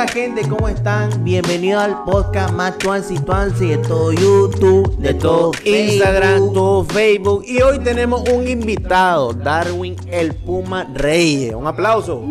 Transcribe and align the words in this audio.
onda, 0.00 0.12
gente? 0.12 0.48
¿Cómo 0.48 0.68
están? 0.68 1.24
Bienvenidos 1.24 1.82
al 1.82 2.04
podcast 2.04 2.54
más 2.54 2.78
tuansi 2.78 3.18
tuansi 3.18 3.68
de 3.68 3.78
todo 3.78 4.12
YouTube, 4.12 4.96
de 4.96 5.14
todo 5.14 5.52
Instagram, 5.64 6.52
todo 6.52 6.84
Facebook. 6.84 7.44
Y 7.46 7.60
hoy 7.60 7.78
tenemos 7.80 8.26
un 8.30 8.48
invitado, 8.48 9.32
Darwin 9.32 9.96
el 10.10 10.34
Puma 10.34 10.86
Reyes. 10.94 11.54
Un 11.54 11.66
aplauso. 11.66 12.22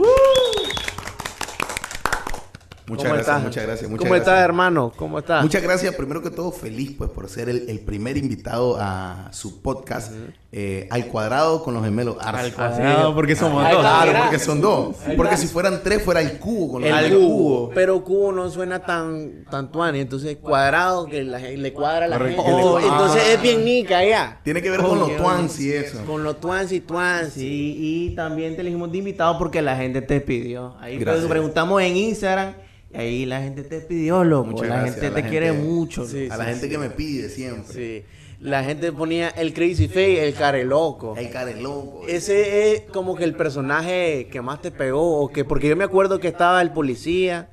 Muchas 3.00 3.04
¿Cómo 3.04 3.13
gracias, 3.16 3.27
estás? 3.36 3.43
muchas 3.43 3.63
gracias. 3.66 3.89
Muchas 3.89 4.00
¿Cómo 4.04 4.13
gracias. 4.16 4.27
estás, 4.34 4.43
hermano? 4.45 4.93
¿Cómo 4.95 5.20
estás? 5.20 5.43
Muchas 5.43 5.63
gracias, 5.63 5.95
primero 5.95 6.21
que 6.21 6.29
todo, 6.29 6.52
feliz 6.52 6.91
pues 6.98 7.09
por 7.09 7.29
ser 7.29 7.49
el, 7.49 7.70
el 7.70 7.79
primer 7.79 8.18
invitado 8.18 8.77
a 8.79 9.29
su 9.31 9.61
podcast 9.61 10.11
eh, 10.52 10.88
Al 10.89 11.05
Cuadrado 11.07 11.63
con 11.63 11.73
los 11.75 11.84
gemelos 11.84 12.17
Arce. 12.20 12.45
Al 12.48 12.54
cuadrado, 12.54 13.13
porque 13.16 13.35
somos 13.35 13.63
dos. 13.70 13.80
Claro, 13.80 14.12
porque 14.23 14.39
son 14.39 14.62
dos. 14.62 14.95
Porque 15.16 15.38
si 15.38 15.48
fueran 15.48 15.81
tres, 15.84 16.02
fuera 16.03 16.22
el 16.22 16.39
cubo 16.39 16.73
con 16.73 16.81
los 16.81 16.89
El 16.89 16.95
gemelos. 16.98 17.20
cubo. 17.23 17.70
Pero 17.75 18.03
cubo 18.03 18.31
no 18.31 18.49
suena 18.49 18.80
tan, 18.80 19.45
tan 19.50 19.72
tuani. 19.72 20.00
Entonces, 20.00 20.38
cuadrado 20.38 21.05
que 21.05 21.23
la 21.23 21.39
gente- 21.39 21.58
le 21.58 21.72
cuadra 21.73 22.05
a 22.05 22.08
la 22.09 22.17
gente. 22.17 22.36
Oh, 22.39 22.72
cuadra. 22.72 22.88
entonces 22.88 23.23
es 23.36 23.41
bien 23.41 23.63
nica 23.63 24.03
ya. 24.03 24.39
Tiene 24.44 24.61
que 24.61 24.72
ver 24.72 24.81
con 24.81 24.97
los 25.00 25.16
twans 25.17 25.59
y 25.59 25.72
eso. 25.72 26.03
Con 26.05 26.23
los 26.23 26.39
twans 26.39 26.72
y 26.72 26.80
twans. 26.81 27.38
Y, 27.38 28.08
y 28.08 28.16
también 28.16 28.55
te 28.55 28.61
elegimos 28.61 28.91
de 28.91 28.97
invitado 28.97 29.38
porque 29.38 29.61
la 29.61 29.75
gente 29.77 30.02
te 30.02 30.20
pidió. 30.20 30.75
Ahí 30.80 30.95
pues, 30.95 31.05
Gracias. 31.05 31.27
preguntamos 31.27 31.81
en 31.84 31.95
Instagram. 31.95 32.53
Y 32.93 32.98
ahí 32.98 33.25
la 33.25 33.41
gente 33.41 33.63
te 33.63 33.79
pidió, 33.81 34.23
loco. 34.23 34.52
Muchas 34.52 34.67
la 34.67 34.75
gracias 34.77 34.95
gente 34.95 35.09
la 35.09 35.16
te 35.16 35.30
quiere 35.30 35.52
mucho. 35.52 36.07
Sí, 36.07 36.27
a 36.30 36.38
la 36.38 36.45
gente 36.45 36.70
que 36.70 36.77
me 36.77 36.89
pide 36.89 37.30
siempre. 37.30 37.73
Sí. 37.73 38.05
La 38.41 38.63
gente 38.63 38.93
ponía 38.93 39.30
el 39.30 39.53
Crazy 39.53 39.89
Face, 39.89 40.25
el 40.25 40.34
care 40.34 40.63
loco. 40.63 41.13
El 41.17 41.30
cara 41.30 41.52
es 41.52 41.61
loco. 41.61 42.03
Ese 42.07 42.73
es 42.73 42.81
como 42.83 43.16
que 43.16 43.25
el 43.25 43.35
personaje 43.35 44.30
que 44.31 44.41
más 44.41 44.61
te 44.61 44.71
pegó. 44.71 45.21
O 45.21 45.27
que, 45.27 45.44
porque 45.44 45.67
yo 45.67 45.75
me 45.75 45.83
acuerdo 45.83 46.19
que 46.19 46.30
estaba 46.30 46.61
el 46.61 46.72
policía. 46.72 47.49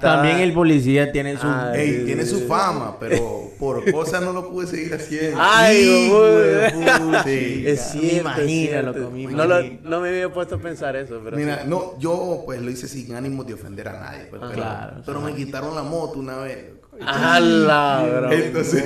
También 0.00 0.38
el 0.38 0.52
policía 0.52 1.12
tiene 1.12 1.36
su... 1.36 1.46
Ah, 1.46 1.72
Ey, 1.74 2.04
tiene 2.04 2.24
su 2.26 2.46
fama, 2.46 2.98
pero 2.98 3.50
por 3.58 3.90
cosas 3.92 4.22
no 4.22 4.32
lo 4.32 4.50
pude 4.50 4.66
seguir 4.66 4.94
haciendo. 4.94 5.36
Ay, 5.40 6.08
güey. 6.10 7.22
Sí, 7.24 7.64
es 7.66 7.80
cierto. 7.92 9.10
no, 9.30 9.44
lo- 9.46 9.62
no 9.82 10.00
me 10.00 10.08
había 10.08 10.32
puesto 10.32 10.54
a 10.56 10.58
pensar 10.58 10.96
eso, 10.96 11.20
pero. 11.22 11.36
Mira, 11.36 11.62
sí. 11.62 11.68
no, 11.68 11.98
yo 11.98 12.42
pues 12.46 12.60
lo 12.62 12.70
hice 12.70 12.88
sin 12.88 13.14
ánimo 13.14 13.44
de 13.44 13.54
ofender 13.54 13.88
a 13.88 13.92
nadie. 14.00 14.24
pues, 14.30 14.40
pero, 14.40 14.52
claro, 14.54 15.02
pero 15.04 15.20
me 15.20 15.34
quitaron 15.34 15.74
la 15.74 15.82
moto 15.82 16.18
una 16.18 16.38
vez. 16.38 16.66
¡Hala, 17.04 18.06
bro! 18.20 18.32
Entonces, 18.32 18.84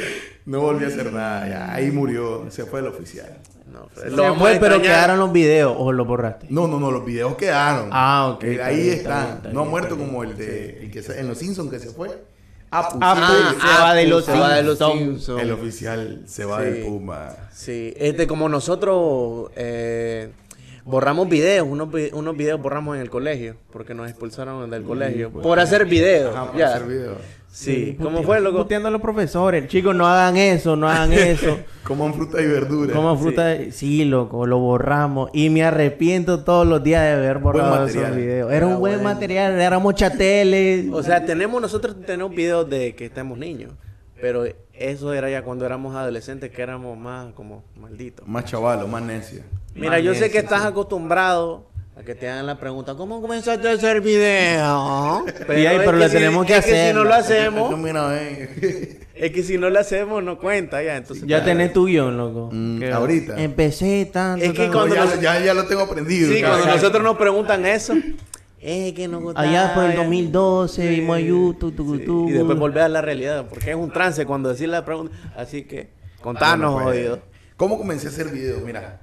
no 0.46 0.60
volví 0.60 0.84
a 0.84 0.88
hacer 0.88 1.12
nada. 1.12 1.48
Ya, 1.48 1.72
ahí 1.74 1.90
murió. 1.90 2.46
Se 2.50 2.64
fue 2.64 2.80
el 2.80 2.86
oficial. 2.86 3.38
No, 4.10 4.28
lo 4.28 4.34
fue, 4.36 4.56
pero 4.60 4.76
extrañar. 4.76 4.82
quedaron 4.82 5.18
los 5.18 5.32
videos 5.32 5.74
o 5.78 5.92
lo 5.92 6.04
borraste. 6.04 6.46
No, 6.50 6.66
no, 6.68 6.78
no, 6.80 6.90
los 6.90 7.04
videos 7.04 7.36
quedaron. 7.36 7.88
Ah, 7.92 8.32
ok, 8.34 8.44
Eh, 8.44 8.52
está 8.52 8.66
ahí 8.66 8.82
bien, 8.82 8.88
está 8.94 9.00
están. 9.10 9.24
bien, 9.26 9.36
está 9.38 9.52
no 9.52 9.60
ha 9.60 9.64
muerto 9.64 9.96
bien. 9.96 10.08
como 10.08 10.22
el 10.24 10.36
de 10.36 10.78
el 10.84 10.90
que 10.90 11.02
se- 11.02 11.20
en 11.20 11.28
los 11.28 11.38
Simpsons 11.38 11.70
que 11.70 11.78
se 11.78 11.90
fue. 11.90 12.08
Apu, 12.70 12.98
sí, 12.98 13.56
se 13.60 13.80
va 13.82 13.94
de 13.94 14.06
los 14.08 14.24
se 14.24 14.32
va 14.38 14.54
de 14.54 14.62
los 14.64 14.78
Simpsons. 14.78 15.40
El 15.40 15.52
oficial 15.52 16.22
se 16.26 16.44
va 16.44 16.58
Sí. 16.58 16.64
del 16.64 16.84
Puma. 16.84 17.28
Sí, 17.52 17.94
este, 17.96 18.26
como 18.26 18.48
nosotros 18.48 19.50
eh, 19.56 20.30
borramos 20.84 21.28
videos, 21.28 21.66
unos, 21.68 21.88
unos 22.12 22.36
videos 22.36 22.60
borramos 22.60 22.96
en 22.96 23.02
el 23.02 23.10
colegio, 23.10 23.56
porque 23.72 23.94
nos 23.94 24.08
expulsaron 24.10 24.68
del 24.70 24.82
colegio, 24.82 25.30
por 25.30 25.58
hacer 25.60 25.86
videos. 25.86 26.34
Ajá, 26.34 26.52
ya. 26.56 26.68
hacer 26.74 26.86
videos. 26.88 27.18
Sí, 27.56 27.96
¿cómo 28.02 28.18
Pute- 28.18 28.26
fue, 28.26 28.40
loco? 28.42 28.58
Puteando 28.58 28.88
a 28.88 28.90
los 28.90 29.00
profesores. 29.00 29.66
Chicos, 29.68 29.96
no 29.96 30.06
hagan 30.06 30.36
eso, 30.36 30.76
no 30.76 30.86
hagan 30.90 31.10
eso. 31.14 31.58
Coman 31.84 32.12
fruta 32.12 32.42
y 32.42 32.46
verdura. 32.46 32.92
Como 32.94 33.16
fruta... 33.16 33.56
Sí. 33.70 34.04
loco, 34.04 34.46
lo 34.46 34.58
borramos. 34.58 35.30
Y 35.32 35.48
me 35.48 35.64
arrepiento 35.64 36.44
todos 36.44 36.66
los 36.66 36.84
días 36.84 37.02
de 37.02 37.12
haber 37.12 37.38
borrado 37.38 37.86
esos 37.86 38.14
videos. 38.14 38.52
Era 38.52 38.66
un 38.66 38.78
buen 38.78 39.02
material, 39.02 39.58
éramos 39.58 39.94
chateles. 39.94 40.92
O 40.92 41.02
sea, 41.02 41.24
tenemos 41.24 41.62
nosotros 41.62 41.96
tenemos 42.04 42.34
videos 42.34 42.68
de 42.68 42.94
que 42.94 43.06
estamos 43.06 43.38
niños, 43.38 43.72
pero 44.20 44.44
eso 44.74 45.14
era 45.14 45.30
ya 45.30 45.42
cuando 45.42 45.64
éramos 45.64 45.96
adolescentes, 45.96 46.50
que 46.50 46.60
éramos 46.60 46.98
más 46.98 47.32
como 47.32 47.64
malditos. 47.80 48.28
Más 48.28 48.44
chavalo, 48.44 48.86
más 48.86 49.02
necio. 49.02 49.40
Mira, 49.74 49.98
yo 49.98 50.14
sé 50.14 50.30
que 50.30 50.38
estás 50.38 50.66
acostumbrado 50.66 51.70
a 51.98 52.02
que 52.02 52.14
te 52.14 52.28
hagan 52.28 52.46
la 52.46 52.58
pregunta, 52.58 52.94
¿cómo 52.94 53.22
comenzaste 53.22 53.68
a 53.68 53.72
hacer 53.72 54.00
video? 54.02 55.24
Y 55.48 55.66
ahí, 55.66 55.76
es 55.76 55.82
pero 55.82 55.92
le 55.96 56.08
si- 56.08 56.14
tenemos 56.16 56.44
que 56.46 56.56
es 56.56 56.64
que 56.64 56.70
si 56.70 56.76
hacer. 56.76 56.94
no 56.94 57.04
lo 57.04 57.14
hacemos, 57.14 57.74
es 59.14 59.30
que 59.32 59.42
si 59.42 59.56
no 59.56 59.70
lo 59.70 59.78
hacemos 59.80 60.22
no 60.22 60.38
cuenta 60.38 60.82
ya, 60.82 60.96
entonces 60.96 61.26
Ya 61.26 61.42
tenés 61.42 61.72
tu 61.72 61.86
guion, 61.86 62.16
loco. 62.18 62.50
Mm, 62.52 62.82
ahorita. 62.92 63.40
Empecé 63.42 64.10
tanto. 64.12 64.44
Es 64.44 64.52
que 64.52 64.58
tanto. 64.64 64.72
cuando 64.78 64.94
ya, 64.94 65.04
nos- 65.06 65.20
ya, 65.20 65.40
ya 65.42 65.54
lo 65.54 65.64
tengo 65.66 65.82
aprendido. 65.82 66.30
Sí, 66.30 66.42
cuando 66.42 66.66
nosotros 66.66 67.02
nos 67.02 67.16
preguntan 67.16 67.64
eso, 67.64 67.94
es 68.60 68.92
que 68.92 69.08
nos 69.08 69.22
gustaba. 69.22 69.48
Allá 69.48 69.72
por 69.74 69.84
el 69.84 69.92
ya. 69.92 69.96
2012 69.98 70.88
vimos 70.90 71.16
a 71.16 71.20
YouTube, 71.20 71.74
tu, 71.74 71.96
Sí, 71.98 72.04
tu, 72.04 72.28
Y 72.28 72.32
después 72.32 72.58
volver 72.58 72.82
a 72.82 72.88
la 72.90 73.00
realidad, 73.00 73.46
porque 73.48 73.70
es 73.70 73.76
un 73.76 73.90
trance 73.90 74.26
cuando 74.26 74.50
decir 74.50 74.68
la 74.68 74.84
pregunta. 74.84 75.16
Así 75.34 75.62
que, 75.62 75.88
contanos, 76.20 76.72
Bueno, 76.74 76.88
pues, 76.90 76.98
jodido. 76.98 77.20
¿Cómo 77.56 77.78
comencé 77.78 78.08
a 78.08 78.10
hacer 78.10 78.28
videos? 78.28 78.60
Mira, 78.62 79.00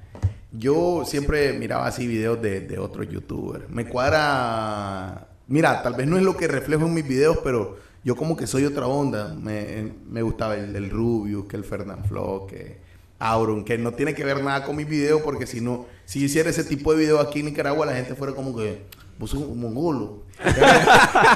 yo 0.54 1.04
siempre 1.06 1.54
miraba 1.54 1.88
así 1.88 2.08
videos 2.08 2.42
de, 2.42 2.62
de 2.62 2.78
otros 2.80 3.08
youtubers. 3.10 3.70
Me 3.70 3.86
cuadra... 3.88 5.28
Mira, 5.48 5.84
tal 5.84 5.96
vez 5.96 6.08
no 6.08 6.18
es 6.18 6.24
lo 6.24 6.38
que 6.38 6.48
reflejo 6.48 6.86
en 6.86 6.94
mis 6.94 7.08
videos, 7.08 7.40
pero 7.44 7.78
yo 8.04 8.16
como 8.16 8.38
que 8.38 8.48
soy 8.48 8.66
otra 8.66 8.88
onda. 8.88 9.34
Me, 9.34 9.92
me 10.10 10.22
gustaba 10.22 10.56
el, 10.56 10.76
el 10.76 10.90
Rubius, 10.90 11.46
que 11.48 11.58
el 11.58 11.64
Fernand 11.64 12.06
Flo, 12.08 12.48
que 12.50 12.78
Auron, 13.20 13.64
que 13.66 13.78
no 13.78 13.92
tiene 13.94 14.14
que 14.14 14.24
ver 14.24 14.44
nada 14.44 14.64
con 14.66 14.76
mis 14.76 14.88
videos, 14.88 15.22
porque 15.22 15.46
si 15.46 15.60
no, 15.62 15.86
si 16.06 16.24
hiciera 16.24 16.50
ese 16.50 16.64
tipo 16.64 16.94
de 16.94 17.00
videos 17.00 17.26
aquí 17.26 17.40
en 17.40 17.46
Nicaragua, 17.48 17.86
la 17.86 17.94
gente 17.96 18.16
fuera 18.16 18.34
como 18.34 18.56
que, 18.56 18.84
vos 19.20 19.30
sos 19.30 19.42
un 19.42 19.60
mongolo. 19.60 20.24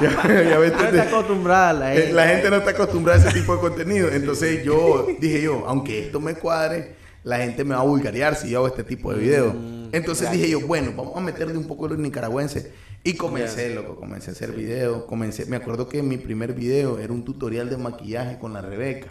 ya- 0.00 0.42
ya 0.50 0.56
No 0.58 0.64
está 0.64 1.02
acostumbrada 1.02 1.72
la 1.72 1.94
Eh, 1.94 2.12
La 2.12 2.28
gente 2.28 2.50
no 2.50 2.56
está 2.56 2.70
acostumbrada 2.70 3.22
a 3.22 3.28
ese 3.28 3.38
tipo 3.40 3.54
de 3.54 3.60
contenido. 3.60 4.08
Entonces 4.10 4.62
yo 4.64 5.06
dije 5.20 5.42
yo, 5.42 5.64
aunque 5.66 6.06
esto 6.06 6.20
me 6.20 6.34
cuadre, 6.34 6.94
la 7.28 7.36
gente 7.36 7.62
me 7.62 7.74
va 7.74 7.82
a 7.82 7.84
vulgarear 7.84 8.34
si 8.36 8.48
yo 8.48 8.58
hago 8.58 8.68
este 8.68 8.84
tipo 8.84 9.12
de 9.12 9.20
videos. 9.20 9.54
Entonces 9.92 10.30
dije 10.30 10.48
yo, 10.48 10.66
bueno, 10.66 10.92
vamos 10.96 11.14
a 11.14 11.20
meterle 11.20 11.58
un 11.58 11.66
poco 11.66 11.86
los 11.86 11.98
nicaragüenses. 11.98 12.70
Y 13.04 13.14
comencé, 13.14 13.74
loco, 13.74 13.96
comencé 13.96 14.30
a 14.30 14.32
hacer 14.32 14.52
videos. 14.52 15.04
Comencé, 15.04 15.44
me 15.44 15.56
acuerdo 15.56 15.90
que 15.90 16.02
mi 16.02 16.16
primer 16.16 16.54
video 16.54 16.98
era 16.98 17.12
un 17.12 17.26
tutorial 17.26 17.68
de 17.68 17.76
maquillaje 17.76 18.38
con 18.38 18.54
la 18.54 18.62
Rebeca. 18.62 19.08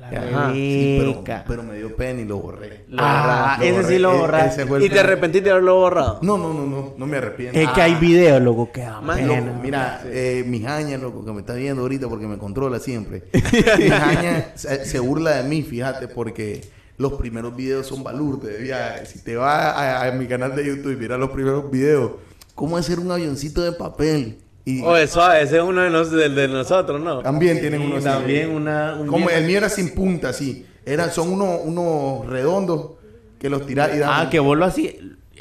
La 0.00 0.08
Ajá, 0.08 0.52
sí, 0.54 0.98
pero, 1.46 1.62
me 1.62 1.76
dio 1.76 1.94
pena 1.94 2.22
y 2.22 2.24
lo 2.24 2.38
borré. 2.38 2.86
Ah, 2.96 3.58
ese 3.60 3.72
borré. 3.72 3.88
sí 3.88 3.98
lo 3.98 4.34
E- 4.34 4.46
ese 4.46 4.62
el 4.62 4.82
¿Y 4.84 4.88
te 4.88 5.00
arrepentiste 5.00 5.44
de 5.44 5.50
haberlo 5.50 5.76
borrado? 5.76 6.20
No, 6.22 6.38
no, 6.38 6.54
no, 6.54 6.66
no, 6.66 6.94
no 6.96 7.06
me 7.06 7.18
arrepiento. 7.18 7.58
Es 7.60 7.68
que 7.68 7.82
hay 7.82 7.96
videos, 7.96 8.40
loco, 8.40 8.72
que 8.72 8.80
da 8.80 9.02
pena. 9.02 9.58
Mira, 9.62 10.02
eh, 10.06 10.42
mi 10.46 10.62
jaña, 10.62 10.96
loco, 10.96 11.22
que 11.22 11.32
me 11.32 11.40
está 11.40 11.52
viendo 11.52 11.82
ahorita 11.82 12.08
porque 12.08 12.26
me 12.26 12.38
controla 12.38 12.80
siempre. 12.80 13.24
mi 13.78 13.90
jaña 13.90 14.52
se, 14.54 14.86
se 14.86 14.98
burla 14.98 15.42
de 15.42 15.48
mí, 15.48 15.62
fíjate, 15.62 16.08
porque 16.08 16.62
los 16.98 17.14
primeros 17.14 17.54
videos 17.56 17.86
son 17.86 18.02
balurdes. 18.04 18.66
Ya, 18.66 19.04
si 19.06 19.18
te 19.20 19.36
vas 19.36 19.76
a, 19.76 20.06
a 20.06 20.12
mi 20.12 20.26
canal 20.26 20.54
de 20.54 20.64
YouTube 20.64 20.92
y 20.92 20.96
miras 20.96 21.18
los 21.18 21.30
primeros 21.30 21.70
videos, 21.70 22.12
cómo 22.54 22.76
hacer 22.76 22.98
un 22.98 23.10
avioncito 23.10 23.62
de 23.62 23.72
papel. 23.72 24.38
Y 24.64 24.82
Oye, 24.82 25.08
suave, 25.08 25.42
ese 25.42 25.56
es 25.56 25.62
uno 25.62 25.80
de, 25.82 25.90
nos- 25.90 26.12
de 26.12 26.48
nosotros, 26.48 27.00
¿no? 27.00 27.18
también 27.20 27.60
tienen 27.60 27.82
Y 27.82 27.86
unos 27.86 28.06
así. 28.06 28.16
también 28.18 28.50
una... 28.50 28.94
un 28.94 29.08
Como 29.08 29.28
el 29.28 29.44
mío 29.44 29.58
era 29.58 29.68
sin 29.68 29.92
punta, 29.94 30.28
así. 30.28 30.64
Era, 30.86 31.10
son 31.10 31.32
unos, 31.32 31.60
unos 31.64 32.26
redondos 32.28 32.92
que 33.40 33.50
los 33.50 33.66
tiras 33.66 33.90
y 33.94 33.98
dan. 33.98 34.10
Ah, 34.12 34.30
que 34.30 34.38
vos 34.38 34.56
lo 34.56 34.64
hacías... 34.64 34.94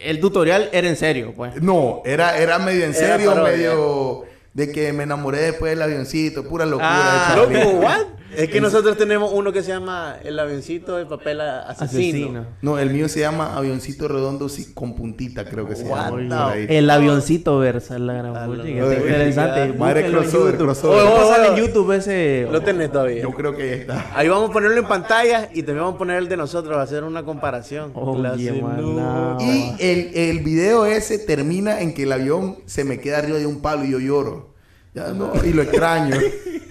El 0.03 0.19
tutorial 0.19 0.69
era 0.71 0.87
en 0.89 0.95
serio, 0.95 1.33
pues. 1.35 1.61
No, 1.61 2.01
era, 2.05 2.35
era 2.39 2.57
medio 2.57 2.83
en 2.85 2.95
serio, 2.95 3.35
medio 3.43 4.23
de 4.53 4.71
que 4.71 4.91
me 4.93 5.03
enamoré 5.03 5.39
después 5.41 5.73
del 5.73 5.81
avioncito, 5.83 6.43
pura 6.47 6.65
locura. 6.65 6.87
Ah, 7.33 7.45
de 7.47 7.53
Loco, 7.63 7.69
what? 7.77 8.01
Es 8.35 8.49
que 8.49 8.61
nosotros 8.61 8.97
tenemos 8.97 9.31
uno 9.33 9.51
que 9.51 9.61
se 9.61 9.69
llama 9.69 10.15
el 10.23 10.39
avioncito 10.39 10.95
de 10.97 11.05
papel 11.05 11.41
a- 11.41 11.61
asesino. 11.63 11.85
Asesino. 12.29 12.45
No, 12.61 12.79
el 12.79 12.89
mío 12.91 13.09
se 13.09 13.19
llama 13.19 13.55
avioncito 13.57 14.07
redondo 14.07 14.47
sí, 14.49 14.73
con 14.73 14.95
puntita, 14.95 15.45
creo 15.45 15.67
que 15.67 15.75
se 15.75 15.83
What 15.83 16.11
llama. 16.19 16.51
ahí. 16.51 16.65
El 16.69 16.89
avioncito 16.89 17.59
versa 17.59 17.99
la 17.99 18.13
gran 18.13 18.35
Ah, 18.35 18.47
no, 18.47 18.55
no, 18.55 18.63
no, 18.63 18.63
interesante. 18.63 19.67
no, 19.67 19.73
madre 19.75 20.09
crossover, 20.09 20.53
YouTube. 20.53 20.65
crossover. 20.65 21.03
¿Cómo 21.03 21.15
Oh, 21.15 21.29
sale 21.29 21.47
en 21.47 21.53
oh, 21.53 21.57
YouTube 21.57 21.91
ese? 21.91 22.47
Lo 22.51 22.61
tenés 22.61 22.91
todavía. 22.91 23.21
Yo 23.23 23.31
creo 23.31 23.55
que 23.55 23.63
ahí 23.63 23.69
está. 23.81 24.05
Ahí 24.15 24.27
vamos 24.29 24.49
a 24.49 24.53
ponerlo 24.53 24.77
en 24.79 24.87
pantalla 24.87 25.49
y 25.53 25.63
también 25.63 25.79
vamos 25.79 25.95
a 25.95 25.97
poner 25.97 26.17
el 26.17 26.29
de 26.29 26.37
nosotros, 26.37 26.77
a 26.77 26.81
hacer 26.81 27.03
una 27.03 27.23
comparación. 27.23 27.91
No. 27.93 28.15
no. 28.15 29.37
Y 29.41 29.75
el, 29.79 30.11
el 30.15 30.39
video 30.39 30.85
ese 30.85 31.19
termina 31.19 31.81
en 31.81 31.93
que 31.93 32.03
el 32.03 32.11
avión 32.11 32.57
se 32.65 32.83
me 32.85 32.99
queda 32.99 33.17
arriba 33.19 33.37
de 33.37 33.45
un 33.45 33.61
palo 33.61 33.83
y 33.85 33.91
yo 33.91 33.99
lloro. 33.99 34.51
Ya 34.93 35.09
no, 35.09 35.31
y 35.43 35.53
lo 35.53 35.61
extraño. 35.61 36.15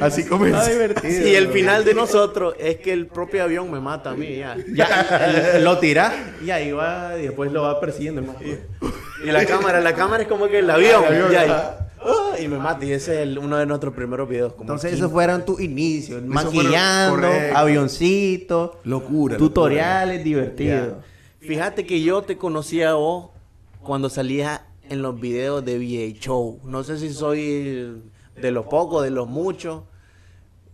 Así 0.00 0.24
comienza. 0.24 0.70
Y 1.04 1.34
el 1.34 1.48
final 1.48 1.84
de 1.84 1.94
nosotros 1.94 2.54
es 2.58 2.76
que 2.76 2.92
el 2.92 3.06
propio 3.06 3.42
avión 3.42 3.70
me 3.70 3.80
mata 3.80 4.10
a 4.10 4.14
mí 4.14 4.36
ya. 4.36 4.56
Ya, 4.72 5.54
el- 5.56 5.64
lo 5.64 5.78
tira 5.78 6.34
y 6.44 6.50
ahí 6.50 6.72
va 6.72 7.18
y 7.18 7.22
después 7.22 7.50
lo 7.52 7.62
va 7.62 7.80
persiguiendo. 7.80 8.20
¿no? 8.22 8.34
Y 9.24 9.30
la 9.30 9.44
cámara, 9.44 9.80
la 9.80 9.94
cámara 9.94 10.22
es 10.22 10.28
como 10.28 10.48
que 10.48 10.60
el 10.60 10.70
avión. 10.70 11.04
El 11.04 11.22
avión, 11.22 11.32
ya, 11.32 11.90
y- 12.40 12.46
me 12.48 12.56
mata. 12.58 12.84
Y 12.84 12.92
ese 12.92 13.14
es 13.16 13.20
el- 13.22 13.38
uno 13.38 13.56
de 13.56 13.66
nuestros 13.66 13.92
primeros 13.94 14.28
videos. 14.28 14.52
Como 14.52 14.62
Entonces 14.64 14.92
aquí. 14.92 14.98
esos 15.00 15.10
fueron 15.10 15.44
tus 15.44 15.60
inicios, 15.60 16.22
maquillando, 16.22 17.26
avioncitos, 17.54 18.70
Locura. 18.84 19.36
tutoriales 19.36 20.22
divertidos. 20.22 20.94
Fíjate 21.40 21.84
que 21.86 22.00
yo 22.02 22.22
te 22.22 22.36
conocí 22.36 22.82
a 22.82 22.94
vos 22.94 23.30
cuando 23.82 24.08
salías 24.10 24.60
en 24.88 25.02
los 25.02 25.20
videos 25.20 25.64
de 25.64 25.76
VH 25.78 26.20
Show. 26.20 26.60
No 26.64 26.84
sé 26.84 26.98
si 26.98 27.12
soy 27.12 28.02
de 28.40 28.50
los 28.50 28.66
pocos, 28.66 29.04
de 29.04 29.10
los 29.10 29.28
muchos. 29.28 29.82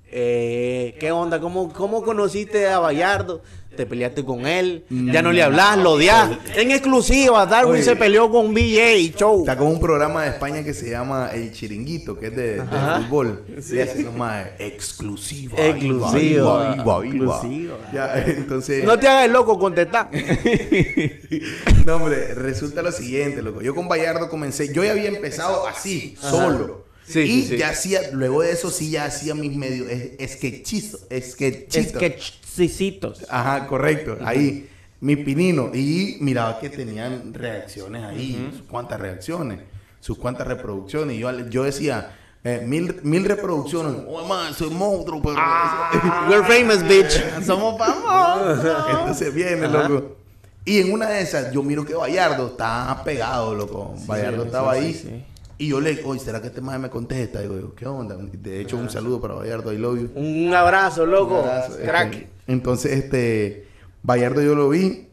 Eh, 0.07 0.97
¿Qué 1.01 1.11
onda? 1.11 1.41
¿Cómo, 1.41 1.73
¿Cómo 1.73 2.03
conociste 2.03 2.69
a 2.69 2.79
Bayardo? 2.79 3.43
te 3.75 3.87
peleaste 3.87 4.25
con 4.25 4.47
él, 4.47 4.85
ya 4.89 5.23
no 5.23 5.33
le 5.33 5.43
hablas, 5.43 5.79
lo 5.79 5.93
odias. 5.93 6.31
En 6.57 6.71
exclusiva, 6.71 7.45
Darwin 7.47 7.83
se 7.83 7.97
peleó 7.97 8.31
con 8.31 8.55
BJ 8.55 9.15
Show. 9.17 9.41
Está 9.41 9.57
con 9.57 9.69
un 9.69 9.81
programa 9.81 10.23
de 10.23 10.31
España 10.31 10.63
que 10.63 10.73
se 10.73 10.91
llama 10.91 11.31
El 11.33 11.53
Chiringuito, 11.53 12.19
que 12.19 12.29
es 12.29 12.37
de, 12.37 12.63
fútbol. 12.63 13.45
Sí. 13.61 13.79
Y 13.99 14.05
más 14.17 14.47
exclusiva. 14.59 15.57
Exclusiva. 15.59 16.75
Exclusiva. 16.75 17.79
Ya, 17.93 18.23
entonces... 18.27 18.85
No 18.85 18.99
te 18.99 19.09
hagas 19.09 19.31
loco, 19.31 19.59
contestar. 19.59 20.11
no, 21.87 21.97
hombre, 21.97 22.35
resulta 22.35 22.83
lo 22.83 22.93
siguiente, 22.93 23.43
loco. 23.43 23.61
Yo 23.61 23.75
con 23.75 23.89
Bayardo 23.89 24.29
comencé, 24.29 24.73
yo 24.73 24.85
ya 24.85 24.93
había 24.93 25.09
empezado 25.09 25.67
así, 25.67 26.17
solo. 26.21 26.84
Sí, 27.07 27.21
y 27.21 27.57
ya 27.57 27.71
hacía, 27.71 28.11
luego 28.13 28.43
de 28.43 28.53
eso 28.53 28.71
sí 28.71 28.91
ya 28.91 29.05
hacía 29.05 29.35
mis 29.35 29.55
medios 29.55 29.89
sketchitos. 30.27 31.03
Sketchitos. 31.21 33.27
Ajá, 33.29 33.67
correcto. 33.67 34.17
Ahí, 34.25 34.71
mi 35.01 35.17
pinino. 35.17 35.71
Y 35.75 36.17
miraba 36.21 36.59
que 36.59 36.71
tenían 36.71 37.35
reacciones 37.35 38.03
ahí. 38.03 38.51
Sus 38.53 38.63
cuantas 38.63 39.01
reacciones. 39.01 39.61
Sus 40.01 40.19
cuantas 40.19 40.47
reproducciones. 40.47 41.17
Y 41.17 41.21
yo, 41.21 41.49
yo 41.49 41.65
decía, 41.65 42.17
eh, 42.43 42.63
mil, 42.67 43.01
mil 43.03 43.25
reproducciones. 43.25 44.03
Oh, 44.09 44.27
man, 44.27 44.55
soy 44.55 44.71
monstruo. 44.71 45.21
Pero... 45.21 45.35
Ah, 45.39 46.27
we're 46.31 46.45
famous, 46.45 46.83
bitch. 46.83 47.45
Somos 47.45 47.79
famosos. 47.79 48.65
Entonces 48.91 49.35
viene, 49.35 49.69
loco. 49.69 50.17
Y 50.65 50.79
en 50.79 50.93
una 50.93 51.11
de 51.11 51.21
esas, 51.21 51.53
yo 51.53 51.63
miro 51.63 51.85
que 51.85 51.95
Bayardo 51.95 52.47
está 52.47 53.03
pegado, 53.05 53.55
loco. 53.55 53.95
Bayardo 54.07 54.45
estaba 54.45 54.73
ahí. 54.73 55.27
Y 55.59 55.69
yo 55.69 55.81
le, 55.81 56.03
oye, 56.05 56.21
¿será 56.21 56.41
que 56.41 56.49
este 56.49 56.61
madre 56.61 56.81
me 56.81 56.91
contesta? 56.91 57.43
Y 57.43 57.49
digo, 57.49 57.75
¿qué 57.75 57.87
onda? 57.87 58.17
De 58.17 58.61
hecho, 58.61 58.77
un 58.77 58.91
saludo 58.91 59.21
para 59.21 59.35
Bayardo, 59.35 59.73
I 59.73 59.79
love 59.79 60.01
you. 60.01 60.11
Un 60.15 60.53
abrazo, 60.53 61.07
loco. 61.07 61.45
Este, 61.69 61.85
Crack. 61.85 62.27
entonces, 62.47 62.93
este, 62.93 63.67
Bayardo 64.03 64.43
yo 64.43 64.55
lo 64.55 64.69
vi 64.69 65.09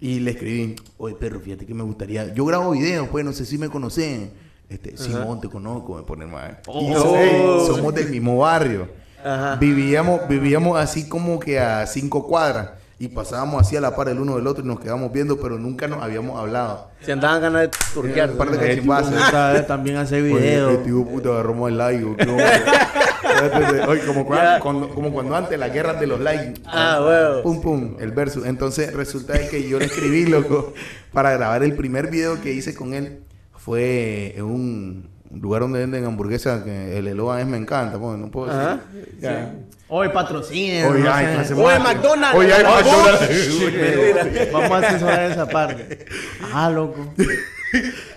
y 0.00 0.20
le 0.20 0.32
escribí, 0.32 0.76
oye, 0.98 1.14
perro, 1.14 1.40
fíjate 1.40 1.64
que 1.64 1.74
me 1.74 1.82
gustaría. 1.82 2.32
Yo 2.34 2.44
grabo 2.44 2.72
videos, 2.72 3.08
pues, 3.08 3.24
no 3.24 3.32
sé 3.32 3.46
si 3.46 3.56
me 3.56 3.68
conocen. 3.68 4.32
Este, 4.68 4.96
Simón, 4.96 5.40
te 5.40 5.48
conozco, 5.48 5.96
me 5.96 6.02
pone 6.02 6.26
más. 6.26 6.58
Oh. 6.66 7.64
somos 7.66 7.94
del 7.94 8.10
mismo 8.10 8.38
barrio. 8.38 8.88
Ajá. 9.24 9.56
Vivíamos, 9.56 10.28
vivíamos 10.28 10.78
así 10.78 11.08
como 11.08 11.38
que 11.40 11.58
a 11.58 11.86
cinco 11.86 12.26
cuadras 12.26 12.70
y 12.98 13.08
pasábamos 13.08 13.60
así 13.60 13.76
a 13.76 13.80
la 13.80 13.94
par 13.94 14.08
el 14.08 14.18
uno 14.18 14.36
del 14.36 14.46
otro 14.46 14.64
y 14.64 14.66
nos 14.66 14.80
quedamos 14.80 15.12
viendo, 15.12 15.38
pero 15.38 15.58
nunca 15.58 15.86
nos 15.86 16.02
habíamos 16.02 16.38
hablado. 16.38 16.88
Se 17.02 17.12
andaban 17.12 17.42
ganas 17.42 17.62
de 17.62 17.70
turquear. 17.92 18.30
Un 18.30 18.38
par 18.38 18.50
de 18.50 18.58
cachimbazos. 18.58 19.66
También 19.66 19.96
hace 19.96 20.22
videos. 20.22 20.78
El 20.78 20.82
tío 20.82 21.04
puta 21.04 21.28
agarró 21.28 21.68
el 21.68 21.76
like. 21.76 22.04
Oye, 23.86 24.00
como, 24.06 24.24
cuando, 24.24 24.88
como 24.94 25.12
cuando 25.12 25.36
antes 25.36 25.58
las 25.58 25.70
guerras 25.72 26.00
de 26.00 26.06
los 26.06 26.20
likes. 26.20 26.62
Ah, 26.64 27.00
bueno. 27.02 27.42
Pum, 27.42 27.60
pum, 27.60 27.96
el 28.00 28.12
verso. 28.12 28.46
Entonces 28.46 28.94
resulta 28.94 29.38
que 29.48 29.68
yo 29.68 29.78
le 29.78 29.84
escribí, 29.84 30.24
loco, 30.24 30.72
para 31.12 31.32
grabar 31.32 31.62
el 31.64 31.74
primer 31.76 32.10
video 32.10 32.40
que 32.40 32.52
hice 32.52 32.74
con 32.74 32.94
él. 32.94 33.20
Fue 33.52 34.36
un 34.38 35.15
lugar 35.30 35.62
donde 35.62 35.80
venden 35.80 36.04
hamburguesas 36.04 36.62
que 36.62 36.98
el 36.98 37.08
Eloa 37.08 37.44
me 37.44 37.56
encanta. 37.56 37.98
Pues, 37.98 38.18
no 38.18 38.30
puedo 38.30 38.46
decir. 38.46 39.66
Hoy 39.88 40.08
patrocina. 40.08 40.88
Hoy 40.88 41.04
hay 41.06 41.36
Hoy 41.54 41.78
McDonald's. 41.78 42.36
Hoy 42.36 42.46
hay 42.50 42.64
McDonald's. 42.64 44.52
Vamos 44.52 44.70
a 44.70 44.78
asesorar 44.78 45.30
esa 45.30 45.46
parte. 45.46 46.06
Ah, 46.52 46.70
loco. 46.70 47.12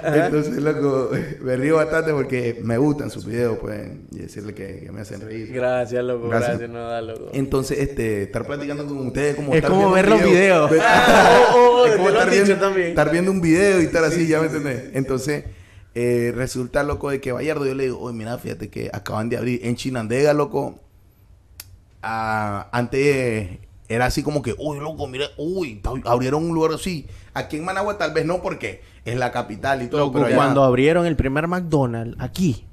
Entonces, 0.03 0.57
loco, 0.57 1.11
me 1.41 1.55
río 1.57 1.75
bastante 1.75 2.11
porque 2.11 2.59
me 2.63 2.77
gustan 2.77 3.09
sus 3.09 3.25
videos, 3.25 3.57
pues, 3.59 3.87
y 4.11 4.19
decirle 4.19 4.53
que, 4.53 4.89
me 4.91 5.01
hacen 5.01 5.21
reír. 5.21 5.51
Gracias, 5.51 6.03
loco, 6.03 6.29
gracias, 6.29 6.69
no 6.69 6.87
da, 6.87 7.01
loco. 7.01 7.29
Entonces, 7.33 7.79
este, 7.79 8.23
estar 8.23 8.45
platicando 8.45 8.85
con 8.85 9.07
ustedes 9.07 9.35
como 9.35 9.53
Es 9.53 9.65
como 9.65 9.91
ver 9.91 10.07
los 10.07 10.23
videos. 10.23 10.71
Ah, 10.81 11.51
oh, 11.53 11.81
oh, 11.81 11.85
es 11.85 11.95
como 11.95 12.09
estar 12.09 12.29
viendo, 12.29 12.77
estar 12.77 13.11
viendo 13.11 13.31
un 13.31 13.41
video 13.41 13.81
y 13.81 13.85
estar 13.85 14.03
así, 14.03 14.27
ya 14.27 14.39
me 14.39 14.47
entendés. 14.47 14.89
Entonces, 14.93 15.43
eh, 15.95 16.31
resulta, 16.35 16.83
loco, 16.83 17.09
de 17.09 17.19
que 17.19 17.31
Bayardo, 17.31 17.65
yo 17.65 17.73
le 17.73 17.85
digo, 17.85 17.99
oye, 17.99 18.17
mira, 18.17 18.37
fíjate 18.37 18.69
que 18.69 18.89
acaban 18.93 19.29
de 19.29 19.37
abrir 19.37 19.65
en 19.65 19.75
Chinandega, 19.75 20.33
loco, 20.33 20.79
antes 22.01 23.59
era 23.89 24.05
así 24.05 24.21
como 24.21 24.41
que, 24.41 24.55
uy, 24.57 24.79
loco, 24.79 25.07
mira, 25.07 25.25
uy, 25.37 25.81
abrieron 26.05 26.45
un 26.45 26.53
lugar 26.53 26.73
así. 26.73 27.07
Aquí 27.33 27.57
en 27.57 27.65
Managua 27.65 27.97
tal 27.97 28.13
vez 28.13 28.25
no 28.25 28.41
porque 28.41 28.81
es 29.03 29.17
la 29.17 29.31
capital 29.31 29.81
y 29.81 29.87
todo. 29.87 30.11
pero 30.11 30.33
cuando 30.35 30.63
abrieron 30.63 31.05
el 31.05 31.15
primer 31.15 31.47
McDonald's 31.47 32.15
aquí, 32.19 32.65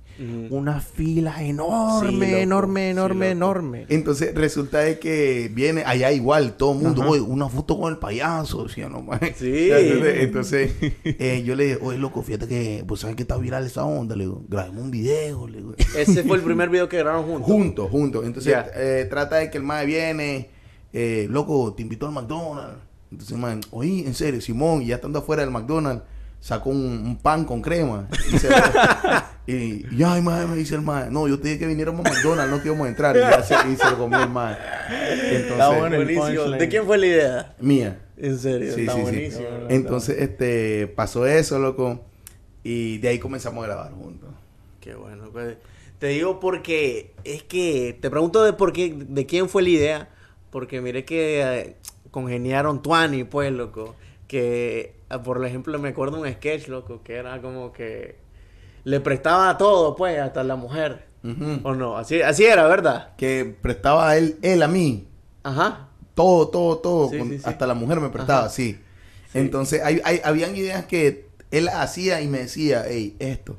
una 0.50 0.80
fila 0.80 1.42
enorme, 1.42 2.40
enorme, 2.40 2.90
enorme, 2.90 3.30
enorme. 3.30 3.86
Entonces 3.88 4.34
resulta 4.34 4.80
de 4.80 4.98
que 4.98 5.50
viene 5.52 5.82
allá 5.84 6.12
igual, 6.12 6.56
todo 6.56 6.72
el 6.72 6.78
mundo, 6.78 7.02
oye, 7.06 7.20
una 7.20 7.48
foto 7.48 7.78
con 7.78 7.92
el 7.92 7.98
payaso, 7.98 8.68
¿sí 8.68 8.80
no? 8.82 9.06
Sí. 9.36 9.70
Entonces, 9.72 10.72
eh, 11.04 11.42
yo 11.44 11.54
le 11.54 11.64
dije, 11.64 11.78
oye, 11.82 11.98
loco, 11.98 12.22
fíjate 12.22 12.48
que, 12.48 12.84
pues 12.86 13.00
sabes 13.00 13.16
que 13.16 13.22
está 13.22 13.36
viral 13.36 13.66
esa 13.66 13.84
onda, 13.84 14.16
le 14.16 14.24
digo, 14.24 14.42
grabemos 14.48 14.84
un 14.84 14.90
video, 14.90 15.46
le 15.48 15.58
digo. 15.58 15.74
Ese 15.96 16.22
fue 16.24 16.38
el 16.38 16.42
primer 16.42 16.68
video 16.70 16.88
que 16.88 16.98
grabaron 16.98 17.26
juntos. 17.26 17.46
Juntos, 17.46 17.90
juntos. 17.90 18.26
Entonces, 18.26 18.56
eh, 18.74 19.06
trata 19.08 19.36
de 19.36 19.50
que 19.50 19.58
el 19.58 19.64
mae 19.64 19.86
viene, 19.86 20.50
eh, 20.92 21.26
loco, 21.30 21.74
te 21.74 21.82
invitó 21.82 22.06
al 22.06 22.12
McDonald's. 22.12 22.78
Entonces, 23.10 23.36
man, 23.36 23.60
oye, 23.70 24.04
en 24.06 24.14
serio, 24.14 24.40
Simón, 24.40 24.82
y 24.82 24.86
ya 24.86 24.96
estando 24.96 25.18
afuera 25.18 25.42
del 25.42 25.50
McDonald's, 25.50 26.02
sacó 26.40 26.70
un, 26.70 27.18
pan 27.22 27.44
con 27.44 27.62
crema. 27.62 28.08
Y, 28.32 28.38
se, 28.38 28.48
y, 29.46 30.02
ay, 30.02 30.22
madre, 30.22 30.46
me 30.46 30.56
dice 30.56 30.74
el 30.74 30.82
madre, 30.82 31.10
no, 31.10 31.28
yo 31.28 31.38
te 31.38 31.48
dije 31.48 31.60
que 31.60 31.66
viniéramos 31.66 32.04
a 32.06 32.10
McDonald's, 32.10 32.50
no 32.50 32.62
que 32.62 32.68
íbamos 32.68 32.86
a 32.86 32.90
entrar. 32.90 33.16
Y, 33.16 33.20
ya 33.20 33.42
se, 33.42 33.54
y 33.70 33.76
se 33.76 33.90
lo 33.90 33.98
comió 33.98 34.22
el 34.22 34.30
madre. 34.30 34.58
Entonces, 35.32 36.58
¿De 36.58 36.68
quién 36.68 36.84
fue 36.86 36.98
la 36.98 37.06
idea? 37.06 37.54
Mía. 37.60 38.00
En 38.16 38.38
serio, 38.38 38.72
sí, 38.74 38.80
está 38.82 38.94
sí, 38.94 39.00
buenísimo. 39.00 39.46
Entonces, 39.68 40.16
este, 40.20 40.86
pasó 40.86 41.26
eso, 41.26 41.58
loco. 41.58 42.00
Y 42.62 42.98
de 42.98 43.08
ahí 43.08 43.18
comenzamos 43.18 43.62
a 43.62 43.66
grabar 43.66 43.92
juntos. 43.92 44.30
Qué 44.80 44.94
bueno. 44.94 45.28
Pues, 45.30 45.56
te 45.98 46.08
digo 46.08 46.40
porque 46.40 47.12
es 47.24 47.42
que 47.42 47.96
te 48.00 48.10
pregunto 48.10 48.42
de 48.42 48.52
por 48.52 48.72
qué, 48.72 48.94
de 48.96 49.26
quién 49.26 49.48
fue 49.48 49.62
la 49.62 49.68
idea. 49.68 50.08
Porque 50.50 50.80
mire 50.80 51.04
que 51.04 51.42
eh, 51.42 51.76
congeniaron 52.10 52.82
Tuani, 52.82 53.24
pues, 53.24 53.52
loco. 53.52 53.94
Que 54.26 54.95
por 55.24 55.44
ejemplo, 55.44 55.78
me 55.78 55.90
acuerdo 55.90 56.20
un 56.20 56.32
sketch, 56.32 56.68
loco, 56.68 57.02
que 57.02 57.14
era 57.14 57.40
como 57.40 57.72
que 57.72 58.16
le 58.84 59.00
prestaba 59.00 59.56
todo, 59.56 59.94
pues, 59.94 60.18
hasta 60.18 60.42
la 60.42 60.56
mujer. 60.56 61.06
¿O 61.64 61.74
no? 61.74 61.96
Así, 61.96 62.22
así 62.22 62.44
era, 62.44 62.68
¿verdad? 62.68 63.16
Que 63.16 63.56
prestaba 63.60 64.10
a 64.10 64.16
él, 64.16 64.38
él 64.42 64.62
a 64.62 64.68
mí. 64.68 65.08
Ajá. 65.42 65.88
Todo, 66.14 66.48
todo, 66.48 66.78
todo. 66.78 67.10
Hasta 67.44 67.66
la 67.66 67.74
mujer 67.74 68.00
me 68.00 68.10
prestaba, 68.10 68.48
sí. 68.48 68.80
Entonces, 69.34 69.82
hay, 69.82 70.00
hay, 70.04 70.20
habían 70.24 70.54
ideas 70.54 70.86
que 70.86 71.28
él 71.50 71.68
hacía 71.68 72.20
y 72.20 72.28
me 72.28 72.38
decía, 72.38 72.84
hey, 72.88 73.16
esto. 73.18 73.56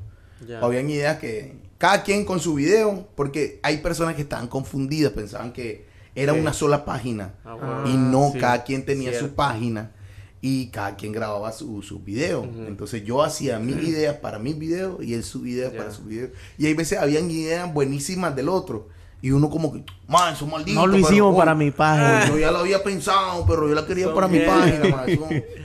Habían 0.62 0.88
ideas 0.88 1.18
que 1.18 1.56
cada 1.76 2.02
quien 2.02 2.24
con 2.24 2.40
su 2.40 2.54
video, 2.54 3.06
porque 3.14 3.60
hay 3.62 3.78
personas 3.78 4.14
que 4.14 4.22
estaban 4.22 4.48
confundidas, 4.48 5.12
pensaban 5.12 5.52
que 5.52 5.86
era 6.14 6.32
una 6.32 6.52
sola 6.52 6.84
página. 6.84 7.34
Ah, 7.44 7.84
y 7.86 7.96
no, 7.96 8.32
cada 8.40 8.64
quien 8.64 8.84
tenía 8.84 9.18
su 9.18 9.34
página 9.34 9.92
y 10.40 10.68
cada 10.68 10.96
quien 10.96 11.12
grababa 11.12 11.52
su, 11.52 11.82
su 11.82 12.00
video. 12.00 12.44
Entonces 12.66 13.04
yo 13.04 13.22
hacía 13.22 13.58
mis 13.58 13.76
ideas 13.76 14.16
para 14.16 14.38
mis 14.38 14.58
videos 14.58 15.02
y 15.04 15.14
él 15.14 15.24
su 15.24 15.46
ideas 15.46 15.72
para 15.72 15.90
su 15.90 16.04
video. 16.04 16.30
Y 16.56 16.66
hay 16.66 16.74
veces 16.74 16.98
habían 16.98 17.30
ideas 17.30 17.72
buenísimas 17.72 18.34
del 18.36 18.48
otro. 18.48 18.88
Y 19.20 19.32
uno 19.32 19.50
como 19.50 19.72
que, 19.72 19.84
man, 20.06 20.36
son 20.36 20.50
malditos. 20.50 20.74
No 20.74 20.86
lo 20.86 20.96
hicimos 20.96 21.36
para 21.36 21.54
mi 21.54 21.72
página. 21.72 22.28
Yo 22.28 22.38
ya 22.38 22.52
lo 22.52 22.58
había 22.58 22.84
pensado, 22.84 23.44
pero 23.46 23.68
yo 23.68 23.74
la 23.74 23.84
quería 23.84 24.14
para 24.14 24.28
mi 24.28 24.38
página, 24.40 24.96
man. 24.96 25.06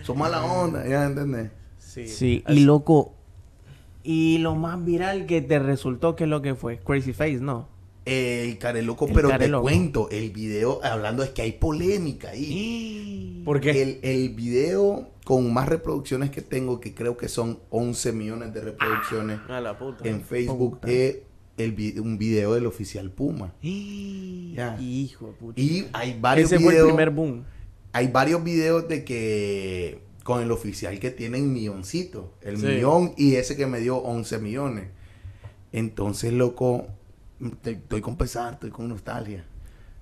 Son, 0.03 0.18
mala 0.18 0.44
onda, 0.44 0.88
¿ya 0.88 1.06
entendés? 1.06 1.51
Sí. 1.77 2.08
sí. 2.08 2.44
Y 2.48 2.62
loco, 2.62 3.13
y 4.03 4.39
lo 4.39 4.56
más 4.56 4.84
viral 4.84 5.25
que 5.25 5.42
te 5.42 5.60
resultó, 5.60 6.15
¿qué 6.15 6.25
es 6.25 6.30
lo 6.30 6.42
que 6.42 6.56
fue? 6.56 6.80
Crazy 6.80 7.13
Face, 7.13 7.39
¿no? 7.39 7.70
El 8.05 8.57
Careloco, 8.57 9.07
pero 9.07 9.29
te 9.38 9.50
cuento, 9.51 10.10
el 10.10 10.31
video, 10.31 10.83
hablando 10.83 11.24
es 11.24 11.29
que 11.29 11.41
hay 11.41 11.53
polémica 11.53 12.31
ahí. 12.31 13.41
¿Por 13.45 13.62
qué? 13.62 13.81
El, 13.81 14.00
el, 14.01 14.29
video 14.29 15.10
con 15.24 15.53
más 15.53 15.69
reproducciones 15.69 16.29
que 16.29 16.41
tengo, 16.41 16.81
que 16.81 16.93
creo 16.93 17.15
que 17.15 17.29
son 17.29 17.60
11 17.69 18.12
millones 18.12 18.53
de 18.53 18.62
reproducciones 18.62 19.39
ah, 19.48 19.77
en 20.03 20.22
Facebook, 20.22 20.79
es 20.86 21.19
el, 21.57 22.00
un 22.01 22.17
video 22.17 22.53
del 22.53 22.65
oficial 22.65 23.10
Puma. 23.12 23.53
Hijo 24.81 25.27
de 25.27 25.33
puta. 25.33 25.62
Y 25.62 25.88
hay 25.93 26.17
varios 26.19 26.51
Ese 26.51 26.62
fue 26.62 26.77
el 26.77 26.86
primer 26.86 27.10
boom. 27.12 27.43
Hay 27.93 28.07
varios 28.07 28.43
videos 28.43 28.88
de 28.88 29.05
que 29.05 30.00
con 30.24 30.41
el 30.41 30.51
oficial 30.51 31.00
que 31.00 31.12
tienen 31.12 31.53
milloncito, 31.53 32.33
el 32.41 32.57
millón 32.57 33.13
y 33.17 33.36
ese 33.36 33.55
que 33.55 33.67
me 33.67 33.79
dio 33.79 33.98
11 33.98 34.39
millones. 34.39 34.88
Entonces, 35.72 36.33
loco, 36.33 36.88
estoy 37.66 38.02
con 38.02 38.18
pesar, 38.18 38.54
estoy 38.54 38.70
con 38.72 38.88
nostalgia. 38.88 39.46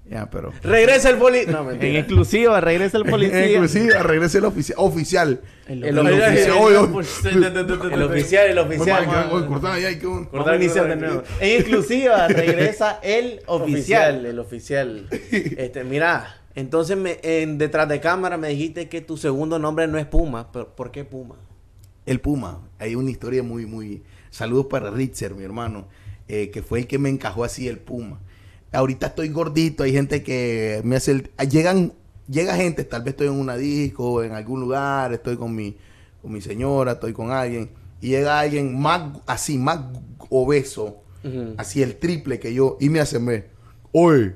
Ya, 0.10 0.30
pero... 0.30 0.52
Regresa 0.64 1.10
el 1.12 1.18
policía. 1.18 1.52
No, 1.52 1.72
En 1.72 1.96
exclusiva, 1.96 2.60
regresa 2.60 2.98
el 2.98 3.06
policía. 3.06 3.52
Inclusive, 3.52 4.02
regrese 4.02 4.40
el 4.40 4.46
oficial. 4.46 4.76
Oficial. 4.80 5.42
El, 5.68 5.84
El 5.84 6.00
oficial. 6.00 6.38
El 7.94 8.02
oficial, 8.04 8.50
el 8.50 8.58
oficial. 8.58 9.46
Cortá 9.48 9.74
ahí, 9.74 9.86
hay 9.86 10.00
que 10.00 10.08
un- 10.08 10.26
Cortar 10.26 10.60
de 10.60 10.68
cortar. 10.68 10.98
nuevo. 10.98 11.24
En 11.40 11.60
exclusiva, 11.62 12.28
regresa 12.28 13.00
el 13.04 13.42
Oficial, 13.46 14.26
oficial. 14.26 14.26
el 14.26 14.40
oficial. 14.40 15.08
Este, 15.58 15.84
mira, 15.84 16.42
entonces 16.56 16.98
me, 16.98 17.20
en, 17.22 17.58
detrás 17.60 17.88
de 17.88 18.00
cámara 18.02 18.38
me 18.38 18.50
dijiste 18.50 18.90
que 18.90 19.02
tu 19.02 19.18
segundo 19.18 19.60
nombre 19.60 19.88
no 19.88 19.98
es 20.00 20.08
Puma. 20.08 20.52
Pero, 20.52 20.76
¿Por 20.76 20.92
qué 20.92 21.06
Puma? 21.06 21.36
El 22.08 22.20
Puma. 22.20 22.60
Hay 22.80 22.96
una 22.96 23.12
historia 23.12 23.44
muy, 23.44 23.66
muy... 23.68 24.04
Saludos 24.32 24.66
para 24.66 24.90
Ritzer, 24.90 25.36
mi 25.36 25.44
hermano. 25.44 25.88
Eh, 26.32 26.50
que 26.50 26.62
fue 26.62 26.80
el 26.80 26.88
que 26.88 26.98
me 26.98 27.10
encajó 27.10 27.44
así 27.44 27.68
el 27.68 27.78
Puma. 27.78 28.20
Ahorita 28.72 29.08
estoy 29.08 29.30
gordito. 29.30 29.84
Hay 29.84 29.92
gente 29.92 30.24
que 30.24 30.82
me 30.84 30.96
hace 30.96 31.12
el... 31.12 31.32
Llegan... 31.50 31.94
Llega 32.30 32.56
gente, 32.56 32.86
tal 32.86 33.02
vez 33.02 33.12
estoy 33.14 33.28
en 33.28 33.34
una 33.34 33.58
disco, 33.58 34.24
en 34.24 34.32
algún 34.32 34.62
lugar, 34.62 35.12
estoy 35.12 35.36
con 35.36 35.54
mi, 35.54 35.76
con 36.22 36.32
mi 36.32 36.40
señora, 36.40 36.94
estoy 36.94 37.12
con 37.12 37.30
alguien, 37.30 37.72
y 38.00 38.10
llega 38.10 38.40
alguien 38.40 38.80
más, 38.80 39.18
así, 39.26 39.58
más 39.58 39.80
obeso, 40.30 41.02
así 41.58 41.82
el 41.82 41.98
triple 41.98 42.40
que 42.40 42.54
yo, 42.54 42.78
y 42.80 42.88
me 42.88 43.02
hace, 43.02 43.20
me, 43.20 43.46
oye, 43.92 44.36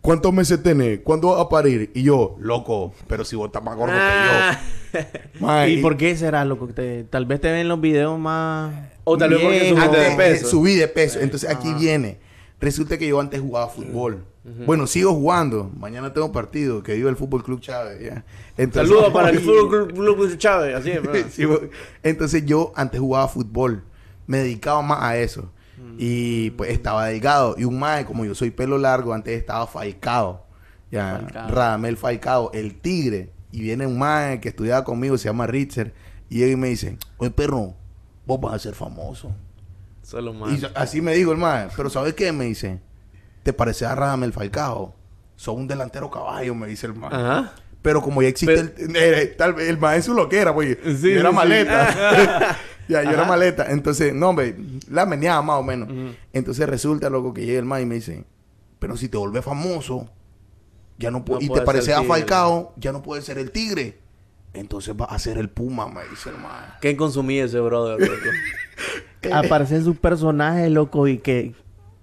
¿cuántos 0.00 0.32
meses 0.32 0.60
tenés? 0.64 1.00
¿Cuándo 1.04 1.28
vas 1.28 1.40
a 1.42 1.48
parir? 1.48 1.92
Y 1.94 2.02
yo, 2.02 2.34
loco, 2.40 2.92
pero 3.06 3.24
si 3.24 3.36
vos 3.36 3.46
estás 3.46 3.62
más 3.62 3.76
gordo 3.76 3.94
Ah. 3.96 4.58
que 4.58 4.66
yo. 4.66 4.81
¿Y 5.68 5.76
por 5.82 5.96
qué 5.96 6.16
será 6.16 6.44
loco? 6.44 6.66
que 6.68 6.72
te- 6.72 7.04
tal 7.04 7.26
vez 7.26 7.40
te 7.40 7.50
ven 7.50 7.68
los 7.68 7.80
videos 7.80 8.18
más. 8.18 8.74
O 9.04 9.16
tal 9.18 9.30
vez 9.30 9.40
porque 9.42 9.58
subiste 9.68 9.96
de 9.98 10.06
Antes, 10.06 10.16
peso. 10.16 10.46
Subí 10.48 10.74
de 10.74 10.88
peso. 10.88 11.20
Entonces 11.20 11.50
aquí 11.50 11.72
viene. 11.74 12.18
Resulta 12.60 12.96
que 12.96 13.08
yo 13.08 13.20
antes 13.20 13.40
jugaba 13.40 13.68
fútbol. 13.68 14.24
Bueno, 14.66 14.86
sigo 14.86 15.12
jugando. 15.14 15.70
Mañana 15.76 16.12
tengo 16.12 16.30
partido. 16.32 16.82
Que 16.82 16.94
viva 16.94 17.10
el 17.10 17.16
Fútbol 17.16 17.42
Club 17.44 17.60
Chávez. 17.60 18.00
ya. 18.00 18.24
Entonces- 18.56 18.88
Saludos 18.88 19.12
para 19.12 19.30
el 19.30 19.40
Fútbol 19.40 19.88
Club- 19.92 20.16
Club 20.16 20.36
Chávez. 20.36 20.76
Así 20.76 20.90
es. 20.90 21.00
Entonces 22.02 22.44
yo 22.46 22.72
antes 22.76 23.00
jugaba 23.00 23.28
fútbol. 23.28 23.82
Me 24.26 24.38
dedicaba 24.38 24.82
más 24.82 25.02
a 25.02 25.16
eso. 25.18 25.50
Y 25.98 26.50
pues 26.52 26.70
estaba 26.70 27.06
delgado. 27.06 27.54
Y 27.58 27.64
un 27.64 27.78
mae, 27.78 28.04
como 28.04 28.24
yo 28.24 28.34
soy 28.34 28.50
pelo 28.50 28.78
largo, 28.78 29.12
antes 29.12 29.36
estaba 29.38 29.66
Falcao. 29.66 30.46
Ya, 30.90 31.18
Falcao. 31.22 31.48
Radamel 31.50 31.96
Falcao, 31.96 32.50
el 32.52 32.80
tigre. 32.80 33.30
Y 33.52 33.60
viene 33.60 33.86
un 33.86 33.98
mae 33.98 34.40
que 34.40 34.48
estudiaba 34.48 34.82
conmigo, 34.84 35.16
se 35.18 35.28
llama 35.28 35.46
Ritzer. 35.46 35.92
Y 36.30 36.38
llega 36.38 36.52
y 36.52 36.56
me 36.56 36.68
dice, 36.68 36.96
oye 37.18 37.30
perro, 37.30 37.74
vos 38.26 38.40
vas 38.40 38.54
a 38.54 38.58
ser 38.58 38.74
famoso. 38.74 39.30
Solo 40.02 40.32
Y 40.32 40.34
más. 40.34 40.60
so- 40.60 40.70
así 40.74 41.00
me 41.02 41.14
dijo 41.14 41.32
el 41.32 41.38
mae. 41.38 41.68
Pero 41.76 41.90
¿sabes 41.90 42.14
qué? 42.14 42.32
Me 42.32 42.46
dice, 42.46 42.80
¿te 43.42 43.52
pareces 43.52 43.86
a 43.88 43.94
Radamel 43.94 44.32
Falcao? 44.32 44.94
Sos 45.36 45.54
un 45.54 45.68
delantero 45.68 46.10
caballo, 46.10 46.54
me 46.54 46.66
dice 46.66 46.86
el. 46.86 46.94
Ajá. 47.04 47.52
Pero 47.82 48.00
como 48.00 48.22
ya 48.22 48.28
existe 48.28 48.60
el, 48.60 48.96
eh, 48.96 49.34
tal 49.36 49.54
vez 49.54 49.68
el 49.68 49.76
maestro 49.78 50.14
lo 50.14 50.28
que 50.28 50.38
era, 50.38 50.54
pues 50.54 50.78
Sí, 51.00 51.12
yo 51.12 51.20
era 51.20 51.30
sí, 51.30 51.34
maleta. 51.34 52.56
ya, 52.88 53.02
yo 53.02 53.10
era 53.10 53.24
maleta. 53.24 53.70
Entonces, 53.72 54.14
no, 54.14 54.28
hombre, 54.30 54.56
la 54.88 55.04
meneaba 55.04 55.42
más 55.42 55.56
o 55.58 55.62
menos. 55.64 55.88
Entonces 56.32 56.68
resulta, 56.68 57.10
loco, 57.10 57.34
que 57.34 57.44
llega 57.44 57.58
el 57.58 57.64
maestro 57.64 57.86
y 57.86 57.88
me 57.88 57.94
dice, 57.96 58.24
pero 58.78 58.96
si 58.96 59.08
te 59.08 59.16
vuelves 59.16 59.44
famoso, 59.44 60.08
ya 60.98 61.10
no, 61.10 61.24
y 61.40 61.48
te 61.48 61.60
pareces 61.62 61.86
ser 61.86 61.94
a. 61.94 62.02
Falcao, 62.04 62.72
ya 62.76 62.92
no 62.92 63.02
puedes 63.02 63.24
ser 63.24 63.38
el 63.38 63.50
tigre. 63.50 63.98
Entonces 64.54 64.94
vas 64.96 65.10
a 65.10 65.18
ser 65.18 65.38
el 65.38 65.48
puma, 65.48 65.88
me 65.88 66.02
dice 66.10 66.28
el 66.28 66.36
maestro. 66.36 66.74
¿Qué 66.80 66.96
consumí 66.96 67.38
ese 67.38 67.58
brother, 67.60 67.98
loco? 68.00 68.28
Aparecen 69.32 69.84
sus 69.84 69.96
personajes, 69.96 70.70
loco, 70.70 71.08
y 71.08 71.18
que, 71.18 71.54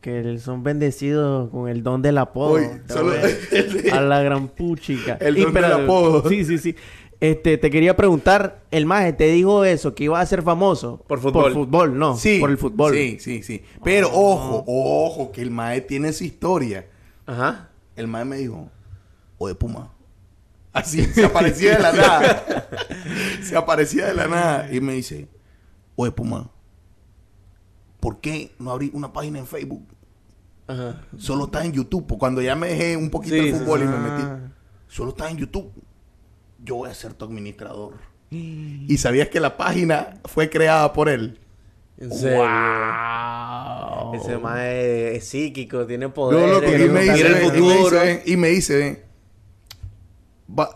que 0.01 0.39
son 0.39 0.63
bendecidos 0.63 1.49
con 1.51 1.67
el 1.69 1.83
don 1.83 2.01
del 2.01 2.17
apodo. 2.17 2.59
Solo- 2.87 3.13
a- 3.93 4.01
la 4.01 4.21
gran 4.23 4.47
puchica. 4.47 5.17
El 5.19 5.37
Y, 5.37 5.41
don 5.43 5.53
del 5.53 5.65
apodo. 5.65 6.27
Sí, 6.29 6.45
sí, 6.45 6.57
sí. 6.57 6.75
Este, 7.19 7.57
te 7.57 7.69
quería 7.69 7.97
preguntar, 7.97 8.61
el 8.71 8.85
maje 8.85 9.11
te 9.11 9.27
dijo 9.27 9.65
eso, 9.65 9.93
que 9.93 10.05
iba 10.05 10.19
a 10.21 10.25
ser 10.25 10.41
famoso. 10.41 11.03
Por 11.05 11.19
fútbol. 11.19 11.43
Por 11.43 11.53
fútbol, 11.53 11.99
no. 11.99 12.15
Sí, 12.15 12.39
Por 12.39 12.49
el 12.49 12.57
fútbol. 12.57 12.93
Sí, 12.93 13.17
sí, 13.19 13.43
sí. 13.43 13.61
Pero 13.83 14.07
ojo, 14.11 14.63
ojo, 14.65 15.31
que 15.33 15.41
el 15.41 15.51
maestro 15.51 15.87
tiene 15.89 16.13
su 16.13 16.23
historia. 16.23 16.87
Ajá. 17.25 17.69
El 17.97 18.07
maestro 18.07 18.29
me 18.29 18.37
dijo, 18.37 18.69
oye, 19.39 19.55
Puma. 19.55 19.91
Así, 20.71 21.03
se 21.05 21.25
aparecía 21.25 21.77
de 21.77 21.79
la 21.81 21.91
nada. 21.91 22.45
se 23.41 23.57
aparecía 23.57 24.05
de 24.05 24.13
la 24.13 24.27
nada. 24.27 24.71
Y 24.71 24.79
me 24.81 24.93
dice, 24.93 25.27
oye, 25.95 26.11
Puma, 26.11 26.49
¿por 27.99 28.19
qué 28.21 28.51
no 28.59 28.69
abrí 28.71 28.91
una 28.93 29.11
página 29.11 29.39
en 29.39 29.47
Facebook? 29.47 29.83
Ajá. 30.67 31.01
Solo 31.17 31.45
está 31.45 31.65
en 31.65 31.71
YouTube. 31.71 32.05
Pues 32.05 32.19
Cuando 32.19 32.41
ya 32.43 32.55
me 32.55 32.67
dejé 32.67 32.95
un 32.95 33.09
poquito 33.09 33.33
Sí, 33.35 33.49
el 33.49 33.55
fútbol 33.55 33.79
sí. 33.79 33.85
y 33.85 33.87
me 33.87 33.97
metí. 33.97 34.23
Ah. 34.23 34.39
Solo 34.87 35.09
está 35.09 35.29
en 35.31 35.37
YouTube. 35.37 35.71
Yo 36.63 36.75
voy 36.75 36.89
a 36.91 36.93
ser 36.93 37.13
tu 37.15 37.25
administrador. 37.25 37.93
Y 38.31 38.97
sabías 38.99 39.29
que 39.29 39.39
la 39.39 39.57
página 39.57 40.19
fue 40.25 40.49
creada 40.51 40.93
por 40.93 41.09
él. 41.09 41.39
En 41.97 42.11
serio. 42.13 42.37
Wow. 42.37 44.13
Ese 44.13 44.37
más 44.37 44.59
es, 44.59 45.17
es 45.17 45.27
psíquico, 45.27 45.85
tiene 45.85 46.05
No, 46.05 46.13
poder. 46.13 46.49
loco, 46.49 46.65
y 46.67 46.89
me 46.89 47.01
dice, 47.01 47.21
el 47.27 47.31
y 47.31 47.33
me 47.33 47.41
futuro. 47.49 47.99
dice, 48.01 48.23
y 48.25 48.37
me 48.37 48.47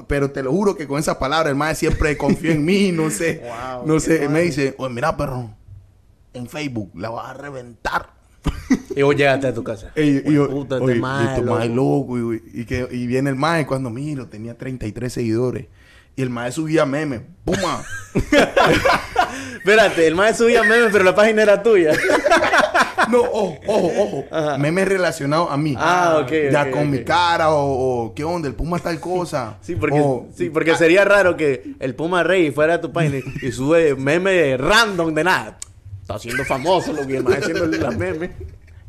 pero 0.07 0.31
te 0.31 0.43
lo 0.43 0.51
juro 0.51 0.75
que 0.75 0.87
con 0.87 0.99
esas 0.99 1.17
palabras 1.17 1.49
el 1.51 1.55
maestro 1.55 1.89
siempre 1.89 2.17
confió 2.17 2.51
en 2.51 2.63
mí, 2.63 2.91
no 2.91 3.09
sé, 3.09 3.41
Wow, 3.73 3.87
no 3.87 3.99
sé, 3.99 4.27
me 4.29 4.41
dice, 4.41 4.75
oye, 4.77 4.93
mira, 4.93 5.15
perro, 5.17 5.49
en 6.33 6.47
Facebook 6.47 6.91
la 6.95 7.09
vas 7.09 7.29
a 7.29 7.33
reventar. 7.33 8.13
Y 8.95 9.01
vos 9.01 9.15
llegaste 9.15 9.47
a 9.47 9.53
tu 9.53 9.63
casa. 9.63 9.91
Y, 9.95 10.29
y 10.29 10.33
yo, 10.33 10.49
Puta, 10.49 10.75
este 10.75 10.85
oye, 10.85 10.95
y 10.95 11.27
este 11.27 11.41
loco. 11.41 11.65
loco, 11.65 12.33
y, 12.33 12.43
y 12.61 12.65
que, 12.65 12.87
y 12.91 13.07
viene 13.07 13.29
el 13.29 13.35
mae 13.35 13.65
cuando 13.65 13.89
miro, 13.89 14.27
tenía 14.27 14.57
33 14.57 15.11
seguidores, 15.11 15.67
y 16.15 16.21
el 16.21 16.29
mae 16.29 16.51
subía 16.51 16.85
memes, 16.85 17.21
¡puma! 17.43 17.83
Espérate, 19.57 20.05
el 20.05 20.15
más 20.15 20.37
subía 20.37 20.61
memes, 20.63 20.89
pero 20.91 21.03
la 21.03 21.15
página 21.15 21.41
era 21.41 21.63
tuya. 21.63 21.93
No, 23.11 23.21
ojo, 23.21 23.57
ojo, 23.67 23.91
ojo, 24.31 24.57
memes 24.57 24.87
relacionados 24.87 25.49
a 25.51 25.57
mí. 25.57 25.75
Ah, 25.77 26.19
ok, 26.23 26.31
Ya 26.51 26.71
con 26.71 26.89
mi 26.89 27.03
cara, 27.03 27.51
o, 27.51 28.05
o, 28.05 28.13
¿qué 28.13 28.23
onda? 28.23 28.47
El 28.47 28.55
Puma 28.55 28.79
tal 28.79 28.99
cosa. 28.99 29.57
Sí, 29.61 29.75
porque, 29.75 29.99
O- 29.99 30.27
sí, 30.35 30.49
porque 30.49 30.75
sería 30.75 31.05
raro 31.05 31.35
que 31.37 31.75
el 31.79 31.95
Puma 31.95 32.23
Rey 32.23 32.51
fuera 32.51 32.75
a 32.75 32.81
tu 32.81 32.91
página 32.91 33.19
y 33.41 33.51
sube 33.51 33.95
memes 33.95 34.59
random 34.59 35.13
de 35.13 35.23
nada. 35.23 35.57
Está 36.01 36.19
siendo 36.19 36.43
famoso 36.45 36.91
lo 36.93 37.05
que 37.07 37.21
más 37.21 37.37
haciendo 37.37 37.65
las 37.67 37.97
memes. 37.97 38.31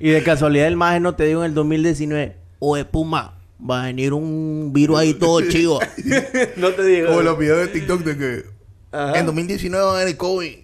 Y 0.01 0.11
de 0.11 0.23
casualidad 0.23 0.67
el 0.67 0.77
maje 0.77 0.99
no 1.01 1.15
te 1.15 1.25
dijo 1.25 1.41
en 1.45 1.51
el 1.51 1.55
2019, 1.55 2.37
oye 2.59 2.85
Puma, 2.85 3.39
va 3.71 3.83
a 3.83 3.87
venir 3.87 4.13
un 4.13 4.71
virus 4.73 4.99
ahí 4.99 5.15
todo 5.15 5.41
chivo. 5.49 5.79
No 6.57 6.71
te 6.73 6.85
digo. 6.85 7.09
Como 7.09 7.23
los 7.23 7.39
videos 7.39 7.59
de 7.61 7.69
TikTok 7.69 8.03
de 8.03 8.17
que 8.19 8.55
Ajá. 8.91 9.19
en 9.19 9.27
2019 9.27 9.85
va 9.85 9.91
a 9.93 9.95
haber 9.97 10.09
el 10.09 10.17
COVID. 10.17 10.55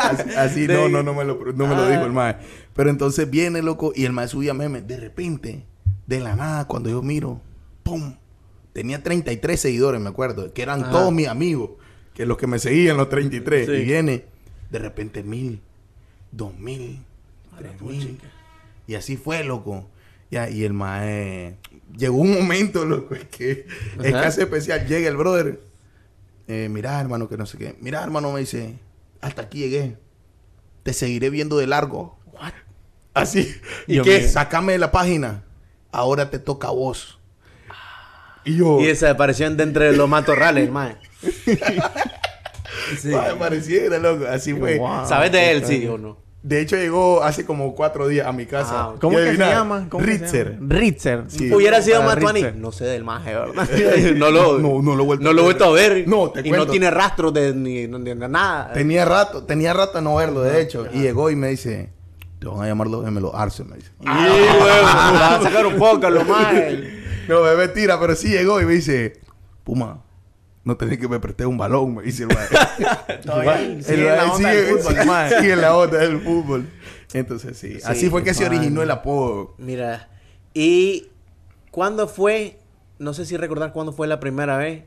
así, 0.00 0.30
así, 0.36 0.66
De- 0.66 0.74
no, 0.74 0.88
no, 0.88 1.02
no 1.02 1.14
me 1.14 1.24
lo, 1.24 1.34
no 1.54 1.66
me 1.66 1.74
lo 1.74 1.82
Ah. 1.82 1.90
dijo 1.90 2.04
el 2.04 2.12
mae. 2.12 2.36
Pero 2.80 2.88
entonces 2.88 3.28
viene, 3.28 3.60
loco, 3.60 3.92
y 3.94 4.06
el 4.06 4.14
mae 4.14 4.26
subía 4.26 4.54
memes. 4.54 4.86
De 4.86 4.96
repente, 4.96 5.66
de 6.06 6.18
la 6.18 6.34
nada, 6.34 6.66
cuando 6.66 6.88
yo 6.88 7.02
miro, 7.02 7.42
¡pum! 7.82 8.14
Tenía 8.72 9.02
33 9.02 9.60
seguidores, 9.60 10.00
me 10.00 10.08
acuerdo, 10.08 10.50
que 10.54 10.62
eran 10.62 10.84
Ajá. 10.84 10.90
todos 10.90 11.12
mis 11.12 11.28
amigos, 11.28 11.72
que 12.14 12.24
los 12.24 12.38
que 12.38 12.46
me 12.46 12.58
seguían, 12.58 12.96
los 12.96 13.10
33. 13.10 13.66
Sí. 13.66 13.72
Y 13.72 13.84
viene, 13.84 14.24
de 14.70 14.78
repente, 14.78 15.22
mil, 15.22 15.60
dos 16.32 16.58
mil, 16.58 17.04
tres 17.58 17.78
mil. 17.82 18.18
Y 18.86 18.94
así 18.94 19.18
fue, 19.18 19.44
loco. 19.44 19.86
Ya, 20.30 20.48
y 20.48 20.64
el 20.64 20.72
mae... 20.72 21.58
Llegó 21.94 22.16
un 22.16 22.32
momento, 22.32 22.84
loco, 22.86 23.14
es 23.14 23.24
que 23.26 23.66
es 24.02 24.12
casi 24.12 24.40
especial. 24.40 24.86
Llega 24.86 25.06
el 25.06 25.18
brother. 25.18 25.60
Eh, 26.48 26.70
mira, 26.70 26.98
hermano, 26.98 27.28
que 27.28 27.36
no 27.36 27.44
sé 27.44 27.58
qué. 27.58 27.76
Mira, 27.82 28.02
hermano, 28.02 28.32
me 28.32 28.40
dice, 28.40 28.78
hasta 29.20 29.42
aquí 29.42 29.58
llegué. 29.58 29.98
Te 30.82 30.94
seguiré 30.94 31.28
viendo 31.28 31.58
de 31.58 31.66
largo. 31.66 32.18
Así. 33.14 33.54
¿Y 33.86 33.94
Dios 33.94 34.06
qué? 34.06 34.26
Sácame 34.28 34.72
de 34.72 34.78
la 34.78 34.90
página. 34.92 35.42
Ahora 35.92 36.30
te 36.30 36.38
toca 36.38 36.68
a 36.68 36.72
vos. 36.72 37.18
Y 38.44 38.56
yo... 38.56 38.80
Y 38.80 38.86
desapareció 38.86 39.50
de 39.50 39.62
entre 39.62 39.96
los 39.96 40.08
matorrales, 40.08 40.64
el 40.64 40.70
mae. 40.72 40.96
Sí. 43.00 43.12
Ay, 43.14 43.36
pareciera, 43.38 43.98
loco. 43.98 44.26
Así 44.26 44.54
fue. 44.54 44.78
Wow. 44.78 45.06
¿Sabes 45.06 45.32
de 45.32 45.50
él, 45.50 45.64
sí 45.64 45.86
o 45.86 45.98
no? 45.98 46.18
De 46.42 46.60
hecho, 46.62 46.74
llegó 46.76 47.22
hace 47.22 47.44
como 47.44 47.74
cuatro 47.74 48.08
días 48.08 48.26
a 48.26 48.32
mi 48.32 48.46
casa. 48.46 48.70
Ah, 48.74 48.94
¿Cómo 48.98 49.18
que 49.18 49.32
se 49.32 49.36
llama? 49.36 49.86
¿Cómo 49.90 50.02
Ritzer. 50.04 50.54
llama? 50.54 50.74
Ritzer. 50.74 51.24
Sí. 51.28 51.52
Hubiera 51.52 51.82
sido 51.82 52.02
Matuani. 52.02 52.46
No 52.54 52.72
sé 52.72 52.86
del 52.86 53.04
maje, 53.04 53.34
¿verdad? 53.34 53.68
no 54.16 54.30
lo, 54.30 54.58
No, 54.58 54.80
no 54.80 54.96
lo 54.96 55.02
he 55.02 55.06
vuelto 55.06 55.24
no 55.24 55.30
a 55.30 55.34
lo 55.34 55.40
he 55.42 55.44
vuelto 55.44 55.64
a 55.66 55.72
ver. 55.72 56.08
No, 56.08 56.30
te 56.30 56.40
Y 56.40 56.44
cuento. 56.44 56.64
no 56.64 56.70
tiene 56.70 56.90
rastros 56.90 57.34
de 57.34 57.52
ni, 57.54 57.86
de 57.86 58.14
nada. 58.14 58.72
Tenía 58.72 59.04
rato, 59.04 59.44
tenía 59.44 59.74
rato 59.74 59.98
de 59.98 60.02
no 60.02 60.14
verlo, 60.14 60.40
de 60.40 60.62
hecho. 60.62 60.86
Y 60.94 61.02
llegó 61.02 61.28
y 61.30 61.36
me 61.36 61.48
dice, 61.48 61.90
te 62.40 62.48
van 62.48 62.62
a 62.62 62.66
llamar 62.66 62.88
los 62.88 63.04
gemelos 63.04 63.30
Arce, 63.34 63.62
me 63.64 63.76
dice. 63.76 63.92
Y 64.00 64.06
luego, 64.06 64.64
va 64.64 65.36
a 65.36 65.42
sacar 65.42 65.66
un 65.66 65.76
poco 65.76 66.10
lo 66.10 66.24
más. 66.24 66.52
No, 67.28 67.42
bebé, 67.42 67.68
tira, 67.68 68.00
pero 68.00 68.16
sí 68.16 68.28
llegó 68.28 68.60
y 68.60 68.64
me 68.64 68.72
dice, 68.72 69.20
Puma, 69.62 70.02
no 70.64 70.76
tenés 70.76 70.98
que 70.98 71.06
me 71.06 71.20
prestar 71.20 71.46
un 71.46 71.58
balón, 71.58 71.94
me 71.94 72.02
dice 72.02 72.24
el 72.24 72.30
mae. 72.30 73.18
Todavía 73.24 73.82
sigue 73.82 74.08
en 74.08 74.16
la 74.16 74.32
onda 74.32 74.50
del 74.50 74.78
fútbol, 74.78 75.28
sigue 75.28 75.52
en 75.52 75.60
la 75.60 75.76
onda 75.76 75.98
del 75.98 76.20
fútbol. 76.20 76.68
Entonces 77.12 77.56
sí, 77.56 77.78
así 77.84 78.10
fue 78.10 78.24
que 78.24 78.34
se 78.34 78.44
originó 78.46 78.82
el 78.82 78.90
apodo. 78.90 79.54
Mira, 79.58 80.08
y 80.52 81.10
¿Cuándo 81.70 82.08
fue, 82.08 82.58
no 82.98 83.14
sé 83.14 83.24
si 83.24 83.36
recordar 83.36 83.72
cuándo 83.72 83.92
fue 83.92 84.08
la 84.08 84.18
primera 84.18 84.56
vez 84.56 84.84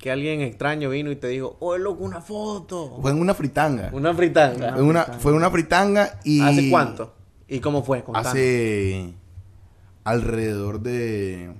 que 0.00 0.10
alguien 0.10 0.40
extraño 0.40 0.88
vino 0.90 1.10
y 1.10 1.16
te 1.16 1.28
dijo, 1.28 1.56
oh, 1.60 1.76
loco, 1.76 2.02
una 2.02 2.22
foto? 2.22 2.98
Fue 3.02 3.10
en 3.10 3.20
una 3.20 3.34
fritanga. 3.34 3.90
Una 3.92 4.14
fritanga. 4.14 4.72
Fue 4.72 4.82
una, 4.82 5.04
fue 5.04 5.32
una 5.34 5.50
fritanga 5.50 6.18
y... 6.24 6.40
¿Hace 6.40 6.70
cuánto? 6.70 7.14
¿Y 7.46 7.60
cómo 7.60 7.82
fue? 7.82 8.02
Hace 8.14 9.12
alrededor 10.04 10.80
de 10.80 11.52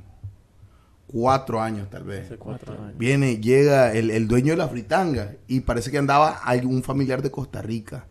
cuatro 1.06 1.60
años 1.60 1.90
tal 1.90 2.04
vez. 2.04 2.26
Hace 2.26 2.38
cuatro 2.38 2.72
años. 2.72 2.96
Viene, 2.96 3.36
llega 3.38 3.92
el, 3.92 4.10
el 4.10 4.26
dueño 4.26 4.52
de 4.52 4.56
la 4.56 4.68
fritanga 4.68 5.32
y 5.46 5.60
parece 5.60 5.90
que 5.90 5.98
andaba 5.98 6.30
algún 6.30 6.82
familiar 6.82 7.20
de 7.20 7.30
Costa 7.30 7.60
Rica. 7.60 8.06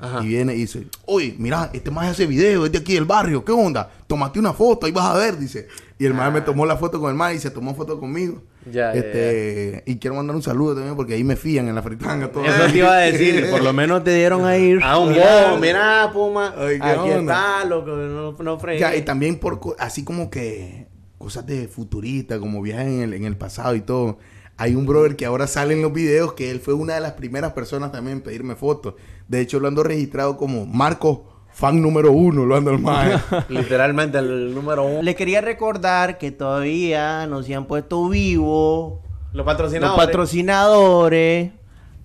Ajá. 0.00 0.22
Y 0.22 0.28
viene 0.28 0.54
y 0.54 0.58
dice, 0.58 0.86
oye, 1.06 1.34
mira, 1.38 1.70
este 1.72 1.90
más 1.90 2.08
hace 2.08 2.26
video, 2.26 2.66
es 2.66 2.72
de 2.72 2.78
aquí 2.78 2.94
del 2.94 3.04
barrio, 3.04 3.44
¿qué 3.44 3.52
onda? 3.52 3.90
Tomaste 4.06 4.38
una 4.38 4.52
foto, 4.52 4.86
ahí 4.86 4.92
vas 4.92 5.06
a 5.06 5.14
ver, 5.18 5.38
dice. 5.38 5.68
Y 5.98 6.06
el 6.06 6.14
más 6.14 6.32
me 6.32 6.40
tomó 6.40 6.64
la 6.64 6.76
foto 6.76 7.00
con 7.00 7.10
el 7.10 7.16
más 7.16 7.34
y 7.34 7.38
se 7.40 7.50
tomó 7.50 7.74
foto 7.74 7.98
conmigo. 7.98 8.42
Ah. 8.44 8.70
Ya, 8.70 8.72
ya, 8.72 8.92
este, 8.92 9.82
Y 9.86 9.96
quiero 9.96 10.14
mandar 10.16 10.36
un 10.36 10.42
saludo 10.42 10.74
también 10.74 10.94
porque 10.94 11.14
ahí 11.14 11.24
me 11.24 11.36
fían 11.36 11.68
en 11.68 11.74
la 11.74 11.82
fritanga. 11.82 12.30
todo. 12.30 12.44
Eso 12.44 12.70
te 12.70 12.78
iba 12.78 12.92
a 12.92 12.98
decir. 13.00 13.50
Por 13.50 13.62
lo 13.62 13.72
menos 13.72 14.04
te 14.04 14.14
dieron 14.14 14.44
a 14.46 14.56
ir. 14.56 14.80
Ah, 14.82 14.98
un 14.98 15.14
bobo, 15.14 15.58
mira, 15.60 16.10
Puma. 16.12 16.54
Ay, 16.56 16.78
¿qué 16.78 16.86
aquí 16.86 17.10
onda? 17.10 17.34
está, 17.34 17.64
loco, 17.64 17.90
no, 17.90 18.32
no. 18.32 18.72
Ya, 18.78 18.94
y 18.94 19.02
también 19.02 19.36
por 19.36 19.58
así 19.78 20.04
como 20.04 20.30
que 20.30 20.86
cosas 21.18 21.46
de 21.46 21.66
futurista, 21.66 22.38
como 22.38 22.62
viajes 22.62 22.86
en 22.86 23.00
el, 23.02 23.14
en 23.14 23.24
el 23.24 23.36
pasado 23.36 23.74
y 23.74 23.80
todo. 23.80 24.18
Hay 24.58 24.74
un 24.74 24.86
brother 24.86 25.14
que 25.16 25.24
ahora 25.24 25.46
sale 25.46 25.72
en 25.74 25.82
los 25.82 25.92
videos 25.92 26.32
que 26.34 26.50
él 26.50 26.60
fue 26.60 26.74
una 26.74 26.94
de 26.94 27.00
las 27.00 27.12
primeras 27.12 27.52
personas 27.52 27.92
también 27.92 28.18
en 28.18 28.22
pedirme 28.22 28.56
fotos. 28.56 28.94
De 29.28 29.40
hecho, 29.40 29.60
lo 29.60 29.68
ando 29.68 29.84
registrado 29.84 30.36
como 30.36 30.66
Marco, 30.66 31.24
fan 31.52 31.80
número 31.80 32.10
uno, 32.12 32.44
lo 32.44 32.56
ando 32.56 32.72
el 32.72 32.78
más. 32.80 33.22
Literalmente 33.48 34.18
el 34.18 34.52
número 34.54 34.84
uno. 34.84 35.02
Le 35.02 35.14
quería 35.14 35.40
recordar 35.40 36.18
que 36.18 36.32
todavía 36.32 37.26
no 37.28 37.42
se 37.44 37.54
han 37.54 37.66
puesto 37.66 38.08
vivos 38.08 38.94
Los 39.32 39.36
los 39.36 39.46
patrocinadores. 39.46 40.06
patrocinadores. 40.06 41.52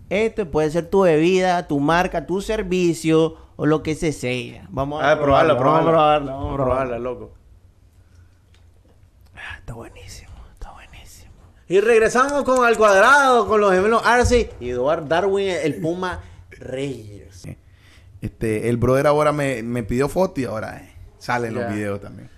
Esto 0.09 0.51
puede 0.51 0.69
ser 0.69 0.91
tu 0.91 1.01
bebida, 1.01 1.67
tu 1.67 1.79
marca, 1.79 2.27
tu 2.27 2.39
servicio 2.39 3.35
o 3.55 3.65
lo 3.65 3.81
que 3.81 3.95
se 3.95 4.11
sea. 4.11 4.67
Vamos 4.69 5.01
Ah, 5.03 5.17
probarla, 5.19 5.53
Vamos 5.55 5.79
a 5.79 5.81
probarla. 5.81 5.89
probarla. 5.91 6.31
Vamos 6.33 6.43
Vamos 6.45 6.53
a 6.53 6.63
probarla, 6.63 6.99
loco. 6.99 7.31
Ah, 9.35 9.57
está 9.59 9.73
buenísimo. 9.73 10.22
Y 11.69 11.79
regresamos 11.79 12.43
con 12.43 12.65
Al 12.65 12.77
Cuadrado, 12.77 13.47
con 13.47 13.61
los 13.61 13.73
gemelos 13.73 14.01
Arce 14.05 14.51
y 14.59 14.69
Eduard 14.69 15.07
Darwin, 15.07 15.47
el 15.49 15.75
Puma 15.75 16.19
Reyes. 16.51 17.43
Este, 18.21 18.69
el 18.69 18.77
brother 18.77 19.07
ahora 19.07 19.31
me, 19.31 19.63
me 19.63 19.83
pidió 19.83 20.07
foto 20.07 20.39
y 20.41 20.45
ahora 20.45 20.77
eh, 20.77 20.93
sale 21.19 21.47
en 21.47 21.55
Ya. 21.55 21.61
los 21.61 21.73
videos 21.73 22.01
también. 22.01 22.29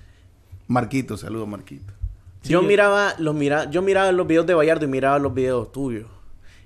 Marquito, 0.68 1.16
saludos 1.18 1.48
Marquito. 1.48 1.94
yo 2.44 2.62
miraba 2.64 3.14
los 3.20 3.36
mira, 3.36 3.70
yo 3.70 3.82
miraba 3.82 4.12
los 4.12 4.26
videos 4.26 4.46
de 4.48 4.54
Vallardo 4.56 4.86
y 4.86 4.88
miraba 4.88 5.20
los 5.20 5.34
videos 5.34 5.72
tuyos. 5.72 6.08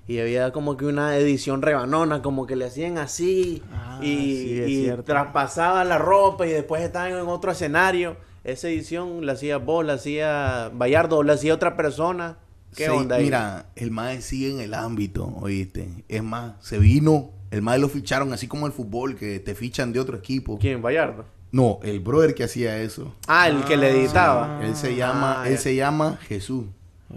Y 0.08 0.18
había 0.18 0.52
como 0.52 0.76
que 0.76 0.86
una 0.86 1.16
edición 1.16 1.62
rebanona, 1.62 2.20
como 2.22 2.46
que 2.46 2.56
le 2.56 2.64
hacían 2.66 2.98
así 2.98 3.62
Ah, 3.72 4.00
y, 4.02 4.62
sí, 4.66 4.90
traspasaba 5.04 5.84
la 5.84 5.98
ropa 5.98 6.46
y 6.46 6.50
después 6.50 6.82
estaban 6.82 7.12
en 7.12 7.26
otro 7.28 7.52
escenario. 7.52 8.16
Esa 8.42 8.68
edición 8.68 9.24
la 9.26 9.32
hacía 9.32 9.58
vos, 9.58 9.84
la 9.84 9.94
hacía 9.94 10.70
Vallardo, 10.74 11.18
o 11.18 11.22
la 11.22 11.34
hacía 11.34 11.54
otra 11.54 11.76
persona. 11.76 12.38
¿Qué 12.76 12.84
Sí, 12.84 12.90
onda 12.90 13.16
ahí? 13.16 13.24
Mira, 13.24 13.66
el 13.76 13.90
MAE 13.90 14.22
sigue 14.22 14.50
en 14.50 14.60
el 14.60 14.74
ámbito, 14.74 15.26
oíste. 15.40 15.88
Es 16.08 16.22
más, 16.22 16.54
se 16.60 16.78
vino, 16.78 17.30
el 17.50 17.62
MAE 17.62 17.78
lo 17.78 17.88
ficharon 17.88 18.32
así 18.32 18.46
como 18.46 18.66
el 18.66 18.72
fútbol, 18.72 19.16
que 19.16 19.40
te 19.40 19.54
fichan 19.54 19.92
de 19.92 20.00
otro 20.00 20.16
equipo. 20.16 20.58
¿Quién? 20.58 20.80
Vallardo. 20.82 21.24
No, 21.52 21.80
el 21.82 21.98
brother 21.98 22.34
que 22.34 22.44
hacía 22.44 22.78
eso. 22.80 23.14
Ah, 23.26 23.48
el 23.48 23.64
que 23.64 23.76
le 23.76 23.90
editaba. 23.90 24.60
Él 24.64 24.76
se 24.76 24.94
llama, 24.94 25.42
Ah, 25.42 25.48
él 25.48 25.54
ya. 25.56 25.60
se 25.60 25.74
llama 25.74 26.18
Jesús. 26.28 26.66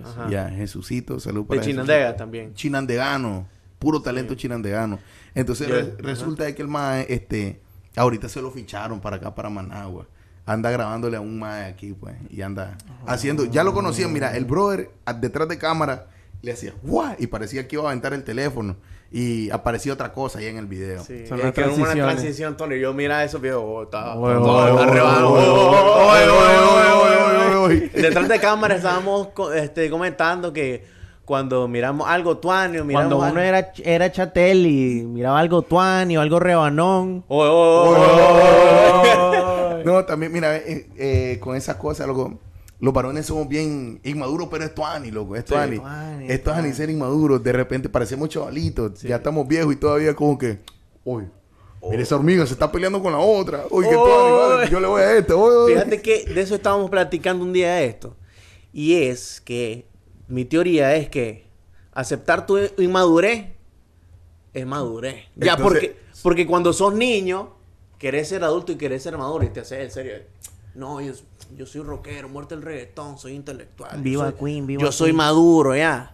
Ajá. 0.04 0.28
Ya, 0.28 0.50
Jesucito, 0.50 1.20
salud 1.20 1.42
De 1.44 1.48
para 1.50 1.62
Jesús. 1.62 1.72
Chinandega 1.74 2.16
también. 2.16 2.54
Chinandegano, 2.56 3.48
puro 3.78 4.02
talento 4.02 4.34
chinandegano. 4.34 4.98
Entonces 5.36 5.68
Ya, 5.68 5.74
re- 5.76 5.82
ajá. 5.82 5.92
resulta 6.00 6.46
de 6.46 6.56
que 6.56 6.64
el 6.64 6.68
MAE, 6.68 7.06
este, 7.14 7.62
ahorita 7.96 8.28
se 8.28 8.42
lo 8.42 8.50
ficharon 8.50 9.00
para 9.02 9.18
acá, 9.18 9.36
para 9.36 9.52
Managua. 9.52 10.08
Anda 10.46 10.70
grabándole 10.72 11.16
a 11.18 11.22
un 11.22 11.40
MAE 11.40 11.66
aquí, 11.66 11.94
pues, 11.94 12.16
y 12.30 12.42
anda 12.42 12.78
haciendo, 13.08 13.46
ya 13.46 13.64
lo 13.64 13.74
conocían, 13.74 14.12
mira, 14.12 14.36
el 14.36 14.44
brother 14.46 14.90
a- 15.06 15.14
detrás 15.14 15.48
de 15.48 15.58
cámara 15.58 16.08
le 16.42 16.52
hacía, 16.52 16.74
¡guau! 16.84 17.16
Y 17.18 17.28
parecía 17.28 17.66
que 17.68 17.78
iba 17.78 17.86
a 17.86 17.88
aventar 17.88 18.14
el 18.14 18.24
teléfono. 18.24 18.76
Y 19.16 19.50
aparecía 19.52 19.94
otra 19.94 20.12
cosa 20.12 20.40
ahí 20.40 20.48
en 20.48 20.58
el 20.58 20.66
video. 20.66 21.04
Sí, 21.04 21.28
Son 21.28 21.40
es 21.40 21.54
que 21.54 21.62
era 21.62 21.70
una 21.72 21.94
transición, 21.94 22.58
Tony. 22.58 22.80
Yo 22.80 22.94
mira 22.96 23.20
oh, 23.20 23.84
está, 23.84 24.16
oye. 24.16 24.36
oye. 27.58 27.90
Detrás 27.94 28.28
de 28.28 28.40
cámara 28.40 28.76
estábamos 28.76 29.28
co- 29.28 29.54
este, 29.54 29.90
comentando 29.90 30.52
que 30.52 30.84
cuando 31.26 31.68
miramos 31.68 32.08
algo 32.10 32.38
tuanio, 32.38 32.84
miramos 32.84 33.08
Cuando 33.14 33.18
uno 33.18 33.40
algo- 33.40 33.40
era, 33.40 33.72
era 33.86 34.12
chatel 34.12 34.66
y 34.66 35.04
miraba 35.06 35.40
algo 35.40 35.62
tuani 35.62 36.18
o 36.18 36.22
algo 36.22 36.40
rebanón. 36.40 37.24
Oye, 37.28 37.50
oye, 37.50 38.00
oye, 38.02 39.43
No, 39.86 40.06
también, 40.06 40.32
mira, 40.32 40.58
eh, 40.58 40.88
eh, 40.98 41.38
con 41.40 41.56
esas 41.56 41.76
cosas, 41.78 42.08
loco, 42.08 42.40
los 42.80 42.94
varones 42.94 43.26
somos 43.26 43.48
bien 43.48 44.00
inmaduros, 44.04 44.48
pero 44.52 44.64
es 44.66 44.76
tuani, 44.76 45.12
loco, 45.12 45.36
es 45.36 45.46
tuani. 45.46 45.78
tuani, 45.78 46.28
es 46.30 46.44
tuani 46.44 46.74
ser 46.74 46.90
inmaduros. 46.90 47.42
De 47.44 47.52
repente 47.54 47.90
parecemos 47.90 48.30
chavalitos, 48.30 49.02
ya 49.02 49.18
estamos 49.18 49.48
viejos 49.48 49.74
y 49.74 49.78
todavía 49.78 50.14
como 50.16 50.38
que, 50.38 50.60
uy, 51.06 51.24
mira 51.90 52.04
esa 52.04 52.16
hormiga, 52.16 52.46
se 52.46 52.54
está 52.54 52.72
peleando 52.72 53.02
con 53.02 53.12
la 53.14 53.20
otra. 53.20 53.64
Uy, 53.70 53.86
Oy. 53.86 54.56
vale, 54.56 54.70
yo 54.70 54.80
le 54.80 54.88
voy 54.88 55.02
a 55.02 55.18
esto. 55.18 55.38
uy, 55.38 55.54
uy. 55.66 55.74
Fíjate 55.74 56.02
que 56.02 56.26
de 56.26 56.42
eso 56.42 56.56
estábamos 56.56 56.90
platicando 56.90 57.44
un 57.44 57.54
día 57.54 57.76
de 57.76 57.86
esto. 57.86 58.16
Y 58.74 58.96
es 59.04 59.40
que 59.40 59.88
mi 60.28 60.46
teoría 60.46 60.96
es 60.96 61.08
que 61.10 61.46
aceptar 61.94 62.46
tu 62.46 62.58
inmadurez 62.78 63.46
es 64.54 64.66
madurez. 64.66 65.26
Ya, 65.36 65.54
Entonces- 65.54 65.64
porque, 65.64 65.96
porque 66.22 66.48
cuando 66.48 66.74
sos 66.74 66.94
niño, 66.94 67.54
querés 68.04 68.28
ser 68.28 68.44
adulto 68.44 68.74
y 68.74 68.76
querés 68.76 69.02
ser 69.02 69.18
maduro 69.18 69.46
y 69.46 69.48
te 69.48 69.62
haces 69.62 69.80
en 69.80 69.90
serio. 69.92 70.14
No, 70.76 71.00
yo, 71.00 71.14
yo 71.56 71.66
soy 71.66 71.84
rockero, 71.84 72.28
muerto 72.28 72.54
el 72.54 72.62
reggaetón, 72.62 73.18
soy 73.18 73.32
intelectual. 73.34 74.02
Viva 74.02 74.26
soy- 74.30 74.34
Queen, 74.46 74.68
viva 74.68 74.82
Yo 74.84 74.92
soy 74.92 75.08
Queen. 75.12 75.16
maduro, 75.16 75.74
ya. 75.74 76.12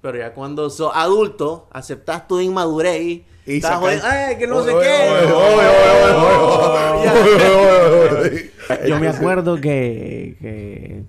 Pero 0.00 0.16
ya 0.16 0.32
cuando 0.32 0.70
sos 0.70 0.90
adulto, 0.94 1.68
aceptas 1.70 2.26
tu 2.26 2.40
inmadurez 2.40 3.02
y, 3.02 3.26
Y 3.44 3.56
estás 3.56 3.76
jodiendo, 3.78 4.06
"Ay, 4.06 4.38
que 4.38 4.46
no 4.46 4.62
sé 4.64 4.70
qué. 4.70 4.76
oy, 4.78 5.26
oy, 5.26 5.34
oy, 5.34 6.24
oy, 6.24 7.04
Ya. 7.04 7.12
oy, 7.12 7.28
oy, 7.28 8.18
oy, 8.24 8.50
oy. 8.80 8.88
Yo 8.88 8.98
me 8.98 9.08
acuerdo 9.08 9.56
que, 9.56 10.36
que 10.40 11.02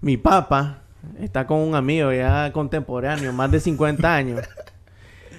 mi 0.00 0.16
papá 0.16 0.82
está 1.20 1.44
con 1.46 1.58
un 1.58 1.74
amigo 1.74 2.12
ya 2.12 2.52
contemporáneo, 2.52 3.32
más 3.32 3.50
de 3.50 3.58
50 3.58 4.14
años, 4.14 4.46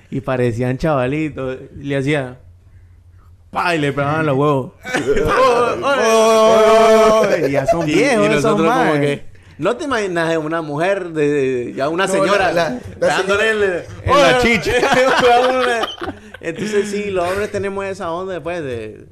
y 0.09 0.19
parecían 0.19 0.77
chavalitos. 0.77 1.59
y 1.79 1.83
Le 1.83 1.95
hacía... 1.97 2.39
¡Pa! 3.51 3.75
Y 3.75 3.79
le 3.79 3.91
pegaban 3.93 4.25
los 4.25 4.37
huevos. 4.37 4.71
Y 7.47 7.51
ya 7.51 7.65
son 7.67 7.87
Y- 7.89 7.93
viejos 7.93 8.27
y 8.27 8.31
esos 8.31 8.43
nosotros 8.43 8.73
como 8.73 8.93
que 8.93 9.25
no 9.57 9.75
te 9.77 9.83
imaginas 9.85 10.35
una 10.37 10.61
mujer 10.61 11.09
de, 11.09 11.29
de- 11.29 11.73
ya 11.73 11.87
una 11.89 12.07
No, 12.07 12.13
señora 12.13 12.51
la- 12.51 12.69
la- 12.69 12.79
la 12.99 13.07
dándole 13.07 13.49
el- 13.51 13.83
en 14.03 14.21
la 14.21 14.39
chicha. 14.39 14.71
Entonces 16.41 16.89
sí 16.89 17.11
los 17.11 17.27
hombres 17.29 17.51
tenemos 17.51 17.85
esa 17.85 18.11
onda 18.11 18.33
después 18.33 18.63
de, 18.63 19.05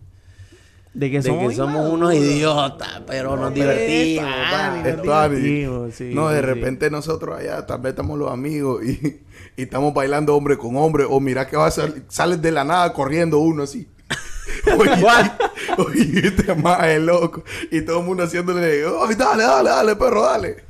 De 0.95 1.11
que 1.11 1.17
de 1.17 1.23
somos, 1.29 1.49
que 1.49 1.55
somos 1.55 1.87
unos 1.91 2.15
idiotas 2.15 3.01
pero 3.05 3.35
nos 3.37 3.51
pero 3.51 3.69
divertimos 3.71 4.27
es 4.27 4.35
pa. 4.49 4.49
tuani, 4.49 4.89
Es 4.89 5.01
tuani. 5.03 5.35
divertimos, 5.35 5.93
sí, 5.95 6.11
no, 6.15 6.29
de 6.29 6.39
sí, 6.39 6.45
repente 6.45 6.89
nosotros 6.89 7.37
allá 7.39 7.65
tal 7.67 7.81
vez 7.81 7.91
estamos 7.91 8.17
los 8.17 8.31
amigos 8.31 8.83
y, 8.83 9.21
y 9.55 9.61
estamos 9.63 9.93
bailando 9.93 10.35
hombre 10.35 10.57
con 10.57 10.75
hombre. 10.77 11.05
O 11.07 11.19
mira 11.19 11.45
que 11.47 11.57
va 11.57 11.67
a 11.67 11.71
sal- 11.71 12.03
sales 12.07 12.41
de 12.41 12.51
la 12.51 12.63
nada 12.63 12.91
corriendo 12.93 13.37
uno 13.37 13.63
así. 13.63 13.87
Oye, 15.77 16.27
este 16.27 16.55
más 16.55 16.83
es 16.87 17.01
loco. 17.01 17.43
Y 17.71 17.81
todo 17.81 17.99
el 17.99 18.05
mundo 18.05 18.23
haciéndole, 18.23 18.83
"Ay, 19.07 19.15
dale, 19.15 19.43
dale, 19.43 19.69
dale, 19.69 19.95
perro, 19.95 20.23
dale. 20.23 20.63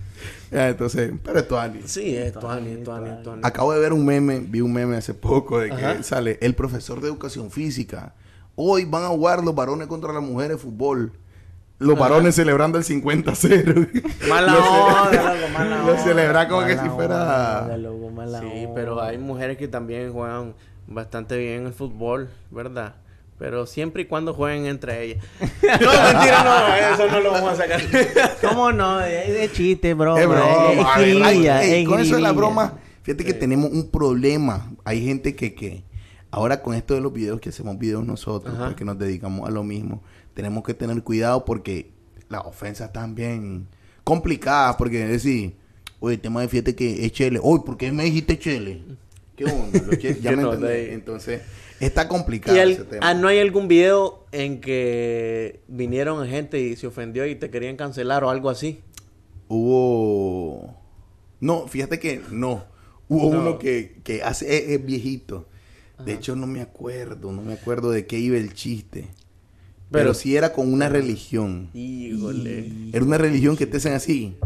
Entonces, 0.51 1.11
pero 1.23 1.39
es 1.39 1.47
tuani. 1.47 1.81
sí 1.85 2.15
es 2.17 2.33
tuani, 2.33 2.77
tuani, 2.83 3.23
tuani. 3.23 3.41
Acabo 3.43 3.71
de 3.73 3.79
ver 3.79 3.93
un 3.93 4.03
meme, 4.05 4.39
vi 4.39 4.61
un 4.61 4.73
meme 4.73 4.97
hace 4.97 5.13
poco 5.13 5.59
de 5.59 5.69
que 5.69 5.75
Ajá. 5.85 6.01
sale 6.03 6.39
el 6.41 6.55
profesor 6.55 7.01
de 7.01 7.07
educación 7.07 7.51
física. 7.51 8.15
Hoy 8.55 8.85
van 8.85 9.03
a 9.03 9.07
jugar 9.09 9.43
los 9.43 9.53
varones 9.53 9.87
contra 9.87 10.11
las 10.11 10.23
mujeres 10.23 10.57
de 10.57 10.63
fútbol. 10.63 11.13
Los 11.77 11.97
varones 11.97 12.35
celebrando 12.35 12.77
el 12.79 12.83
50-0. 12.83 13.89
mala 14.27 14.51
Lo 14.53 14.59
onda 14.59 15.33
loco, 15.35 15.49
mala 15.53 15.77
Lo 15.77 15.91
onda. 15.91 16.03
celebra 16.03 16.47
como 16.49 16.65
que 16.65 16.77
si 16.77 16.89
fuera. 16.89 17.61
onda, 17.61 17.77
loco, 17.77 18.09
mala 18.09 18.39
sí 18.41 18.45
onda. 18.47 18.73
pero 18.73 19.01
hay 19.01 19.17
mujeres 19.19 19.55
que 19.57 19.67
también 19.67 20.11
juegan 20.11 20.55
bastante 20.87 21.37
bien 21.37 21.67
el 21.67 21.73
fútbol 21.73 22.29
verdad 22.49 22.95
pero 23.39 23.65
siempre 23.65 24.03
y 24.03 24.05
cuando 24.05 24.33
jueguen 24.33 24.65
entre 24.67 25.03
ellas. 25.03 25.25
No, 25.63 25.69
mentira, 25.69 26.43
no, 26.43 26.93
eso 26.95 27.07
no 27.07 27.19
lo 27.21 27.31
vamos 27.31 27.53
a 27.53 27.55
sacar. 27.55 27.81
¿Cómo 28.41 28.71
no? 28.71 29.01
Es 29.01 29.33
de 29.33 29.51
chiste, 29.51 29.93
broma. 29.93 30.19
Es 30.19 30.27
broma, 30.27 30.73
Es 30.73 31.17
Ay, 31.23 31.47
ey, 31.47 31.81
es 31.81 31.87
con 31.87 31.99
eso 32.01 32.15
de 32.15 32.21
la 32.21 32.33
broma, 32.33 32.79
fíjate 33.01 33.23
que 33.23 33.33
tenemos 33.33 33.71
un 33.71 33.89
problema. 33.89 34.71
Hay 34.83 35.03
gente 35.03 35.35
que, 35.35 35.55
que 35.55 35.83
ahora 36.31 36.61
con 36.61 36.75
esto 36.75 36.93
de 36.93 37.01
los 37.01 37.13
videos 37.13 37.39
que 37.39 37.49
hacemos 37.49 37.79
videos 37.79 38.05
nosotros, 38.05 38.53
Ajá. 38.53 38.67
porque 38.67 38.83
nos 38.83 38.99
dedicamos 38.99 39.47
a 39.47 39.51
lo 39.51 39.63
mismo, 39.63 40.03
tenemos 40.33 40.63
que 40.63 40.73
tener 40.73 41.01
cuidado 41.03 41.45
porque 41.45 41.91
las 42.27 42.45
ofensas 42.45 42.87
están 42.87 43.15
bien 43.15 43.67
complicadas 44.03 44.75
porque 44.75 45.05
decir, 45.05 45.55
oye, 45.99 46.17
tema 46.17 46.41
de 46.41 46.49
fíjate 46.49 46.75
que 46.75 47.05
es 47.05 47.11
chele. 47.13 47.39
Oye, 47.41 47.63
¿por 47.65 47.77
qué 47.77 47.91
me 47.91 48.03
dijiste 48.03 48.37
chele? 48.37 48.83
¿Qué 49.35 49.45
onda? 49.45 49.79
Los 49.85 49.99
ya 50.21 50.31
me 50.31 50.43
entendés. 50.43 50.93
Entonces, 50.93 51.41
está 51.79 52.07
complicado 52.07 52.55
¿Y 52.55 52.59
al- 52.59 52.71
ese 52.71 52.83
tema. 52.83 53.07
ah, 53.09 53.13
no 53.13 53.27
hay 53.27 53.39
algún 53.39 53.67
video 53.67 54.25
en 54.31 54.61
que 54.61 55.61
vinieron 55.67 56.27
gente 56.27 56.59
y 56.59 56.75
se 56.75 56.87
ofendió 56.87 57.25
y 57.25 57.35
te 57.35 57.49
querían 57.49 57.75
cancelar 57.77 58.23
o 58.23 58.29
algo 58.29 58.49
así? 58.49 58.81
Hubo. 59.47 60.75
No, 61.39 61.67
fíjate 61.67 61.99
que 61.99 62.21
no. 62.31 62.63
Hubo 63.07 63.33
No. 63.33 63.39
uno 63.41 63.59
que, 63.59 63.99
que 64.03 64.21
hace, 64.23 64.55
es, 64.55 64.69
es 64.79 64.85
viejito. 64.85 65.45
De 66.05 66.13
hecho, 66.13 66.35
no 66.35 66.47
me 66.47 66.61
acuerdo, 66.61 67.31
no 67.33 67.41
me 67.41 67.53
acuerdo 67.53 67.91
de 67.91 68.05
qué 68.05 68.17
iba 68.19 68.37
el 68.37 68.53
chiste. 68.53 69.01
Pero, 69.91 70.03
Pero- 70.05 70.13
sí 70.13 70.37
era 70.37 70.53
con 70.53 70.71
una 70.71 70.87
religión. 70.87 71.69
Híjole. 71.73 72.71
Era 72.93 73.03
una 73.03 73.17
religión 73.17 73.57
que 73.57 73.65
te 73.65 73.77
hacen 73.77 73.93
así. 73.93 74.37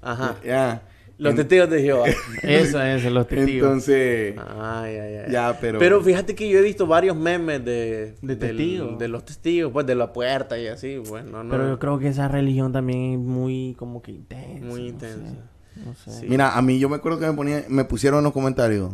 Ajá. 0.00 0.36
Ya. 0.44 0.82
Los 1.20 1.32
En- 1.32 1.36
testigos 1.36 1.68
de 1.68 1.82
Jehová. 1.82 2.06
Eso, 2.42 2.80
eso, 2.82 3.10
los 3.10 3.28
testigos. 3.28 3.66
Entonces, 3.68 4.34
Ay, 4.58 4.96
ay, 4.96 5.14
ay. 5.26 5.30
ya, 5.32 5.58
pero. 5.60 5.78
Pero 5.78 6.00
fíjate 6.02 6.34
que 6.34 6.48
yo 6.48 6.58
he 6.58 6.62
visto 6.62 6.86
varios 6.86 7.14
memes 7.14 7.62
de, 7.64 8.14
testigos. 8.38 8.98
de 8.98 9.08
los 9.08 9.24
testigos, 9.26 9.70
pues 9.70 9.84
de 9.86 9.94
la 9.94 10.12
puerta 10.14 10.58
y 10.58 10.66
así, 10.68 10.96
bueno, 10.96 11.44
no. 11.44 11.50
Pero 11.50 11.68
yo 11.68 11.78
creo 11.78 11.98
que 11.98 12.08
esa 12.08 12.26
religión 12.28 12.72
también 12.72 13.12
es 13.12 13.18
muy 13.18 13.74
como 13.78 14.00
que 14.00 14.12
intensa. 14.12 14.64
Muy 14.64 14.80
no 14.80 14.86
intensa. 14.88 15.28
sé, 15.28 15.80
No 15.84 15.94
sé. 15.94 16.10
Sí. 16.20 16.26
Mira, 16.26 16.56
a 16.56 16.62
mí 16.62 16.78
yo 16.78 16.88
me 16.88 16.96
acuerdo 16.96 17.18
que 17.20 17.26
me 17.26 17.34
ponía, 17.34 17.64
me 17.68 17.84
pusieron 17.84 18.18
en 18.20 18.24
los 18.24 18.32
comentarios. 18.32 18.92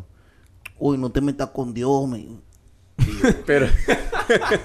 Uy, 0.79 0.99
no 0.99 1.11
te 1.11 1.21
metas 1.21 1.51
con 1.51 1.73
Dios, 1.73 2.09
me. 2.09 2.27
Pero 3.47 3.67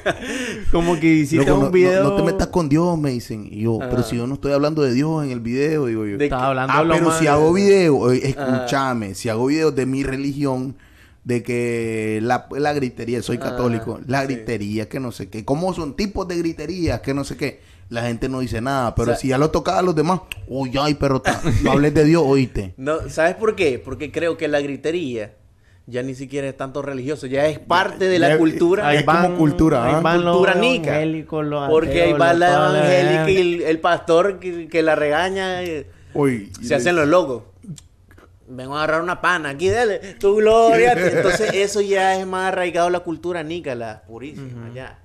Como 0.72 1.00
que 1.00 1.08
hiciste 1.08 1.46
Loco, 1.46 1.52
no, 1.52 1.58
un 1.60 1.65
no- 1.65 1.72
video. 1.72 2.04
no 2.04 2.15
te 2.15 2.24
metas 2.24 2.48
con 2.48 2.70
Dios, 2.70 2.98
me 2.98 3.12
dicen. 3.12 3.48
Y 3.52 3.62
yo, 3.63 3.78
pero 3.80 4.00
Ajá. 4.00 4.04
si 4.04 4.17
yo 4.17 4.28
no 4.28 4.36
estoy 4.36 4.54
hablando 4.54 4.82
de 4.82 4.94
Dios 4.94 5.24
en 5.24 5.32
el 5.32 5.39
video, 5.39 5.86
digo 5.86 6.06
yo. 6.06 6.17
De- 6.17 6.26
Estaba 6.26 6.48
hablando 6.48 6.74
Ah, 6.76 6.86
pero 6.91 7.06
más- 7.08 7.20
si 7.20 7.28
hago 7.28 7.54
video, 7.54 8.12
escúchame, 8.12 9.15
si 9.15 9.30
hago 9.30 9.46
videos 9.48 9.76
de 9.76 9.86
mi 9.86 10.04
religión, 10.04 10.76
de 11.24 11.44
que 11.44 12.20
la, 12.24 12.48
la 12.58 12.74
gritería, 12.74 13.22
soy 13.22 13.38
Ah, 13.38 13.41
católico, 13.41 14.00
la 14.08 14.22
sí. 14.22 14.28
gritería, 14.34 14.89
que 14.89 15.00
no 15.00 15.12
sé 15.12 15.30
qué, 15.30 15.46
cómo 15.46 15.72
son 15.74 15.96
tipos 15.96 16.28
de 16.28 16.38
griterías, 16.38 17.02
que 17.02 17.13
no 17.13 17.24
sé 17.24 17.38
qué, 17.38 17.62
la 17.89 18.02
gente 18.04 18.28
no 18.28 18.39
dice 18.39 18.60
nada, 18.62 18.96
pero 18.96 19.12
O 19.12 19.13
sea- 19.13 19.17
si 19.22 19.28
ya 19.28 19.38
lo 19.38 19.52
tocaba 19.52 19.80
a 19.80 19.84
los 19.84 19.96
demás, 19.96 20.22
uy, 20.48 20.72
ay, 20.80 20.96
pero 20.96 21.22
no 21.63 21.72
hables 21.72 21.94
de 21.94 22.06
Dios, 22.06 22.24
oíste. 22.26 22.74
no, 22.78 23.08
¿sabes 23.10 23.36
por 23.36 23.56
qué? 23.56 23.78
Porque 23.84 24.12
creo 24.12 24.36
que 24.38 24.48
la 24.48 24.62
gritería 24.62 25.36
ya 25.88 26.04
ni 26.04 26.15
siquiera 26.15 26.48
es 26.48 26.56
tanto 26.56 26.82
religioso, 26.82 27.28
ya 27.28 27.46
es 27.48 27.60
parte 27.60 28.06
de 28.08 28.20
la 28.20 28.30
ya- 28.30 28.38
cultura. 28.38 28.88
ahí 28.88 28.98
es 29.00 29.04
como 29.06 29.38
cultura, 29.38 29.86
ahí 29.98 30.04
van 30.04 30.24
los 30.24 30.38
Cultura 30.38 30.56
nica. 30.56 31.04
los 31.06 31.70
Porque 31.70 32.02
ahí 32.04 32.13
va 32.13 32.34
la 32.34 32.50
evangélica 32.50 33.30
y 33.32 33.38
el, 33.38 33.62
el 33.63 33.80
pastor 33.80 34.39
que, 34.39 34.67
que 34.67 34.82
la 34.82 34.96
regaña. 34.96 35.63
eh, 35.63 35.88
Uy, 36.13 36.52
Se 36.62 36.76
hacen 36.76 36.96
los 36.96 37.08
locos. 37.08 37.44
Vengo 38.48 38.76
a 38.76 38.84
agarrar 38.84 39.02
una 39.02 39.22
pana, 39.22 39.50
aquí 39.52 39.70
dale, 39.70 40.00
tu 40.20 40.36
gloria. 40.36 40.91
Entonces, 40.98 41.54
eso 41.54 41.80
ya 41.82 42.20
es 42.20 42.28
más 42.28 42.50
arraigado 42.52 42.88
a 42.88 42.91
la 42.91 43.00
cultura 43.00 43.44
nica, 43.44 43.76
la 43.76 44.02
purísima, 44.02 44.70
ya. 44.76 45.00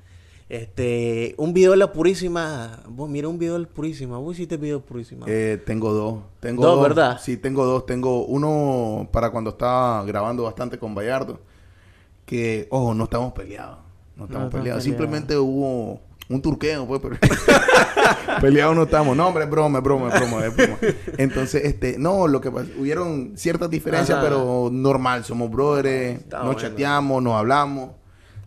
Este, 0.48 1.34
un 1.38 1.52
video 1.52 1.72
de 1.72 1.76
la 1.76 1.92
purísima. 1.92 2.80
Vos 2.88 3.10
mira 3.10 3.26
un 3.28 3.38
video 3.38 3.54
de 3.54 3.60
la 3.60 3.68
purísima. 3.68 4.18
Vos 4.18 4.36
hiciste 4.36 4.56
video 4.56 4.78
de 4.78 4.84
purísima. 4.84 5.26
Eh, 5.28 5.60
tengo 5.64 5.92
dos. 5.92 6.22
Tengo 6.38 6.64
Dos, 6.64 6.82
¿verdad? 6.82 7.18
Sí, 7.20 7.36
tengo 7.36 7.64
dos. 7.64 7.84
Tengo 7.84 8.24
uno 8.24 9.08
para 9.10 9.30
cuando 9.30 9.50
estaba 9.50 10.04
grabando 10.04 10.44
bastante 10.44 10.78
con 10.78 10.94
Bayardo. 10.94 11.40
Que, 12.24 12.68
ojo, 12.70 12.94
no 12.94 13.04
estamos 13.04 13.32
peleados. 13.32 13.78
No 14.14 14.26
estamos 14.26 14.52
peleados. 14.52 14.84
Simplemente 14.84 15.36
hubo 15.36 16.00
un 16.28 16.42
turqueo, 16.42 16.86
pues, 16.86 17.00
pero... 17.00 17.16
peleados 18.40 18.74
no 18.76 18.84
estamos. 18.84 19.16
No, 19.16 19.28
hombre, 19.28 19.44
es 19.44 19.50
broma, 19.50 19.78
es 19.78 19.84
broma, 19.84 20.08
es 20.08 20.14
broma, 20.14 20.46
es 20.46 20.56
broma. 20.56 20.78
Entonces, 21.18 21.64
este... 21.64 21.98
No, 21.98 22.28
lo 22.28 22.40
que 22.40 22.50
pasa... 22.52 22.68
Hubieron 22.78 23.32
ciertas 23.36 23.68
diferencias, 23.68 24.16
Ajá. 24.16 24.26
pero 24.28 24.68
normal. 24.72 25.24
Somos 25.24 25.50
brothers. 25.50 26.20
Está 26.20 26.38
nos 26.38 26.46
bueno. 26.46 26.60
chateamos, 26.60 27.22
nos 27.22 27.34
hablamos. 27.34 27.90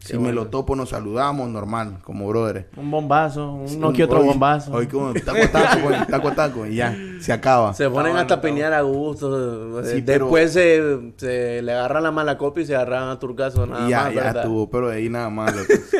Si 0.09 0.17
me 0.19 0.31
lo 0.33 0.47
topo, 0.47 0.75
nos 0.75 0.89
saludamos. 0.89 1.49
Normal, 1.49 1.99
como 2.03 2.27
brothers. 2.27 2.65
Un 2.77 2.91
bombazo, 2.91 3.53
uno 3.53 3.93
que 3.93 4.03
otro 4.03 4.23
bombazo. 4.23 4.71
Hoy 4.73 4.87
como 4.87 5.13
taco 5.13 5.37
a 5.43 5.47
taco, 5.47 5.79
pues, 5.87 6.07
taco 6.07 6.27
a 6.27 6.35
taco, 6.35 6.65
y 6.65 6.75
ya, 6.75 6.95
se 7.19 7.31
acaba. 7.33 7.73
se 7.73 7.89
ponen 7.89 8.15
hasta 8.17 8.35
a 8.35 8.41
piñar 8.41 8.73
a 8.73 8.81
gusto. 8.81 9.83
Sí, 9.83 9.97
eh, 9.97 10.03
pero- 10.05 10.25
Después 10.25 10.53
se, 10.53 11.13
se 11.17 11.61
le 11.61 11.71
agarra 11.73 12.01
la 12.01 12.11
mala 12.11 12.37
copia 12.37 12.63
y 12.63 12.65
se 12.65 12.75
agarran 12.75 13.09
a 13.09 13.19
turcaso 13.19 13.65
nada 13.65 13.87
ya, 13.89 14.03
más, 14.05 14.13
ya 14.13 14.23
¿verdad? 14.23 14.43
estuvo, 14.43 14.69
pero 14.69 14.89
de 14.89 14.97
ahí 14.97 15.09
nada 15.09 15.29
más. 15.29 15.53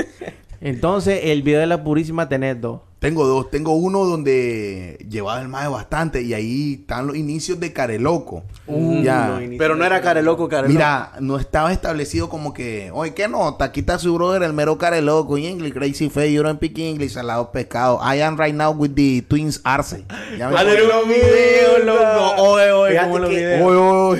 Entonces, 0.62 1.22
el 1.24 1.42
video 1.44 1.62
de 1.62 1.68
la 1.68 1.84
purísima 1.84 2.28
tenés 2.28 2.60
dos. 2.60 2.82
Tengo 3.00 3.26
dos, 3.26 3.50
tengo 3.50 3.72
uno 3.74 4.04
donde 4.06 5.06
llevaba 5.10 5.42
el 5.42 5.48
maje 5.48 5.70
bastante 5.70 6.22
y 6.22 6.34
ahí 6.34 6.74
están 6.82 7.08
los 7.08 7.16
inicios 7.16 7.60
de 7.60 7.72
Careloco. 7.72 8.44
Uh, 8.68 9.02
ya. 9.02 9.40
Pero 9.58 9.76
no 9.76 9.86
era 9.86 10.02
careloco, 10.02 10.48
careloco. 10.50 10.74
Mira, 10.74 11.14
no 11.22 11.40
estaba 11.40 11.72
establecido 11.72 12.28
como 12.30 12.54
que, 12.54 12.92
oye, 12.94 13.14
¿qué 13.14 13.28
nota? 13.28 13.66
Aquí 13.66 13.80
está 13.80 13.98
su 14.00 14.14
brother, 14.16 14.44
el 14.44 14.54
mero 14.54 14.78
Careloco, 14.78 15.38
y 15.38 15.48
English, 15.48 15.74
Crazy 15.74 16.10
Face, 16.10 16.34
you 16.34 16.44
don't 16.44 16.58
speak 16.58 16.78
English, 16.78 17.18
al 17.18 17.28
lado 17.28 17.52
pescado. 17.52 18.00
I 18.04 18.22
am 18.22 18.38
right 18.38 18.54
now 18.54 18.72
with 18.74 18.92
the 18.96 19.24
Twins 19.28 19.62
Arce. 19.64 20.04
Ya 20.38 20.50
me- 20.50 20.56
los 20.64 21.08
videos, 21.08 21.86
loco. 21.86 22.42
Oye, 22.44 22.72
oye, 22.72 22.92
Fíjate 22.92 23.08
como 23.08 23.20
los 23.20 23.30
que- 23.30 23.36
videos. 23.38 23.62
Oye, 23.68 23.78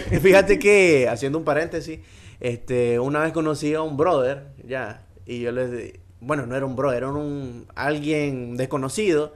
oye. 0.10 0.20
Fíjate 0.22 0.58
que, 0.60 1.08
haciendo 1.10 1.38
un 1.38 1.44
paréntesis, 1.44 2.00
este, 2.40 3.00
una 3.00 3.20
vez 3.20 3.34
conocí 3.34 3.74
a 3.74 3.82
un 3.82 3.98
brother, 3.98 4.48
ya, 4.66 5.04
y 5.26 5.42
yo 5.42 5.52
les 5.52 5.72
di- 5.72 5.94
bueno, 6.22 6.46
no 6.46 6.56
era 6.56 6.66
un 6.66 6.76
brother, 6.76 6.98
era 6.98 7.12
un 7.12 7.66
alguien 7.76 8.58
desconocido 8.58 9.34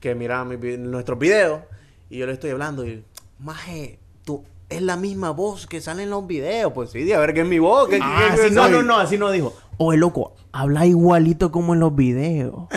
que 0.00 0.14
miraba 0.14 0.44
mi 0.44 0.56
nuestros 0.76 1.18
videos, 1.18 1.62
y 2.10 2.18
yo 2.18 2.26
le 2.26 2.32
estoy 2.32 2.50
hablando, 2.50 2.86
y, 2.86 3.04
maje, 3.38 3.98
tú, 4.24 4.44
es 4.68 4.82
la 4.82 4.96
misma 4.96 5.30
voz 5.30 5.66
que 5.66 5.80
sale 5.80 6.02
en 6.02 6.10
los 6.10 6.26
videos, 6.26 6.72
pues 6.72 6.90
sí, 6.90 7.04
de 7.04 7.14
a 7.14 7.20
ver 7.20 7.34
qué 7.34 7.40
es 7.40 7.46
mi 7.46 7.58
voz, 7.58 7.88
que, 7.88 7.98
Ah, 8.02 8.30
así 8.32 8.54
no, 8.54 8.68
no, 8.68 8.82
no, 8.82 8.98
así 8.98 9.16
no 9.16 9.30
dijo. 9.30 9.56
Oye, 9.78 9.98
loco, 9.98 10.34
habla 10.52 10.86
igualito 10.86 11.50
como 11.50 11.74
en 11.74 11.80
los 11.80 11.94
videos. 11.94 12.68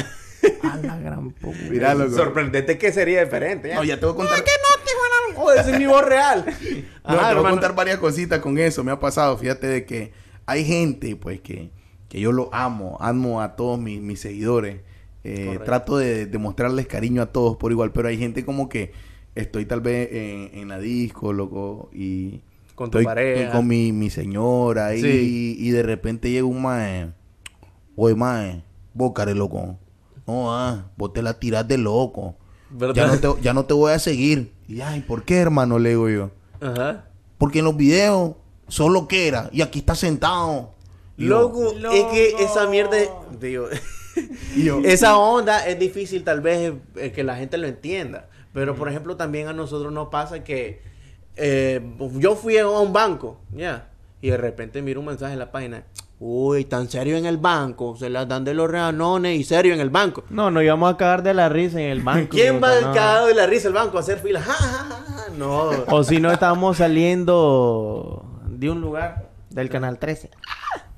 A 0.64 0.78
la 0.78 0.98
gran 0.98 1.32
puta. 1.32 1.58
Mira, 1.70 1.94
loco. 1.94 2.16
Sorprendente 2.16 2.78
que 2.78 2.92
sería 2.92 3.24
diferente, 3.24 3.74
No, 3.74 3.84
ya 3.84 4.00
te 4.00 4.06
voy 4.06 4.14
a 4.14 4.18
contar. 4.18 4.44
Oh, 5.40 5.52
ese 5.52 5.72
es 5.72 5.80
mi 5.80 5.86
voz 5.86 6.04
real. 6.04 6.46
No, 7.08 7.14
Ajá, 7.14 7.30
te 7.30 7.36
voy 7.36 7.46
a 7.46 7.50
contar 7.52 7.74
varias 7.74 8.00
cositas 8.00 8.40
con 8.40 8.58
eso. 8.58 8.84
Me 8.84 8.92
ha 8.92 9.00
pasado, 9.00 9.38
fíjate 9.38 9.66
de 9.68 9.86
que 9.86 10.12
hay 10.46 10.66
gente, 10.66 11.16
pues, 11.16 11.40
que, 11.40 11.72
que 12.10 12.20
yo 12.20 12.32
lo 12.32 12.50
amo. 12.54 12.98
Amo 13.00 13.42
a 13.42 13.56
todos 13.56 13.80
mis, 13.80 14.02
mis 14.02 14.20
seguidores. 14.20 14.82
Eh, 15.24 15.60
trato 15.66 15.98
de, 15.98 16.26
de 16.26 16.38
mostrarles 16.38 16.88
cariño 16.88 17.22
a 17.22 17.28
todos 17.28 17.58
por 17.58 17.72
igual. 17.72 17.92
Pero 17.92 18.08
hay 18.08 18.18
gente 18.18 18.46
como 18.46 18.70
que 18.70 18.92
estoy 19.36 19.66
tal 19.66 19.82
vez 19.82 20.10
en, 20.12 20.50
en 20.54 20.68
la 20.70 20.80
disco, 20.80 21.34
loco, 21.34 21.90
y... 21.94 22.42
Con 22.76 22.92
tu 22.92 23.00
estoy 23.00 23.06
pareja. 23.06 23.52
con 23.52 23.66
mi, 23.66 23.92
mi 23.92 24.12
señora 24.12 24.94
y, 24.96 25.02
Sí. 25.02 25.56
y 25.60 25.70
de 25.72 25.82
repente 25.82 26.30
llega 26.30 26.46
un 26.46 26.62
mae. 26.62 27.12
Oye, 27.96 28.14
mae, 28.14 28.62
vos, 28.94 29.14
care, 29.16 29.34
loco. 29.34 29.80
No, 30.28 30.56
ah, 30.56 30.86
vos 30.96 31.12
te 31.12 31.24
la 31.24 31.40
tirás 31.40 31.68
de 31.68 31.80
loco. 31.80 32.36
Ya 32.94 33.08
no, 33.08 33.18
te, 33.18 33.42
ya 33.42 33.54
no 33.54 33.66
te 33.66 33.74
voy 33.74 33.94
a 33.94 33.98
seguir. 34.00 34.54
Y, 34.68 34.82
ay, 34.82 35.02
¿por 35.02 35.24
qué, 35.24 35.38
hermano? 35.38 35.80
Le 35.80 35.90
digo 35.90 36.08
yo. 36.08 36.30
Ajá. 36.62 37.06
Porque 37.40 37.60
en 37.60 37.66
los 37.66 37.76
videos 37.76 38.36
solo 38.68 39.08
que 39.08 39.28
era 39.28 39.50
y 39.52 39.62
aquí 39.64 39.80
está 39.80 39.96
sentado. 39.96 40.76
Loco, 41.18 41.74
es 41.92 42.04
que 42.06 42.36
esa 42.44 42.68
mierda, 42.68 42.98
es- 42.98 43.10
digo, 43.40 43.68
y 44.56 44.64
yo- 44.64 44.80
esa 44.84 45.18
onda 45.18 45.68
es 45.68 45.78
difícil 45.80 46.24
tal 46.24 46.42
vez 46.42 46.74
eh, 46.96 47.12
que 47.12 47.24
la 47.24 47.36
gente 47.36 47.58
lo 47.58 47.68
entienda. 47.68 48.28
Pero 48.54 48.76
por 48.76 48.90
ejemplo 48.90 49.16
también 49.18 49.48
a 49.48 49.54
nosotros 49.54 49.92
nos 49.94 50.08
pasa 50.10 50.44
que 50.44 50.82
eh, 51.36 51.82
yo 52.16 52.36
fui 52.36 52.58
a 52.58 52.68
un 52.68 52.92
banco, 52.94 53.40
ya, 53.52 53.90
y 54.22 54.30
de 54.32 54.38
repente 54.38 54.82
miro 54.82 55.00
un 55.02 55.06
mensaje 55.08 55.34
en 55.34 55.40
la 55.40 55.52
página. 55.52 55.84
Uy, 56.20 56.66
tan 56.66 56.90
serio 56.90 57.16
en 57.18 57.28
el 57.28 57.38
banco, 57.38 57.96
se 57.96 58.10
las 58.10 58.28
dan 58.28 58.44
de 58.44 58.56
los 58.56 58.68
reanones 58.72 59.40
y 59.40 59.44
serio 59.44 59.76
en 59.76 59.80
el 59.80 59.92
banco. 59.92 60.24
No, 60.32 60.50
nos 60.50 60.64
íbamos 60.64 60.92
a 60.92 60.98
cagar 60.98 61.22
de 61.22 61.36
la 61.36 61.48
risa 61.50 61.80
en 61.80 61.90
el 61.92 62.02
banco. 62.02 62.30
¿Quién 62.32 62.56
va 62.64 62.74
no. 62.82 62.92
cagado 62.92 63.28
de 63.28 63.36
la 63.36 63.46
risa 63.46 63.68
al 63.68 63.76
banco 63.76 63.98
a 63.98 64.00
hacer 64.00 64.18
fila? 64.20 64.42
Ja, 64.48 64.54
ja, 64.54 64.68
ja, 64.68 65.04
ja. 65.08 65.26
No. 65.38 65.70
O 65.92 66.04
si 66.04 66.20
no, 66.20 66.32
estábamos 66.32 66.78
saliendo 66.78 68.26
de 68.48 68.72
un 68.72 68.82
lugar 68.82 69.30
del 69.52 69.70
canal 69.70 70.00
13. 70.00 70.32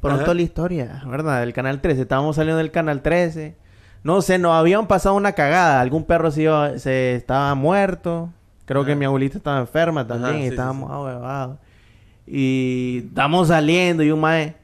Pronto 0.02 0.24
Ajá. 0.24 0.34
la 0.34 0.42
historia, 0.42 1.04
¿verdad? 1.06 1.42
Del 1.42 1.54
canal 1.54 1.82
13. 1.82 2.02
Estábamos 2.02 2.36
saliendo 2.38 2.58
del 2.58 2.72
canal 2.72 3.02
13. 3.02 3.56
No 4.04 4.22
sé, 4.22 4.38
nos 4.38 4.54
habían 4.54 4.88
pasado 4.88 5.16
una 5.16 5.34
cagada. 5.34 5.82
Algún 5.82 6.06
perro 6.06 6.32
se, 6.32 6.44
iba- 6.44 6.78
se 6.80 7.16
estaba 7.16 7.54
muerto. 7.56 8.30
Creo 8.66 8.86
que 8.86 8.96
mi 8.96 9.04
abuelita 9.06 9.38
estaba 9.38 9.60
enferma 9.60 10.08
también. 10.08 10.30
Ajá, 10.30 10.38
y 10.40 10.42
sí, 10.44 10.48
sí, 10.50 10.54
estábamos 10.54 10.90
ahuevados. 10.92 11.58
Y 12.26 13.04
estamos 13.10 13.48
saliendo 13.50 14.04
y 14.04 14.12
un 14.12 14.20
mae. 14.22 14.56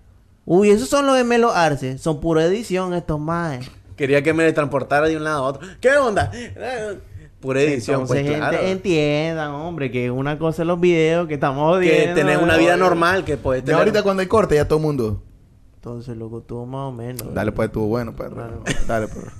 Uy, 0.45 0.69
esos 0.69 0.87
son 0.87 1.05
los 1.07 1.17
de 1.17 1.23
Melo 1.23 1.51
Arce. 1.51 1.97
Son 1.97 2.21
pura 2.21 2.45
edición 2.45 2.93
estos 2.93 3.19
maes. 3.19 3.69
Quería 3.97 4.21
que 4.21 4.33
me 4.33 4.51
transportara 4.53 5.07
de 5.07 5.17
un 5.17 5.23
lado 5.23 5.43
a 5.43 5.47
otro. 5.47 5.67
¿Qué 5.81 5.89
onda? 5.97 6.31
Pura 7.45 7.61
edición, 7.61 8.01
Entonces, 8.01 8.23
pues 8.23 8.31
gente, 8.33 8.49
claro. 8.49 8.67
entiendan, 8.67 9.51
hombre, 9.51 9.91
que 9.91 10.09
una 10.11 10.37
cosa 10.39 10.63
es 10.63 10.67
los 10.67 10.79
videos 10.79 11.27
que 11.27 11.35
estamos 11.35 11.79
Que 11.79 11.87
odiando. 11.91 12.15
tenés 12.15 12.41
una 12.41 12.57
vida 12.57 12.75
normal 12.77 13.23
que 13.23 13.37
puedes 13.37 13.61
Ya 13.63 13.65
tener. 13.67 13.79
ahorita 13.79 14.03
cuando 14.03 14.21
hay 14.21 14.27
corte, 14.27 14.55
ya 14.55 14.67
todo 14.67 14.79
el 14.79 14.85
mundo. 14.85 15.21
Entonces, 15.75 16.17
loco, 16.17 16.41
tú 16.41 16.65
más 16.65 16.89
o 16.89 16.91
menos. 16.91 17.31
Dale, 17.33 17.51
pues, 17.51 17.67
estuvo 17.67 17.85
bueno, 17.87 18.15
perro. 18.15 18.35
Claro. 18.35 18.63
Dale, 18.87 19.07
perro. 19.07 19.31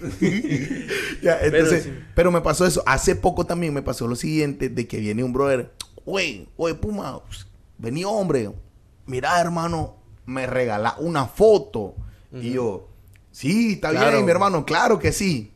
Ya, 1.22 1.38
entonces, 1.40 1.84
sí. 1.84 1.92
pero 2.14 2.30
me 2.30 2.40
pasó 2.40 2.66
eso. 2.66 2.82
Hace 2.86 3.16
poco 3.16 3.46
también 3.46 3.72
me 3.72 3.82
pasó 3.82 4.06
lo 4.06 4.14
siguiente, 4.16 4.68
de 4.68 4.86
que 4.86 4.98
viene 4.98 5.24
un 5.24 5.32
brother, 5.32 5.72
güey, 6.04 6.48
oye, 6.56 6.74
Puma, 6.74 7.20
pues, 7.26 7.46
vení 7.78 8.04
hombre, 8.04 8.50
mira 9.06 9.40
hermano, 9.40 9.96
me 10.26 10.46
regala 10.46 10.96
una 10.98 11.26
foto. 11.26 11.94
Y 12.32 12.50
yo, 12.52 12.88
sí, 13.30 13.74
está 13.74 13.90
Claro. 13.90 14.10
bien, 14.10 14.24
mi 14.26 14.30
hermano, 14.30 14.66
claro 14.66 14.98
que 14.98 15.12
sí. 15.12 15.52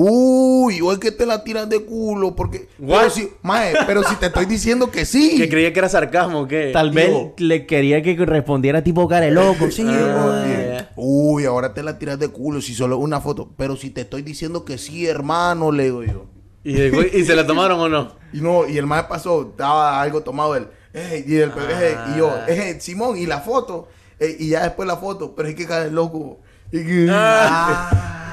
Uy, 0.00 0.80
hoy 0.80 0.98
que 1.00 1.10
te 1.10 1.26
la 1.26 1.42
tiras 1.42 1.68
de 1.68 1.80
culo, 1.84 2.36
porque... 2.36 2.68
What? 2.78 2.98
Pero 2.98 3.10
si, 3.10 3.28
mae, 3.42 3.72
pero 3.84 4.04
si 4.04 4.14
te 4.14 4.26
estoy 4.26 4.46
diciendo 4.46 4.92
que 4.92 5.04
sí. 5.04 5.34
Que 5.38 5.48
creía 5.48 5.72
que 5.72 5.80
era 5.80 5.88
sarcasmo, 5.88 6.46
¿qué? 6.46 6.70
Tal 6.72 6.92
vez 6.92 7.08
Digo- 7.08 7.34
le 7.38 7.66
quería 7.66 8.00
que 8.00 8.14
respondiera 8.24 8.84
tipo 8.84 9.08
care 9.08 9.32
loco. 9.32 9.68
Sí, 9.72 9.84
Ah, 9.84 10.42
güey. 10.44 10.68
ya. 10.76 10.92
Uy, 10.94 11.44
ahora 11.46 11.74
te 11.74 11.82
la 11.82 11.98
tiras 11.98 12.16
de 12.20 12.28
culo 12.28 12.60
si 12.60 12.74
solo 12.74 12.96
una 12.98 13.20
foto. 13.20 13.50
Pero 13.56 13.74
si 13.74 13.90
te 13.90 14.02
estoy 14.02 14.22
diciendo 14.22 14.64
que 14.64 14.78
sí, 14.78 15.04
hermano, 15.06 15.72
le 15.72 15.84
digo 15.84 16.04
yo. 16.04 16.26
¿Y, 16.62 16.74
después- 16.74 17.12
¿Y 17.12 17.24
se 17.24 17.34
la 17.34 17.44
tomaron 17.44 17.80
o 17.80 17.88
no? 17.88 18.12
Y 18.32 18.40
no, 18.40 18.68
y 18.68 18.78
el 18.78 18.86
más 18.86 19.04
pasó, 19.06 19.48
estaba 19.50 20.00
algo 20.00 20.20
tomado 20.20 20.54
él. 20.54 20.68
"Ey", 20.94 21.24
y, 21.26 21.36
el, 21.38 21.50
"Ey", 21.50 21.96
y 22.14 22.18
yo, 22.18 22.30
Ah. 22.30 22.44
"Ey, 22.46 22.76
Simón, 22.80 23.18
y 23.18 23.26
la 23.26 23.40
foto. 23.40 23.88
Y 24.20 24.50
ya 24.50 24.62
después 24.62 24.86
la 24.86 24.96
foto, 24.96 25.34
pero 25.34 25.48
es 25.48 25.56
que 25.56 25.66
cae 25.66 25.90
loco. 25.90 26.38
Y 26.70 26.84
que- 26.84 27.08
Ah. 27.10 28.27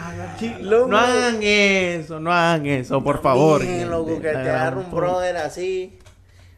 No 0.88 0.98
hagan 0.98 1.40
eso, 1.42 2.20
no 2.20 2.32
hagan 2.32 2.66
eso, 2.66 3.04
por 3.04 3.22
favor. 3.22 3.62
Bien, 3.62 3.90
loco, 3.90 4.16
que 4.16 4.22
te 4.22 4.30
Hagan 4.30 4.48
agarra 4.48 4.78
un 4.78 4.86
por- 4.86 5.04
brother 5.04 5.38
así. 5.38 5.98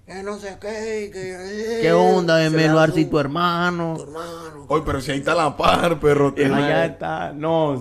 Que 0.05 0.23
no 0.23 0.39
sé 0.39 0.57
qué, 0.61 1.09
que... 1.11 1.79
¿Qué 1.81 1.91
onda, 1.91 2.37
Arce 2.37 3.01
y 3.01 3.03
un- 3.03 3.09
tu 3.09 3.19
hermano? 3.19 3.95
Tu 3.97 4.03
hermano. 4.03 4.65
Oye, 4.69 4.83
pero 4.85 5.01
si 5.01 5.11
ahí 5.11 5.19
está 5.19 5.35
la 5.35 5.55
par, 5.57 5.99
perro. 5.99 6.33
Allá 6.37 6.85
está. 6.85 7.33
No, 7.33 7.79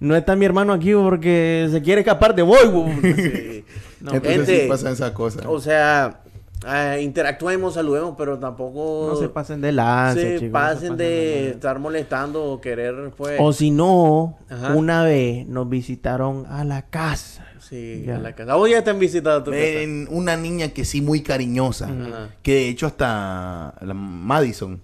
no 0.00 0.16
está 0.16 0.36
mi 0.36 0.44
hermano 0.44 0.72
aquí 0.72 0.92
porque 0.94 1.68
se 1.72 1.82
quiere 1.82 2.02
escapar 2.02 2.34
de 2.34 2.42
Volvo. 2.42 2.86
Sí. 3.02 3.64
No, 4.00 4.12
Entonces 4.14 4.46
gente, 4.46 4.62
sí 4.62 4.68
pasan 4.68 4.92
esas 4.92 5.10
cosas. 5.10 5.42
O 5.46 5.58
sea, 5.60 6.20
eh, 6.66 7.00
interactuemos, 7.02 7.74
saludemos, 7.74 8.14
pero 8.18 8.38
tampoco... 8.38 9.08
no 9.10 9.16
se 9.16 9.28
pasen 9.28 9.60
de 9.60 9.72
lanza, 9.72 10.20
se 10.20 10.34
chicos, 10.38 10.42
no 10.48 10.52
pasen 10.52 10.88
se 10.96 11.02
de 11.04 11.34
lanza. 11.42 11.54
estar 11.54 11.78
molestando 11.78 12.44
o 12.44 12.60
querer, 12.60 13.12
pues... 13.16 13.36
O 13.40 13.52
si 13.52 13.70
no, 13.70 14.38
Ajá. 14.50 14.74
una 14.74 15.04
vez 15.04 15.46
nos 15.46 15.68
visitaron 15.68 16.46
a 16.46 16.64
la 16.64 16.82
casa. 16.82 17.44
Sí, 17.60 18.04
Ya. 18.06 18.16
a 18.16 18.18
la 18.18 18.34
casa. 18.34 18.54
Vos 18.54 18.70
ya 18.70 18.82
te 18.82 18.90
han 18.90 18.98
visitado 18.98 19.40
a 19.40 19.44
tu 19.44 19.50
casa. 19.50 19.62
Ven, 19.62 20.08
una 20.10 20.36
niña 20.36 20.68
que 20.70 20.84
sí 20.84 21.02
muy 21.02 21.22
cariñosa. 21.22 21.86
Ajá. 21.86 22.28
Que 22.42 22.54
de 22.54 22.68
hecho 22.70 22.86
hasta 22.86 23.74
la 23.80 23.94
Madison. 23.94 24.80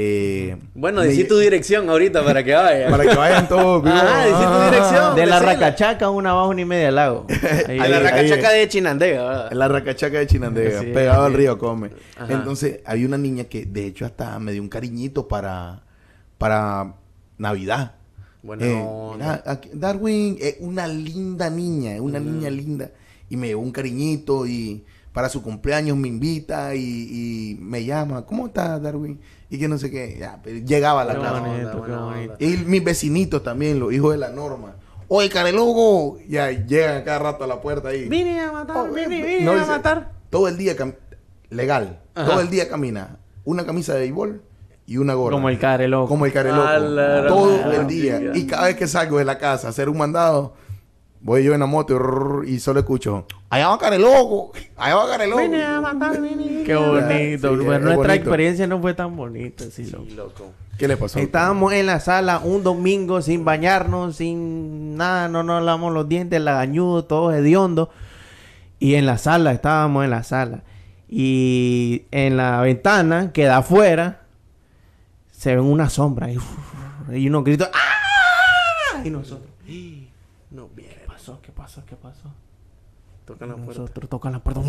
Eh, 0.00 0.56
Bueno, 0.74 1.00
decí 1.00 1.24
tu 1.24 1.36
dirección 1.38 1.90
ahorita 1.90 2.24
para 2.24 2.44
que 2.44 2.54
vaya. 2.54 2.88
Para 2.90 3.04
que 3.04 3.16
vayan 3.16 3.48
todos. 3.48 3.82
vivo. 3.82 3.96
Ajá, 3.96 4.24
decí 4.26 4.44
tu 4.44 4.70
dirección. 4.70 5.16
De 5.16 5.26
la 5.26 5.38
racachaca, 5.40 6.08
una 6.10 6.30
abajo, 6.30 6.50
una 6.50 6.60
y 6.60 6.64
media 6.64 6.88
al 6.88 6.94
lago. 6.94 7.26
Ahí- 7.68 7.78
A 7.80 7.88
la 7.88 7.98
racachaca 8.00 8.48
ahí- 8.50 8.60
de 8.60 8.68
Chinandega, 8.68 9.24
¿verdad? 9.24 9.48
En 9.52 9.58
la 9.58 9.66
racachaca 9.68 10.18
de 10.18 10.26
Chinandega, 10.28 10.80
Sí, 10.80 10.86
pegado 10.94 11.24
al 11.24 11.34
río 11.34 11.58
Come. 11.58 11.90
Ajá. 12.16 12.32
Entonces, 12.32 12.80
había 12.84 13.06
una 13.06 13.18
niña 13.18 13.44
que 13.44 13.66
de 13.66 13.86
hecho 13.86 14.06
hasta 14.06 14.38
me 14.38 14.52
dio 14.52 14.62
un 14.62 14.68
cariñito 14.68 15.26
para, 15.26 15.82
para 16.38 16.94
Navidad. 17.36 17.94
Bueno, 18.42 18.64
Eh, 18.64 18.72
no, 18.74 19.12
mira, 19.16 19.42
aquí- 19.44 19.70
Darwin 19.72 20.36
es 20.40 20.56
una 20.60 20.86
linda 20.86 21.50
niña, 21.50 21.94
es 21.96 22.00
una 22.00 22.20
niña 22.20 22.50
linda. 22.50 22.90
Y 23.28 23.36
me 23.36 23.48
dio 23.48 23.58
un 23.58 23.72
cariñito 23.72 24.46
y 24.46 24.84
para 25.12 25.28
su 25.28 25.42
cumpleaños 25.42 25.96
me 25.96 26.06
invita 26.06 26.74
y, 26.76 26.80
y 26.80 27.58
me 27.60 27.84
llama, 27.84 28.24
¿cómo 28.24 28.46
estás, 28.46 28.80
Darwin? 28.80 29.18
Y 29.50 29.58
que 29.58 29.66
no 29.68 29.78
sé 29.78 29.90
qué. 29.90 30.16
Ya, 30.18 30.38
pero 30.42 30.58
llegaba 30.58 31.02
a 31.02 31.04
la 31.04 31.14
Qué 31.14 31.20
casa. 31.20 31.40
Bonito, 31.40 31.78
bonito. 31.78 32.06
onda. 32.06 32.36
Y 32.38 32.56
mis 32.66 32.84
vecinitos 32.84 33.42
también, 33.42 33.80
los 33.80 33.92
hijos 33.92 34.12
de 34.12 34.18
la 34.18 34.28
norma. 34.30 34.74
Oye, 35.08 35.30
Carelogo. 35.30 36.18
Ya 36.28 36.50
llegan 36.50 37.02
cada 37.04 37.18
rato 37.18 37.44
a 37.44 37.46
la 37.46 37.60
puerta 37.60 37.88
ahí. 37.88 38.08
Vine 38.08 38.40
a 38.40 38.52
matar, 38.52 38.76
Oh, 38.76 38.92
vine, 38.92 39.20
eh, 39.20 39.24
vine 39.38 39.40
no, 39.44 39.52
a 39.52 39.54
dice, 39.54 39.66
matar. 39.68 40.12
Todo 40.28 40.48
el 40.48 40.58
día, 40.58 40.76
cam- 40.76 40.94
legal, 41.48 42.00
Ajá. 42.14 42.26
todo 42.28 42.40
el 42.40 42.50
día 42.50 42.68
camina. 42.68 43.16
Una 43.44 43.64
camisa 43.64 43.94
de 43.94 44.00
béisbol 44.00 44.42
y 44.86 44.98
una 44.98 45.14
gorra. 45.14 45.34
Como 45.36 45.48
el 45.48 45.58
care 45.58 45.88
loco. 45.88 46.08
Como 46.08 46.26
el 46.26 46.32
care 46.34 46.50
loco. 46.52 46.62
A 46.68 46.78
la 46.78 47.26
Todo 47.26 47.72
el 47.72 47.86
día. 47.86 48.20
Y 48.34 48.46
cada 48.46 48.66
vez 48.66 48.76
que 48.76 48.86
salgo 48.86 49.16
de 49.18 49.24
la 49.24 49.38
casa 49.38 49.68
a 49.68 49.70
hacer 49.70 49.88
un 49.88 49.96
mandado, 49.96 50.52
voy 51.28 51.44
yo 51.44 51.52
en 51.54 51.60
la 51.60 51.66
moto 51.66 52.42
y, 52.46 52.54
y 52.54 52.58
solo 52.60 52.80
escucho, 52.80 53.26
allá 53.50 53.68
va 53.68 53.78
care 53.78 53.98
loco, 53.98 54.50
allá 54.76 54.94
va 54.96 55.08
care 55.10 55.26
loco. 55.26 55.42
Vine 55.42 55.62
a 55.62 55.80
matar, 55.80 56.20
vine. 56.20 56.64
Qué 56.64 56.74
bonito. 56.74 57.06
sí, 57.06 57.38
Pero 57.40 57.54
es 57.74 57.80
nuestra 57.82 57.94
bonito. 57.94 58.12
experiencia 58.14 58.66
no 58.66 58.80
fue 58.80 58.94
tan 58.94 59.14
bonita, 59.14 59.64
sí, 59.70 59.90
loco. 59.90 60.04
Sí, 60.08 60.14
loco. 60.14 60.52
¿Qué 60.78 60.88
le 60.88 60.96
pasó? 60.96 61.18
Estábamos 61.18 61.72
en 61.72 61.86
la 61.86 62.00
sala 62.00 62.38
un 62.38 62.62
domingo 62.62 63.20
sin 63.20 63.44
bañarnos, 63.44 64.16
sin 64.16 64.96
nada, 64.96 65.28
no 65.28 65.42
nos 65.42 65.62
lavamos 65.62 65.92
los 65.92 66.08
dientes, 66.08 66.40
lagañudo, 66.40 67.04
todo 67.04 67.32
hediondo. 67.32 67.90
Y 68.78 68.94
en 68.94 69.04
la 69.04 69.18
sala, 69.18 69.52
estábamos 69.52 70.04
en 70.04 70.10
la 70.10 70.22
sala. 70.22 70.62
Y 71.08 72.04
en 72.12 72.36
la 72.36 72.60
ventana, 72.60 73.32
que 73.32 73.44
da 73.44 73.56
afuera, 73.58 74.20
se 75.32 75.56
ven 75.56 75.64
una 75.64 75.90
sombra. 75.90 76.30
Y, 76.30 76.38
y 77.12 77.28
unos 77.28 77.42
gritos. 77.42 77.68
¡Ah! 77.74 79.00
Y 79.04 79.10
nosotros. 79.10 79.48
No, 79.50 79.64
bien. 79.66 79.97
¿Qué 79.97 79.97
¿Qué 81.86 81.96
puerta. 81.96 82.30
Nosotros 83.66 84.08
tocan 84.08 84.32
la 84.32 84.38
puerta. 84.38 84.62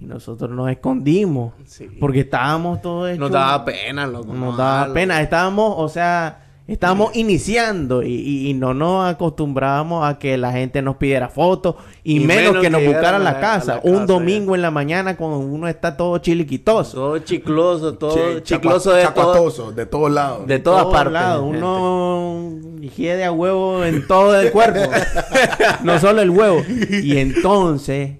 Y 0.00 0.06
nosotros 0.06 0.50
nos 0.50 0.70
escondimos. 0.70 1.54
Sí. 1.66 1.88
Porque 2.00 2.20
estábamos 2.20 2.80
todos 2.82 3.16
Nos 3.18 3.30
daba 3.30 3.64
pena, 3.64 4.06
loco. 4.06 4.32
nos 4.32 4.56
daba 4.56 4.92
pena. 4.92 5.20
Estábamos, 5.20 5.74
o 5.76 5.88
sea, 5.88 6.43
estábamos 6.66 7.14
iniciando 7.14 8.02
y, 8.02 8.12
y- 8.14 8.48
y 8.50 8.54
no 8.54 8.72
nos 8.74 9.06
acostumbrábamos 9.06 10.06
a 10.08 10.18
que 10.18 10.38
la 10.38 10.50
gente 10.52 10.80
nos 10.82 10.96
pidiera 10.96 11.28
fotos 11.28 11.74
y, 12.02 12.16
Y 12.16 12.20
menos, 12.20 12.44
menos 12.54 12.62
que 12.62 12.70
nos 12.70 12.84
buscaran 12.84 13.22
la 13.22 13.38
casa. 13.40 13.74
la 13.76 13.80
Un 13.84 13.92
casa, 14.00 14.06
domingo 14.06 14.54
en 14.54 14.62
la 14.62 14.70
mañana 14.70 15.16
cuando 15.16 15.38
uno 15.38 15.68
está 15.68 15.96
todo 15.96 16.16
chiliquitoso. 16.18 16.94
Todo 16.96 17.18
chicloso, 17.18 17.94
todo 17.94 18.14
Che, 18.14 18.42
chicloso 18.42 18.92
chacua- 18.92 19.04
de 19.04 19.12
todo. 19.12 19.72
de 19.72 19.86
todos 19.86 20.10
lados. 20.10 20.46
De 20.46 20.58
todas 20.58 20.82
todos 20.82 20.94
partes. 20.94 21.12
lados. 21.12 21.44
gente. 21.44 21.58
Uno 21.58 22.50
higiene 22.82 23.24
a 23.24 23.32
huevo 23.32 23.84
en 23.84 24.06
todo 24.06 24.38
el 24.40 24.50
cuerpo. 24.50 24.80
no 25.84 25.98
solo 25.98 26.22
el 26.22 26.30
huevo. 26.30 26.62
Y 27.02 27.18
entonces 27.18 28.12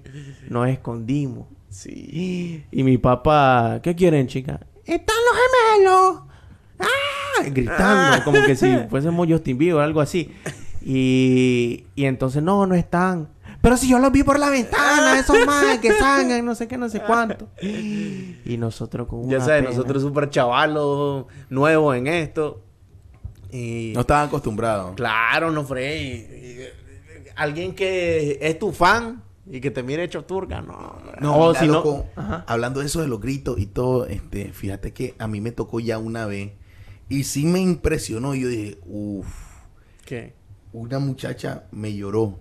nos 0.49 0.67
escondimos. 0.69 1.47
Sí. 1.69 2.63
Y 2.71 2.83
mi 2.83 2.97
papá, 2.97 3.79
¿qué 3.83 3.95
quieren, 3.95 4.27
chica? 4.27 4.59
¡Están 4.85 5.15
los 5.17 5.35
gemelos! 5.81 6.21
¡Ah! 6.79 6.85
Gritando, 7.51 8.23
como 8.23 8.43
que 8.45 8.55
si 8.55 8.75
fuésemos 8.89 9.27
Justin 9.29 9.57
Bieber 9.57 9.75
o 9.75 9.81
algo 9.81 10.01
así. 10.01 10.31
Y, 10.83 11.85
y 11.95 12.05
entonces, 12.05 12.41
no, 12.43 12.65
no 12.67 12.75
están. 12.75 13.29
Pero 13.61 13.77
si 13.77 13.87
yo 13.87 13.97
los 13.97 14.11
vi 14.11 14.21
por 14.21 14.37
la 14.37 14.49
ventana, 14.51 15.17
esos 15.19 15.43
más 15.45 15.79
que 15.79 15.91
salgan, 15.93 16.45
no 16.45 16.53
sé 16.53 16.67
qué, 16.67 16.77
no 16.77 16.87
sé 16.89 16.99
cuánto. 17.01 17.47
Y 17.61 18.57
nosotros 18.59 19.07
con 19.07 19.27
Ya 19.27 19.37
una 19.37 19.45
sabes, 19.45 19.61
pena. 19.63 19.75
nosotros 19.75 20.03
súper 20.03 20.29
chavalos, 20.29 21.25
nuevos 21.49 21.95
en 21.95 22.05
esto. 22.07 22.61
Y 23.51 23.93
No 23.95 24.01
estaban 24.01 24.27
acostumbrados. 24.27 24.95
claro, 24.95 25.49
no 25.51 25.63
fue. 25.63 25.97
y- 25.97 26.35
y- 26.61 26.65
alguien 27.35 27.73
que 27.75 28.37
es 28.41 28.59
tu 28.59 28.71
fan 28.71 29.21
y 29.51 29.59
que 29.59 29.71
te 29.71 29.81
mire 29.83 30.03
hecho 30.03 30.23
turca, 30.25 30.61
no. 30.61 30.97
No, 31.19 31.35
O 31.35 31.47
mira, 31.49 31.59
si 31.61 31.67
no- 31.67 31.73
loco, 31.73 32.05
hablando 32.47 32.79
de 32.81 32.85
eso 32.85 33.01
de 33.01 33.07
los 33.07 33.19
gritos 33.19 33.57
y 33.59 33.65
todo, 33.65 34.05
este, 34.05 34.53
fíjate 34.53 34.93
que 34.93 35.15
a 35.17 35.27
mí 35.27 35.41
me 35.41 35.51
tocó 35.51 35.79
ya 35.79 35.97
una 35.97 36.25
vez 36.27 36.51
y 37.09 37.23
sí 37.23 37.45
me 37.45 37.59
impresionó. 37.59 38.35
Yo 38.35 38.47
dije, 38.47 38.79
uff, 38.85 39.27
¿Qué? 40.05 40.33
una 40.73 40.99
muchacha 40.99 41.63
me 41.71 41.95
lloró. 41.95 42.39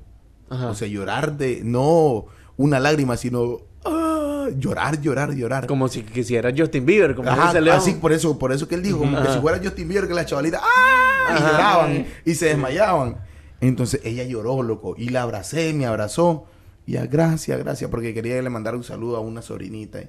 Ajá. 0.51 0.69
O 0.69 0.75
sea, 0.75 0.89
llorar 0.89 1.37
de, 1.37 1.63
no 1.65 2.27
una 2.57 2.79
lágrima, 2.81 3.17
sino 3.17 3.61
ah, 3.85 4.49
llorar, 4.57 5.01
llorar, 5.01 5.33
llorar. 5.35 5.67
como 5.67 5.89
si 5.89 6.03
quisiera 6.03 6.53
Justin 6.57 6.87
Bieber, 6.87 7.15
como 7.15 7.31
Ajá, 7.31 7.51
así 7.73 7.95
por 7.95 8.13
eso, 8.13 8.39
por 8.39 8.53
eso 8.53 8.69
que 8.69 8.75
él 8.75 8.83
dijo, 8.83 8.99
como 8.99 9.21
que 9.23 9.33
si 9.33 9.39
fuera 9.39 9.61
Justin 9.63 9.89
Bieber, 9.89 10.09
que 10.09 10.15
las 10.15 10.27
chavalitas 10.27 10.61
¡ah! 10.63 11.37
y 11.37 11.41
lloraban 11.41 12.07
y 12.25 12.35
se 12.35 12.47
desmayaban. 12.47 13.17
Entonces 13.61 14.01
ella 14.05 14.25
lloró, 14.25 14.63
loco, 14.63 14.95
y 14.99 15.09
la 15.09 15.23
abracé, 15.23 15.73
me 15.73 15.87
abrazó. 15.87 16.47
Y 16.87 16.93
ya, 16.93 17.07
gracias, 17.07 17.59
gracias, 17.59 17.91
porque 17.91 18.13
quería 18.13 18.37
que 18.37 18.43
le 18.43 18.51
mandara 18.51 18.77
un 18.77 18.85
saludo 18.85 19.17
a 19.17 19.21
una 19.21 19.41
sobrinita. 19.41 20.01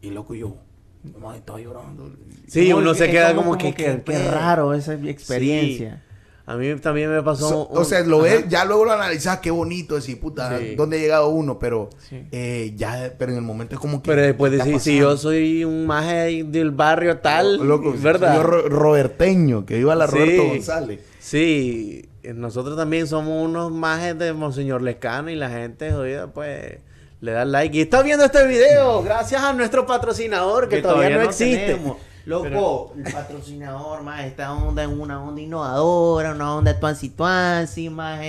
Y 0.00 0.10
loco, 0.10 0.34
yo, 0.34 0.56
mamá, 1.02 1.36
estaba 1.36 1.60
llorando. 1.60 2.10
Sí, 2.48 2.66
Como 2.70 2.82
uno 2.82 2.92
que- 2.92 2.98
se 2.98 3.10
queda 3.10 3.28
como- 3.34 3.52
como, 3.52 3.58
que, 3.58 3.72
que- 3.74 4.02
qué 4.04 4.28
raro 4.30 4.74
esa 4.74 4.94
experiencia. 4.94 6.02
A 6.46 6.56
mí 6.56 6.74
también 6.80 7.08
me 7.12 7.22
pasó. 7.22 7.48
So- 7.48 7.66
un- 7.68 7.78
o 7.78 7.84
sea, 7.84 8.00
lo 8.00 8.22
ves, 8.22 8.46
ya 8.48 8.64
luego 8.64 8.84
lo 8.86 8.92
analizas, 8.92 9.38
qué 9.38 9.52
bonito 9.52 9.94
decir, 9.94 10.18
puta, 10.18 10.58
Sí. 10.58 10.74
¿dónde 10.74 10.96
ha 10.96 11.00
llegado 11.00 11.28
uno? 11.28 11.60
Pero 11.60 11.90
Sí. 12.08 12.26
eh, 12.32 12.72
ya, 12.76 13.14
pero 13.16 13.30
en 13.30 13.38
el 13.38 13.44
momento 13.44 13.76
es 13.76 13.80
como 13.80 14.02
que. 14.02 14.10
Pero 14.10 14.22
después 14.22 14.50
¿qué 14.50 14.56
de 14.56 14.62
está 14.62 14.72
decir, 14.78 14.92
si 14.94 14.98
yo 14.98 15.16
soy 15.16 15.64
un 15.64 15.86
maje 15.86 16.42
del 16.44 16.72
barrio 16.72 17.18
tal, 17.18 17.58
Loco, 17.68 17.94
¿verdad? 17.96 18.34
Yo 18.34 18.42
ro- 18.42 18.68
roberteño, 18.68 19.64
que 19.64 19.78
iba 19.78 19.92
a 19.92 19.96
la 19.96 20.08
Sí. 20.08 20.16
Roberto 20.18 20.44
González. 20.48 21.00
Sí, 21.20 22.08
nosotros 22.34 22.76
también 22.76 23.06
somos 23.06 23.44
unos 23.44 23.70
majes 23.70 24.18
de 24.18 24.32
Monseñor 24.32 24.82
Lescano 24.82 25.30
y 25.30 25.36
la 25.36 25.50
gente 25.50 25.92
jodida, 25.92 26.32
pues, 26.32 26.78
le 27.20 27.32
da 27.32 27.44
like. 27.44 27.76
Y 27.76 27.82
está 27.82 28.02
viendo 28.02 28.24
este 28.24 28.46
video 28.46 29.02
gracias 29.02 29.42
a 29.42 29.52
nuestro 29.52 29.86
patrocinador 29.86 30.68
que, 30.68 30.82
todavía, 30.82 31.16
no 31.16 31.22
existe. 31.22 31.74
tenemos. 31.74 31.96
Loco, 32.26 32.92
el 32.96 33.12
patrocinador, 33.12 34.02
más 34.02 34.24
esta 34.24 34.52
onda 34.52 34.82
es 34.82 34.88
una 34.88 35.22
onda 35.22 35.40
innovadora, 35.40 36.32
una 36.32 36.54
onda 36.54 36.78
tuancy 36.78 37.08
tuancy, 37.08 37.88
más 37.88 38.20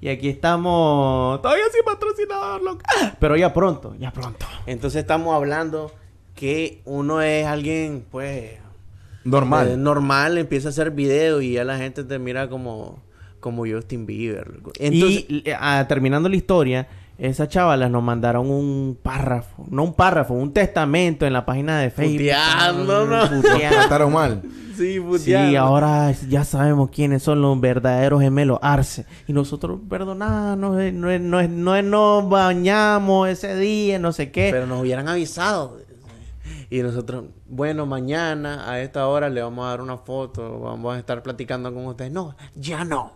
Y 0.00 0.08
aquí 0.08 0.28
estamos 0.28 1.40
todavía 1.42 1.64
sin 1.72 1.84
patrocinador, 1.84 2.62
loco. 2.62 2.80
Pero 3.20 3.36
ya 3.36 3.52
pronto, 3.52 3.94
ya 3.98 4.10
pronto. 4.12 4.46
Entonces 4.66 5.02
estamos 5.02 5.34
hablando 5.34 5.92
que 6.34 6.80
uno 6.84 7.20
es 7.22 7.46
alguien, 7.46 8.04
pues, 8.10 8.52
Normal. 9.24 9.68
eh, 9.68 9.76
normal, 9.76 10.38
empieza 10.38 10.68
a 10.68 10.70
hacer 10.70 10.90
videos 10.90 11.42
y 11.42 11.52
ya 11.52 11.64
la 11.64 11.76
gente 11.76 12.02
te 12.02 12.18
mira 12.18 12.48
como, 12.48 13.02
como 13.40 13.66
Justin 13.66 14.06
Bieber. 14.06 14.48
loco. 14.48 14.72
Entonces, 14.78 15.26
y 15.28 15.44
ah, 15.58 15.84
terminando 15.86 16.28
la 16.28 16.36
historia, 16.36 16.88
esas 17.18 17.48
chavalas 17.48 17.90
nos 17.90 18.02
mandaron 18.02 18.50
un 18.50 18.98
párrafo, 19.02 19.64
no 19.70 19.84
un 19.84 19.94
párrafo, 19.94 20.34
un 20.34 20.52
testamento 20.52 21.26
en 21.26 21.32
la 21.32 21.44
página 21.46 21.78
de 21.78 21.90
Facebook. 21.90 22.18
Puteándonos. 22.18 23.28
Puteando. 23.28 23.76
Trataron 23.78 24.12
mal. 24.12 24.42
sí, 24.76 24.94
Sí, 24.94 25.00
puteando. 25.00 25.60
ahora 25.60 26.10
ya 26.28 26.44
sabemos 26.44 26.90
quiénes 26.90 27.22
son 27.22 27.40
los 27.40 27.60
verdaderos 27.60 28.20
gemelos 28.20 28.58
Arce. 28.62 29.06
Y 29.28 29.32
nosotros, 29.32 29.78
perdonadnos, 29.88 30.80
eh, 30.80 30.90
no, 30.92 31.10
es- 31.10 31.20
no, 31.20 31.40
no, 31.48 31.76
es- 31.76 31.84
nos 31.84 32.28
bañamos 32.28 33.28
ese 33.28 33.54
día, 33.56 33.98
no 34.00 34.12
sé 34.12 34.32
qué. 34.32 34.48
Pero 34.50 34.66
nos 34.66 34.80
hubieran 34.82 35.08
avisado. 35.08 35.78
Y 36.70 36.82
nosotros, 36.82 37.26
bueno, 37.48 37.86
mañana 37.86 38.68
a 38.68 38.80
esta 38.80 39.06
hora 39.06 39.28
le 39.28 39.40
vamos 39.42 39.64
a 39.64 39.68
dar 39.68 39.80
una 39.80 39.98
foto, 39.98 40.58
vamos 40.60 40.96
a 40.96 40.98
estar 40.98 41.22
platicando 41.22 41.72
con 41.72 41.86
ustedes. 41.86 42.10
No, 42.10 42.34
ya 42.56 42.84
no. 42.84 43.12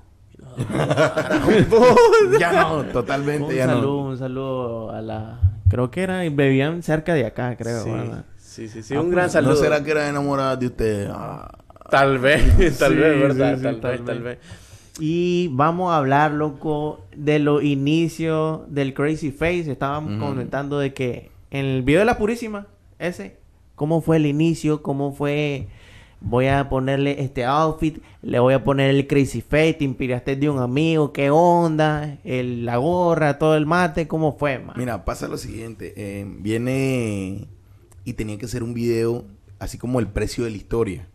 ya 2.39 2.53
no, 2.63 2.85
totalmente 2.85 3.45
un 3.45 3.55
ya 3.55 3.67
saludo, 3.67 3.87
no. 4.03 4.09
un 4.11 4.19
saludo 4.19 4.91
a 4.91 5.01
la... 5.03 5.41
Creo 5.69 5.91
que 5.91 6.03
era, 6.03 6.19
bebían 6.31 6.83
cerca 6.83 7.15
de 7.15 7.27
acá, 7.27 7.57
creo. 7.57 7.83
sí, 7.85 7.91
¿verdad? 7.91 8.25
sí, 8.37 8.69
sí, 8.69 8.83
sí, 8.83 8.95
Ah, 8.95 9.01
un 9.01 9.07
pues, 9.07 9.17
gran 9.17 9.31
saludo. 9.31 9.53
¿No 9.55 9.57
será 9.61 9.83
que 9.85 9.91
era 9.91 10.09
enamorada 10.09 10.57
de 10.57 10.67
usted? 10.67 11.09
Ah, 11.13 11.51
Tal 11.91 12.19
vez, 12.19 12.43
tal 12.79 12.93
Sí, 12.93 12.99
vez, 12.99 13.21
¿verdad? 13.21 13.57
sí, 13.57 13.63
tal, 13.63 13.81
tal 13.81 13.91
vez, 13.93 14.05
tal 14.05 14.23
vez. 14.23 14.39
Y 15.01 15.49
vamos 15.53 15.93
a 15.93 15.97
hablar, 15.99 16.33
loco, 16.33 17.05
de 17.17 17.39
los 17.39 17.63
inicios 17.63 18.61
del 18.69 18.95
Crazy 18.95 19.31
Face. 19.31 19.71
Estábamos 19.71 20.19
comentando 20.19 20.79
de 20.81 20.93
que 20.93 21.31
en 21.51 21.65
el 21.67 21.83
video 21.83 22.01
de 22.01 22.07
la 22.07 22.19
Purísima, 22.19 22.67
ese, 22.99 23.37
cómo 23.77 24.01
fue 24.01 24.17
el 24.17 24.27
inicio, 24.27 24.83
cómo 24.83 25.13
fue. 25.13 25.69
Voy 26.21 26.47
a 26.49 26.69
ponerle 26.69 27.23
este 27.23 27.45
outfit, 27.45 28.03
le 28.23 28.41
voy 28.41 28.53
a 28.55 28.65
poner 28.65 28.91
el 28.91 29.07
Crazy 29.07 29.41
Face, 29.41 29.75
te 29.75 29.85
inspiraste 29.85 30.35
de 30.35 30.51
un 30.51 30.59
amigo, 30.59 31.13
qué 31.13 31.31
onda, 31.31 32.19
el, 32.25 32.65
la 32.65 32.77
gorra, 32.79 33.39
todo 33.39 33.57
el 33.57 33.67
mate, 33.67 34.09
cómo 34.09 34.37
fue, 34.37 34.59
man. 34.59 34.75
Mira, 34.77 35.05
pasa 35.05 35.29
lo 35.29 35.37
siguiente. 35.39 35.95
eh, 35.97 36.27
viene 36.41 37.47
y 38.05 38.13
tenía 38.15 38.37
que 38.37 38.49
ser 38.49 38.63
un 38.65 38.75
video 38.75 39.27
así 39.61 39.79
como 39.79 40.01
el 40.01 40.09
precio 40.09 40.43
de 40.45 40.51
la 40.51 40.57
historia. 40.57 41.09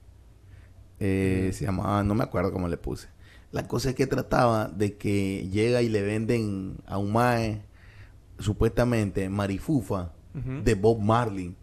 Eh, 1.00 1.50
Se 1.54 1.66
llamaba, 1.66 2.02
no 2.04 2.16
me 2.16 2.24
acuerdo 2.24 2.54
cómo 2.54 2.70
le 2.70 2.78
puse. 2.78 3.08
La 3.52 3.68
cosa 3.68 3.90
es 3.90 3.96
que 3.96 4.08
trataba 4.08 4.70
de 4.70 4.96
que 4.96 5.50
llega 5.52 5.82
y 5.82 5.90
le 5.90 6.02
venden 6.02 6.78
a 6.88 6.98
un 6.98 7.12
mae, 7.12 7.62
supuestamente, 8.40 9.30
marifufa, 9.30 10.12
de 10.34 10.74
Bob 10.76 11.00
Marley. 11.00 11.56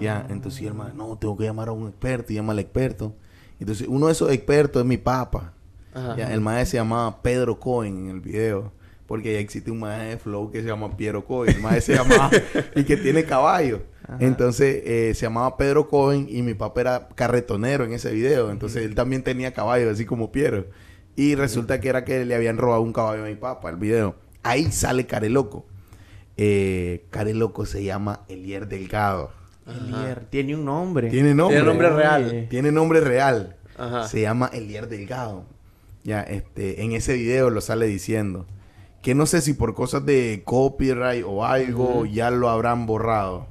Ya, 0.00 0.26
entonces 0.28 0.62
el 0.62 0.74
mae, 0.74 0.92
no, 0.94 1.16
tengo 1.16 1.36
que 1.36 1.44
llamar 1.44 1.68
a 1.68 1.72
un 1.72 1.88
experto, 1.88 2.32
y 2.32 2.36
llama 2.36 2.52
al 2.52 2.58
experto. 2.58 3.14
Entonces, 3.58 3.86
uno 3.88 4.06
de 4.06 4.12
esos 4.12 4.30
expertos 4.30 4.82
es 4.82 4.86
mi 4.86 4.96
papá. 4.98 5.54
Ajá. 5.94 6.16
Ya, 6.16 6.32
el 6.32 6.40
maestro 6.40 6.70
se 6.72 6.76
llamaba 6.78 7.22
Pedro 7.22 7.58
Cohen 7.58 7.96
en 7.96 8.10
el 8.10 8.20
video. 8.20 8.72
Porque 9.06 9.32
ya 9.32 9.40
existe 9.40 9.72
un 9.72 9.80
maestro 9.80 10.08
de 10.08 10.16
flow 10.18 10.50
que 10.52 10.62
se 10.62 10.68
llama 10.68 10.96
Piero 10.96 11.24
Cohen. 11.24 11.56
El 11.56 11.62
maestro 11.62 11.96
se 11.96 12.00
llamaba 12.00 12.30
y 12.76 12.84
que 12.84 12.96
tiene 12.96 13.24
caballo. 13.24 13.82
Ajá. 14.04 14.18
Entonces 14.20 14.82
eh, 14.84 15.12
se 15.16 15.22
llamaba 15.22 15.56
Pedro 15.56 15.88
Cohen 15.88 16.28
y 16.30 16.42
mi 16.42 16.54
papá 16.54 16.80
era 16.82 17.08
carretonero 17.16 17.84
en 17.84 17.92
ese 17.92 18.12
video. 18.12 18.52
Entonces 18.52 18.84
él 18.84 18.94
también 18.94 19.24
tenía 19.24 19.52
caballo, 19.52 19.90
así 19.90 20.04
como 20.04 20.30
Piero. 20.30 20.66
Y 21.16 21.34
resulta 21.34 21.80
que 21.80 21.88
era 21.88 22.04
que 22.04 22.24
le 22.24 22.36
habían 22.36 22.56
robado 22.56 22.82
un 22.82 22.92
caballo 22.92 23.24
a 23.24 23.26
mi 23.26 23.34
papá, 23.34 23.70
el 23.70 23.76
video. 23.78 24.14
Ahí 24.44 24.70
sale 24.70 25.06
Careloco. 25.06 25.66
Eh, 26.36 27.04
Careloco 27.10 27.66
se 27.66 27.82
llama 27.82 28.20
Elier 28.28 28.68
Delgado. 28.68 29.32
Elier, 29.70 30.26
tiene 30.30 30.54
un 30.54 30.64
nombre. 30.64 31.08
Tiene 31.10 31.34
nombre. 31.34 31.56
Tiene 31.56 31.66
nombre 31.68 31.90
real. 31.90 32.46
Tiene 32.50 32.72
nombre 32.72 33.00
real. 33.00 33.56
Ajá. 33.78 34.06
Se 34.08 34.20
llama 34.22 34.50
Elier 34.52 34.88
Delgado. 34.88 35.44
Ya, 36.04 36.22
este, 36.22 36.82
en 36.82 36.92
ese 36.92 37.14
video 37.14 37.50
lo 37.50 37.60
sale 37.60 37.86
diciendo 37.86 38.46
que 39.02 39.14
no 39.14 39.26
sé 39.26 39.40
si 39.40 39.54
por 39.54 39.74
cosas 39.74 40.04
de 40.04 40.42
copyright 40.44 41.24
o 41.26 41.44
algo 41.44 42.04
ya 42.06 42.30
lo 42.30 42.48
habrán 42.50 42.86
borrado. 42.86 43.46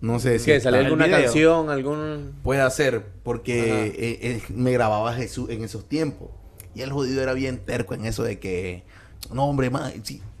No 0.00 0.18
sé 0.18 0.38
si 0.40 0.46
que 0.46 0.56
el 0.56 0.74
alguna 0.74 1.06
video. 1.06 1.22
canción, 1.22 1.70
algún... 1.70 2.32
puede 2.42 2.68
ser 2.72 3.06
porque 3.22 3.86
eh, 3.86 4.18
eh, 4.22 4.42
me 4.54 4.72
grababa 4.72 5.12
Jesús 5.14 5.48
en 5.50 5.62
esos 5.62 5.88
tiempos 5.88 6.28
y 6.74 6.82
el 6.82 6.90
jodido 6.90 7.22
era 7.22 7.34
bien 7.34 7.58
terco 7.64 7.94
en 7.94 8.04
eso 8.04 8.24
de 8.24 8.40
que 8.40 8.82
no 9.32 9.44
hombre 9.44 9.70
más 9.70 9.92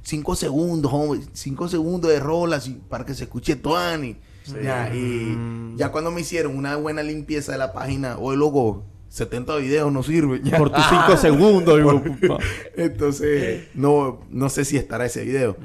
cinco 0.02 0.34
segundos 0.34 0.92
hombre, 0.92 1.20
cinco 1.32 1.68
segundos 1.68 2.10
de 2.10 2.18
rolas 2.18 2.66
y- 2.66 2.72
para 2.88 3.04
que 3.06 3.14
se 3.14 3.24
escuche 3.24 3.54
Tuani 3.54 4.16
Ya, 4.62 4.94
y 4.94 5.34
Mm. 5.36 5.76
ya 5.76 5.90
cuando 5.92 6.10
me 6.10 6.20
hicieron 6.20 6.56
una 6.56 6.76
buena 6.76 7.02
limpieza 7.02 7.52
de 7.52 7.58
la 7.58 7.72
página 7.72 8.16
o 8.18 8.32
el 8.32 8.38
logo 8.40 8.84
70 9.08 9.56
videos 9.56 9.92
no 9.92 10.02
sirven 10.02 10.42
ya. 10.42 10.56
Por 10.58 10.70
tus 10.70 10.84
cinco 10.88 11.16
segundos, 11.16 11.78
hijo 11.78 11.92
de 11.98 12.10
puta. 12.10 12.36
Entonces, 12.76 13.68
no, 13.74 14.20
no 14.30 14.48
sé 14.48 14.64
si 14.64 14.76
estará 14.76 15.06
ese 15.06 15.24
video. 15.24 15.56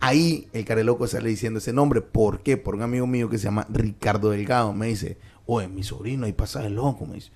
Ahí 0.00 0.48
el 0.52 0.64
careloco 0.64 1.06
sale 1.06 1.28
diciendo 1.30 1.58
ese 1.58 1.72
nombre. 1.72 2.02
¿Por 2.02 2.40
qué? 2.40 2.56
Por 2.56 2.74
un 2.74 2.82
amigo 2.82 3.06
mío 3.06 3.28
que 3.30 3.38
se 3.38 3.44
llama 3.44 3.66
Ricardo 3.70 4.30
Delgado. 4.30 4.72
Me 4.74 4.86
dice, 4.88 5.18
oye, 5.46 5.66
mi 5.68 5.82
sobrino, 5.82 6.26
ahí 6.26 6.32
pasa 6.32 6.64
el 6.66 6.74
loco. 6.74 7.06
Me 7.06 7.14
dice, 7.14 7.30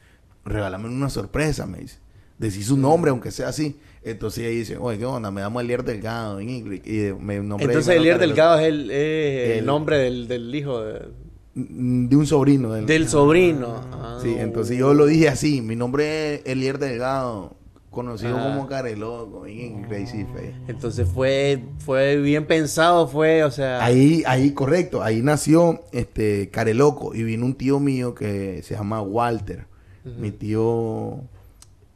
regálame 0.44 0.88
una 0.88 1.09
sorpresa. 1.11 1.66
Me 1.66 1.79
dice, 1.79 1.98
decir 2.38 2.64
su 2.64 2.77
nombre, 2.77 3.11
aunque 3.11 3.31
sea 3.31 3.48
así. 3.48 3.79
Entonces 4.11 4.47
ahí 4.47 4.57
dice, 4.57 4.77
oye, 4.79 4.99
¿qué 4.99 5.05
onda? 5.07 5.31
Me 5.31 5.40
llamo 5.40 5.61
Elier 5.61 5.85
Delgado 5.85 6.40
en 6.40 6.49
inglés. 6.51 6.81
Y 6.85 7.12
me 7.21 7.38
nombré 7.40 7.66
Entonces 7.66 7.97
Elier. 7.97 8.18
Delgado 8.18 8.59
es 8.59 8.66
el, 8.68 8.90
es 8.90 9.51
el 9.51 9.59
El- 9.61 9.66
nombre 9.66 9.99
del, 9.99 10.29
del 10.29 10.55
hijo 10.55 10.81
de- 10.83 11.09
De 11.55 12.16
un 12.16 12.27
sobrino. 12.27 12.73
Del, 12.73 12.87
del 12.87 13.09
sobrino. 13.09 13.83
Ah. 13.92 14.18
Sí, 14.23 14.35
entonces 14.38 14.77
yo 14.79 14.94
lo 14.94 15.07
dije 15.07 15.29
así. 15.29 15.61
Mi 15.62 15.77
nombre 15.77 16.35
es 16.37 16.42
Elier 16.47 16.79
Delgado. 16.79 17.55
Conocido 17.90 18.35
como 18.38 18.66
Careloco 18.68 19.47
en 19.47 19.83
Crazy 19.85 20.25
Face. 20.27 20.55
Entonces 20.68 21.09
fue, 21.09 21.64
fue 21.79 22.16
bien 22.18 22.47
pensado, 22.47 23.09
fue, 23.09 23.42
o 23.42 23.51
sea... 23.51 23.83
Ahí, 23.85 24.23
ahí, 24.27 24.53
correcto. 24.53 25.03
Ahí 25.03 25.21
nació 25.23 25.81
este 25.90 26.49
Careloco 26.51 27.14
y 27.14 27.25
vino 27.25 27.44
un 27.47 27.55
tío 27.55 27.81
mío 27.81 28.14
que 28.14 28.62
se 28.62 28.75
llama 28.75 29.01
Walter. 29.03 29.66
Mi 30.05 30.31
tío, 30.31 31.23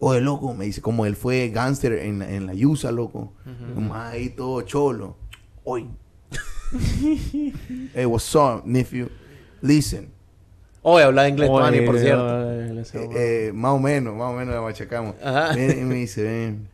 oye, 0.05 0.21
loco, 0.21 0.53
me 0.53 0.65
dice, 0.65 0.81
como 0.81 1.07
él 1.07 1.15
fue 1.15 1.49
gánster 1.51 1.93
en, 1.93 2.19
la- 2.19 2.29
en 2.31 2.47
la 2.47 2.55
Yusa, 2.55 2.91
loco. 2.91 3.33
Como 3.75 3.95
ahí 3.95 4.31
todo 4.31 4.61
cholo. 4.63 5.17
Oye. 5.65 5.87
hey, 7.95 8.07
what's 8.07 8.35
up, 8.35 8.63
nephew? 8.65 9.09
Listen. 9.61 10.09
Hoy 10.83 11.03
hablaba 11.03 11.29
inglés, 11.29 11.49
Oye, 11.49 11.83
por 11.83 11.99
cierto. 11.99 12.51
eh, 12.51 12.83
Eh, 12.95 13.09
eh, 13.15 13.53
más 13.55 13.73
o 13.73 13.79
menos, 13.79 14.17
más 14.17 14.31
o 14.31 14.33
menos 14.33 14.53
la 14.55 14.61
machacamos. 14.61 15.15
Ajá. 15.23 15.55
Me 15.55 15.95
dice, 15.95 16.25
"Man, 16.25 16.69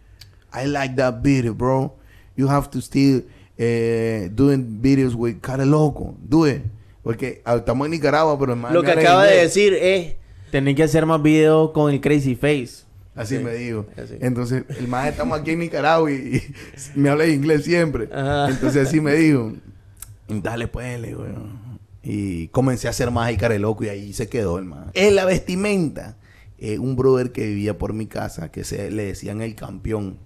I 0.54 0.66
like 0.66 0.94
that 0.96 1.20
video, 1.22 1.52
bro. 1.54 1.94
You 2.34 2.48
have 2.48 2.68
to 2.70 2.78
still 2.80 3.26
eh, 3.58 4.30
doing 4.32 4.80
videos 4.80 5.14
with 5.14 5.36
Cara 5.42 5.66
Loco. 5.66 6.14
Do 6.26 6.48
it. 6.48 6.62
Porque 7.02 7.42
ah, 7.44 7.56
estamos 7.56 7.84
en 7.86 7.90
Nicaragua, 7.90 8.38
pero 8.38 8.54
Lo 8.54 8.82
que 8.82 8.92
acaba 8.92 9.24
de 9.26 9.42
decir 9.42 9.74
es... 9.74 10.14
Tenés 10.50 10.74
que 10.76 10.84
hacer 10.84 11.04
más 11.04 11.20
videos 11.20 11.72
con 11.72 11.92
el 11.92 12.00
Crazy 12.00 12.34
Face. 12.34 12.84
Así 13.18 13.36
Sí, 13.38 13.44
me 13.44 13.52
dijo. 13.54 13.86
así. 13.96 14.14
Entonces, 14.20 14.64
el 14.78 14.88
man 14.88 15.06
estamos 15.08 15.38
aquí 15.40 15.50
en 15.52 15.58
Nicaragua 15.60 16.10
y, 16.10 16.14
y 16.14 16.42
me 16.98 17.08
habla 17.10 17.26
inglés 17.26 17.64
siempre. 17.64 18.08
Ajá. 18.12 18.48
Entonces, 18.48 18.86
así 18.88 19.00
me 19.00 19.14
dijo. 19.14 19.52
Dale, 20.28 20.68
pues, 20.68 21.00
le 21.00 21.08
digo. 21.08 21.24
Y 22.02 22.48
comencé 22.48 22.86
a 22.86 22.90
hacer 22.90 23.10
más 23.10 23.32
Cara 23.36 23.58
Loco 23.58 23.84
y 23.84 23.88
ahí 23.88 24.12
se 24.12 24.28
quedó 24.28 24.58
el 24.58 24.64
man. 24.64 24.90
En 24.94 25.14
la 25.14 25.24
vestimenta, 25.24 26.16
eh, 26.58 26.78
un 26.78 26.96
brother 26.96 27.32
que 27.32 27.46
vivía 27.46 27.76
por 27.76 27.92
mi 27.92 28.06
casa, 28.06 28.50
que 28.50 28.64
se 28.64 28.90
le 28.90 29.06
decían 29.06 29.42
el 29.42 29.54
campeón. 29.54 30.18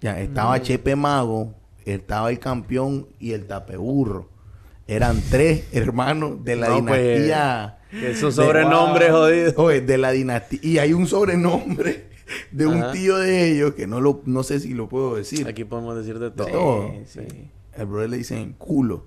Ya, 0.00 0.20
estaba 0.20 0.60
Chepe 0.62 0.94
Mago, 0.96 1.54
estaba 1.84 2.30
el 2.30 2.38
campeón 2.38 3.08
y 3.18 3.32
el 3.32 3.46
tapeburro. 3.46 4.28
Eran 4.86 5.20
tres 5.30 5.64
hermanos 5.72 6.44
de 6.44 6.56
la 6.56 6.68
No, 6.68 6.84
pues, 6.86 7.02
dinastía. 7.02 7.78
que 7.90 8.10
esos 8.12 8.34
sobrenombres 8.36 9.10
jodidos. 9.10 9.54
Oye, 9.56 9.80
de 9.80 9.98
la 9.98 10.12
dinastía. 10.12 10.60
Y 10.62 10.78
hay 10.78 10.92
un 10.92 11.06
sobrenombre 11.06 12.06
de 12.52 12.66
un 12.66 12.82
Ajá. 12.82 12.92
tío 12.92 13.16
de 13.18 13.50
ellos 13.52 13.74
que 13.74 13.86
no 13.86 14.00
lo 14.00 14.22
no 14.26 14.42
sé 14.42 14.60
si 14.60 14.74
lo 14.74 14.88
puedo 14.88 15.16
decir. 15.16 15.46
Aquí 15.48 15.64
podemos 15.64 15.96
decir 15.96 16.18
de 16.18 16.30
todo. 16.30 16.46
De 16.46 16.52
todo. 16.52 16.90
Sí, 17.06 17.20
sí. 17.28 17.50
El 17.74 17.86
brother 17.86 18.10
le 18.10 18.16
dicen 18.18 18.54
culo. 18.58 19.06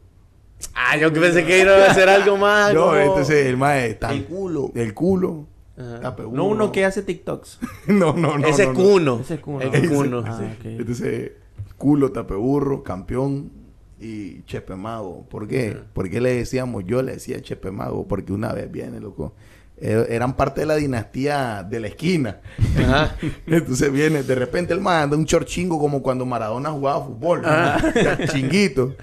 Ah, 0.75 0.95
yo 0.97 1.11
que 1.11 1.19
pensé 1.19 1.43
que 1.45 1.59
iba 1.61 1.71
a 1.71 1.91
hacer 1.91 2.07
algo 2.09 2.37
más. 2.37 2.73
No, 2.73 2.85
como- 2.87 2.95
entonces 2.97 3.45
el 3.47 3.57
mae 3.57 3.89
está. 3.91 4.11
El 4.13 4.25
culo. 4.25 4.71
El 4.75 4.93
culo. 4.93 5.47
Ajá. 5.77 5.99
tapeburro. 6.01 6.35
No 6.37 6.45
uno 6.45 6.71
que 6.71 6.85
hace 6.85 7.01
TikToks. 7.01 7.59
no, 7.87 8.13
no, 8.13 8.37
no. 8.37 8.47
Ese 8.47 8.67
no. 8.67 8.73
Cuno. 8.73 9.19
Ese 9.21 9.35
es 9.35 9.39
Cuno. 9.39 9.61
El 9.61 9.73
Ese- 9.73 9.87
Cuno, 9.89 10.23
Ah, 10.25 10.37
sí. 10.37 10.45
ok. 10.59 10.65
Entonces, 10.79 11.31
culo, 11.77 12.11
tapeburro, 12.11 12.83
campeón 12.83 13.51
y 13.99 14.43
Chepe 14.43 14.75
Mago. 14.75 15.25
¿Por 15.29 15.47
qué? 15.47 15.77
Porque 15.93 16.21
le 16.21 16.35
decíamos, 16.35 16.83
yo 16.85 17.01
le 17.01 17.13
decía 17.13 17.41
Chepe 17.41 17.71
Mago, 17.71 18.07
porque 18.07 18.31
una 18.33 18.53
vez 18.53 18.71
viene, 18.71 18.99
loco. 18.99 19.33
Eh, 19.81 20.05
eran 20.09 20.35
parte 20.35 20.61
de 20.61 20.67
la 20.67 20.75
dinastía 20.75 21.65
de 21.67 21.79
la 21.79 21.87
esquina. 21.87 22.39
Ajá. 22.77 23.15
Entonces 23.47 23.91
viene, 23.91 24.21
de 24.23 24.35
repente 24.35 24.73
el 24.73 24.79
man 24.79 25.03
anda 25.03 25.17
un 25.17 25.25
chorchingo 25.25 25.79
como 25.79 26.03
cuando 26.03 26.25
Maradona 26.25 26.69
jugaba 26.69 27.05
fútbol, 27.05 27.41
chinguito. 28.31 28.95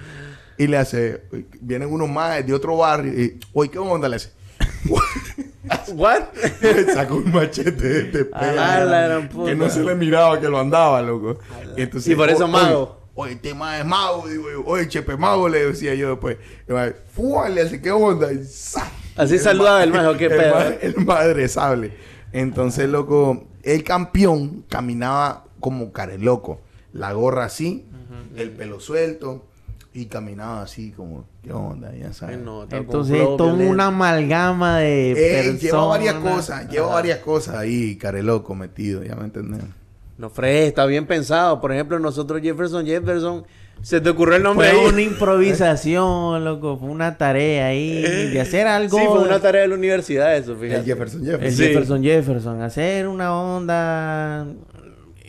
Y 0.57 0.67
le 0.67 0.77
hace, 0.77 1.23
vienen 1.61 1.91
unos 1.91 2.09
más 2.09 2.45
de 2.45 2.53
otro 2.53 2.77
barrio 2.77 3.13
y, 3.13 3.39
oye, 3.53 3.71
¿qué 3.71 3.79
onda? 3.79 4.09
Le 4.09 4.17
hace, 4.17 4.31
What? 5.93 6.23
sacó 6.93 7.15
un 7.15 7.31
machete 7.31 7.71
de 7.71 7.99
este 8.01 8.25
puta. 8.25 9.45
que 9.45 9.55
no 9.55 9.69
se 9.69 9.83
le 9.83 9.95
miraba 9.95 10.39
que 10.39 10.47
lo 10.47 10.59
andaba, 10.59 11.01
loco. 11.01 11.39
Y, 11.75 11.81
entonces, 11.81 12.11
Y 12.11 12.15
por 12.15 12.29
eso 12.29 12.47
mago. 12.47 12.99
Oye, 13.15 13.33
este 13.33 13.53
man 13.53 13.81
es 13.81 13.85
mago, 13.85 14.27
digo. 14.27 14.45
Oye, 14.65 14.87
Chepe 14.87 15.17
mago, 15.17 15.49
le 15.49 15.65
decía 15.65 15.93
yo 15.93 16.11
después. 16.11 16.37
Y. 16.67 17.53
Le 17.53 17.61
hace, 17.61 17.81
¿qué 17.81 17.91
onda? 17.91 18.31
Y. 18.31 18.39
Así 19.19 19.37
saludaba 19.37 19.83
el 19.83 19.91
mago, 19.91 20.15
qué 20.17 20.25
el 20.25 20.31
pedo. 20.37 20.55
El 20.81 21.05
madre 21.05 21.47
sable. 21.47 21.93
Entonces, 22.31 22.87
loco, 22.89 23.47
el 23.63 23.83
campeón 23.83 24.63
caminaba 24.69 25.45
como 25.59 25.91
care 25.91 26.17
loco. 26.17 26.61
La 26.93 27.11
gorra 27.13 27.45
así, 27.45 27.85
el 28.35 28.51
pelo 28.51 28.79
suelto 28.79 29.45
y 29.93 30.05
caminaba 30.05 30.61
así 30.61 30.91
como, 30.91 31.25
¿qué 31.43 31.51
onda? 31.51 31.91
Ya 31.95 32.13
sabes. 32.13 32.39
Entonces, 32.71 33.19
toda 33.37 33.53
una 33.53 33.87
amalgama 33.87 34.79
de 34.79 35.11
Eh, 35.11 35.15
personas. 35.43 35.61
lleva 35.61 35.85
varias 35.85 36.13
cosas, 36.15 36.69
lleva 36.69 36.87
varias 36.87 37.19
cosas 37.19 37.55
ahí, 37.55 37.95
care 37.97 38.23
loco 38.23 38.55
metido, 38.55 39.03
ya 39.03 39.15
me 39.15 39.25
entendés. 39.25 39.61
No, 40.17 40.29
Fred, 40.29 40.67
está 40.67 40.85
bien 40.85 41.05
pensado. 41.07 41.59
Por 41.61 41.71
ejemplo, 41.71 41.97
nosotros 41.99 42.41
Jefferson, 42.41 42.85
Jefferson, 42.85 43.45
se 43.81 44.01
te 44.01 44.09
ocurrió 44.09 44.35
el 44.35 44.43
nombre 44.43 44.69
Fue 44.69 44.79
ahí. 44.79 44.85
una 44.87 45.01
improvisación, 45.01 46.43
loco. 46.43 46.77
Fue 46.77 46.89
una 46.89 47.17
tarea 47.17 47.67
ahí 47.67 48.01
de 48.01 48.41
hacer 48.41 48.67
algo. 48.67 48.97
Sí, 48.97 49.05
fue 49.07 49.19
una 49.19 49.39
tarea 49.39 49.61
de 49.61 49.67
la 49.69 49.75
universidad 49.75 50.35
eso, 50.35 50.53
El 50.53 50.59
fíjate. 50.59 50.83
Jefferson 50.85 51.21
El 51.21 51.25
Jefferson. 51.31 51.57
Sí. 51.57 51.63
Jefferson 51.63 52.03
Jefferson. 52.03 52.61
Hacer 52.61 53.07
una 53.07 53.33
onda 53.35 54.47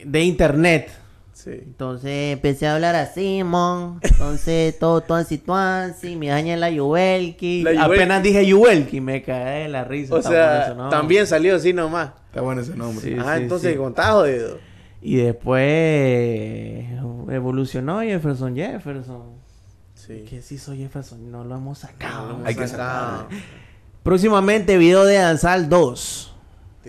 de 0.05 0.23
internet. 0.23 0.91
Sí. 1.33 1.51
Entonces 1.53 2.35
empecé 2.35 2.67
a 2.67 2.75
hablar 2.75 2.97
así, 2.97 3.43
mon. 3.45 3.99
Entonces 4.03 4.79
todo 4.79 5.01
tuansi 5.01 5.39
tuansi, 5.39 6.17
mi 6.17 6.29
daña 6.29 6.57
la 6.57 6.71
Yuelki. 6.71 7.65
Apenas 7.79 8.23
dije 8.23 8.45
Yuelki, 8.45 9.01
me 9.01 9.23
caí 9.23 9.63
de 9.63 9.69
la 9.69 9.85
risa. 9.85 10.15
O 10.15 10.19
está 10.19 10.31
bueno 10.31 10.45
sea, 10.45 10.65
eso, 10.67 10.75
¿no? 10.75 10.89
también 10.91 11.27
salió 11.27 11.57
así 11.57 11.73
nomás. 11.73 12.11
Está 12.27 12.43
bueno 12.43 12.61
ese 12.61 12.77
nombre. 12.77 13.09
Sí. 13.09 13.17
ah, 13.25 13.39
entonces 13.39 13.73
sí. 13.73 13.79
contá, 13.79 14.13
jodido. 14.13 14.59
Y 15.03 15.17
después 15.17 16.87
evolucionó 17.31 18.01
Jefferson 18.01 18.55
Jefferson. 18.55 19.23
Sí. 19.95 20.25
¿Qué 20.29 20.43
se 20.43 20.55
hizo 20.55 20.75
Jefferson? 20.75 21.31
No 21.31 21.45
lo 21.45 21.57
hemos 21.57 21.79
sacado. 21.79 22.23
No 22.23 22.29
lo 22.29 22.35
hemos 22.37 22.47
Hay 22.47 22.55
que 22.55 22.69
sacado. 22.69 23.29
Próximamente 24.03 24.79
video 24.79 25.05
de 25.05 25.17
Danzal 25.17 25.69
2. 25.69 26.30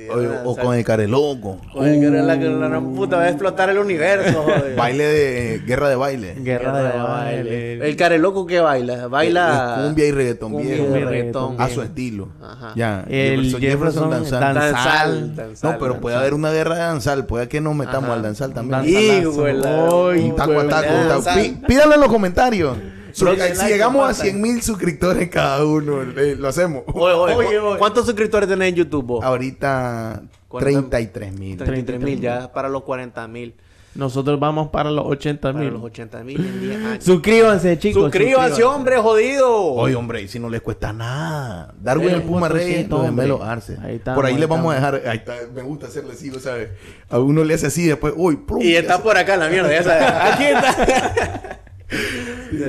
O, 0.10 0.52
o 0.52 0.56
con 0.58 0.76
el 0.76 0.84
care 0.84 1.08
loco. 1.08 1.60
Oye, 1.74 2.00
que 2.00 2.06
era 2.08 2.22
la 2.24 2.36
gran 2.36 2.94
puta 2.94 3.18
va 3.18 3.24
a 3.24 3.30
explotar 3.30 3.70
el 3.70 3.78
universo, 3.78 4.44
joder. 4.44 4.76
Baile 4.76 5.04
de 5.06 5.60
guerra 5.66 5.90
de 5.90 5.96
baile. 5.96 6.36
Guerra 6.40 6.82
de 6.82 6.98
baile. 7.00 7.88
El 7.90 7.96
care 7.96 8.18
loco 8.18 8.46
que 8.46 8.60
baila, 8.60 9.08
baila 9.08 9.76
Eh, 9.80 9.84
cumbia 9.86 10.06
y 10.08 10.12
reggaetón 10.12 10.52
cumbia 10.54 10.76
viejo. 10.76 10.98
y 10.98 11.04
reggaetón. 11.04 11.56
a 11.62 11.70
su 11.70 11.82
estilo. 11.82 12.30
Ajá. 12.42 12.74
Ya. 12.76 13.06
El 13.10 13.56
Jefferson 13.60 14.10
danzal. 14.10 14.40
danzal. 14.40 14.74
Danzal, 14.74 15.36
danzal. 15.36 15.72
No, 15.74 15.78
pero 15.80 16.00
puede 16.00 16.16
haber 16.16 16.34
una 16.34 16.52
guerra 16.52 16.76
de 16.76 16.82
danzal. 16.82 17.26
Puede 17.26 17.48
que 17.48 17.62
nos 17.62 17.76
metamos 17.76 18.06
Ajá. 18.06 18.14
al 18.14 18.22
danzal 18.24 18.54
también. 18.54 18.82
Danzal. 18.84 19.22
Hijo 19.24 19.44
de 19.44 19.54
la- 19.54 19.96
Uy, 19.96 20.34
Taco 20.36 20.60
a 20.60 20.68
taco, 20.68 20.94
Danzal. 20.94 21.24
taco. 21.24 21.40
Pí- 21.40 21.66
Pídanlo 21.68 21.96
en 21.96 22.02
los 22.02 22.10
comentarios. 22.10 22.78
Si, 23.14 23.26
like, 23.26 23.54
llegamos 23.68 24.02
a 24.04 24.08
compartan. 24.08 24.26
100 24.26 24.42
mil 24.42 24.62
suscriptores 24.62 25.30
cada 25.30 25.64
uno, 25.66 26.02
eh, 26.02 26.36
lo 26.38 26.48
hacemos. 26.48 26.84
Oye, 26.94 27.14
oye, 27.14 27.36
Oye, 27.36 27.60
¿cu- 27.60 27.66
oye. 27.68 27.78
¿Cuántos 27.80 28.06
suscriptores 28.06 28.48
tenés 28.50 28.70
en 28.70 28.76
YouTube 28.76 29.06
vos? 29.06 29.24
Ahorita 29.24 30.22
40 30.48 30.90
33 30.90 31.34
mil. 31.40 31.58
33 31.58 32.00
mil, 32.00 32.20
ya 32.22 32.52
para 32.52 32.70
los 32.70 32.84
40 32.84 33.28
mil. 33.28 33.56
Nosotros 33.94 34.40
vamos 34.40 34.70
para 34.70 34.90
los 34.90 35.06
80 35.06 35.52
Para 35.52 35.66
mil. 35.66 35.74
los 35.74 35.84
80 35.84 36.24
mil 36.24 36.38
en 36.40 36.62
10 36.62 36.78
años. 36.86 37.04
Suscríbanse, 37.04 37.78
chicos. 37.78 38.04
Suscríbanse, 38.04 38.64
hombre, 38.64 38.96
jodido. 39.00 39.54
Oye, 39.54 39.96
hombre, 39.96 40.22
y 40.22 40.30
si 40.30 40.40
no 40.40 40.48
les 40.50 40.62
cuesta 40.62 40.94
nada. 40.94 41.74
Darwin 41.78 42.08
Eh, 42.12 42.14
el 42.14 42.22
Puma 42.22 42.46
otro 42.46 42.58
Reyes, 42.58 42.88
los 42.88 43.02
gemelos 43.04 43.42
Arce. 43.42 43.78
Ahí 43.84 43.96
estamos, 43.98 44.16
Por 44.16 44.26
ahí 44.28 44.34
ahí 44.36 44.40
les 44.40 44.48
vamos 44.48 44.72
a 44.72 44.76
dejar. 44.76 45.02
Ahí 45.06 45.18
está, 45.18 45.34
me 45.54 45.62
gusta 45.62 45.88
hacerle 45.88 46.14
así, 46.14 46.32
¿sabes? 46.40 46.70
A 47.10 47.20
uno 47.20 47.44
le 47.44 47.54
hace 47.54 47.68
así, 47.68 47.86
después, 47.86 48.14
uy, 48.16 48.38
plum, 48.38 48.62
Y 48.62 48.76
está 48.76 49.04
por 49.04 49.18
acá 49.18 49.36
la 49.36 49.50
mierda, 49.50 49.70
ya 49.70 49.84
sabes. 49.84 50.04
Aquí 50.34 50.44
está. 50.46 51.60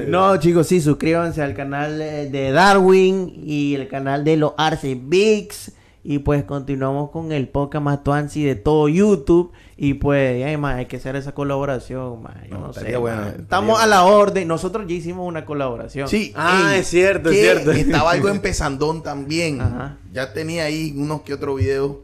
No, 0.09 0.37
chicos, 0.39 0.67
sí, 0.67 0.81
suscríbanse 0.81 1.43
al 1.43 1.55
canal 1.55 2.01
eh, 2.01 2.29
de 2.31 2.53
Darwin 2.53 3.43
y 3.45 3.75
el 3.75 3.89
canal 3.89 4.25
de 4.25 4.37
los 4.37 4.53
Arce 4.57 4.95
Bigs. 4.95 5.73
Y 6.05 6.19
pues 6.19 6.43
continuamos 6.43 7.11
con 7.11 7.31
el 7.31 7.49
podcast 7.49 7.85
más 7.85 8.35
de 8.35 8.57
todo 8.57 8.89
YouTube. 8.89 9.53
Y 9.77 9.95
pues, 9.95 10.45
ay, 10.45 10.57
hay 10.61 10.87
que 10.87 10.97
hacer 10.97 11.15
esa 11.15 11.33
colaboración, 11.33 12.25
yo 12.51 12.59
No, 12.59 12.73
sé. 12.73 12.97
Estamos 13.39 13.81
a 13.81 13.87
la 13.87 14.05
orden. 14.05 14.49
Nosotros 14.49 14.87
ya 14.89 14.95
hicimos 14.95 15.29
una 15.29 15.45
colaboración. 15.45 16.09
Sí. 16.09 16.33
Ah, 16.35 16.73
ey, 16.75 16.81
es 16.81 16.89
cierto, 16.89 17.31
es 17.31 17.39
cierto. 17.39 17.71
Estaba 17.73 18.11
algo 18.11 18.29
empezandón 18.29 19.03
también. 19.03 19.61
Ajá. 19.61 19.99
Ya 20.13 20.33
tenía 20.33 20.65
ahí 20.65 20.93
unos 20.97 21.23
que 21.23 21.35
otros 21.35 21.57
videos. 21.59 21.99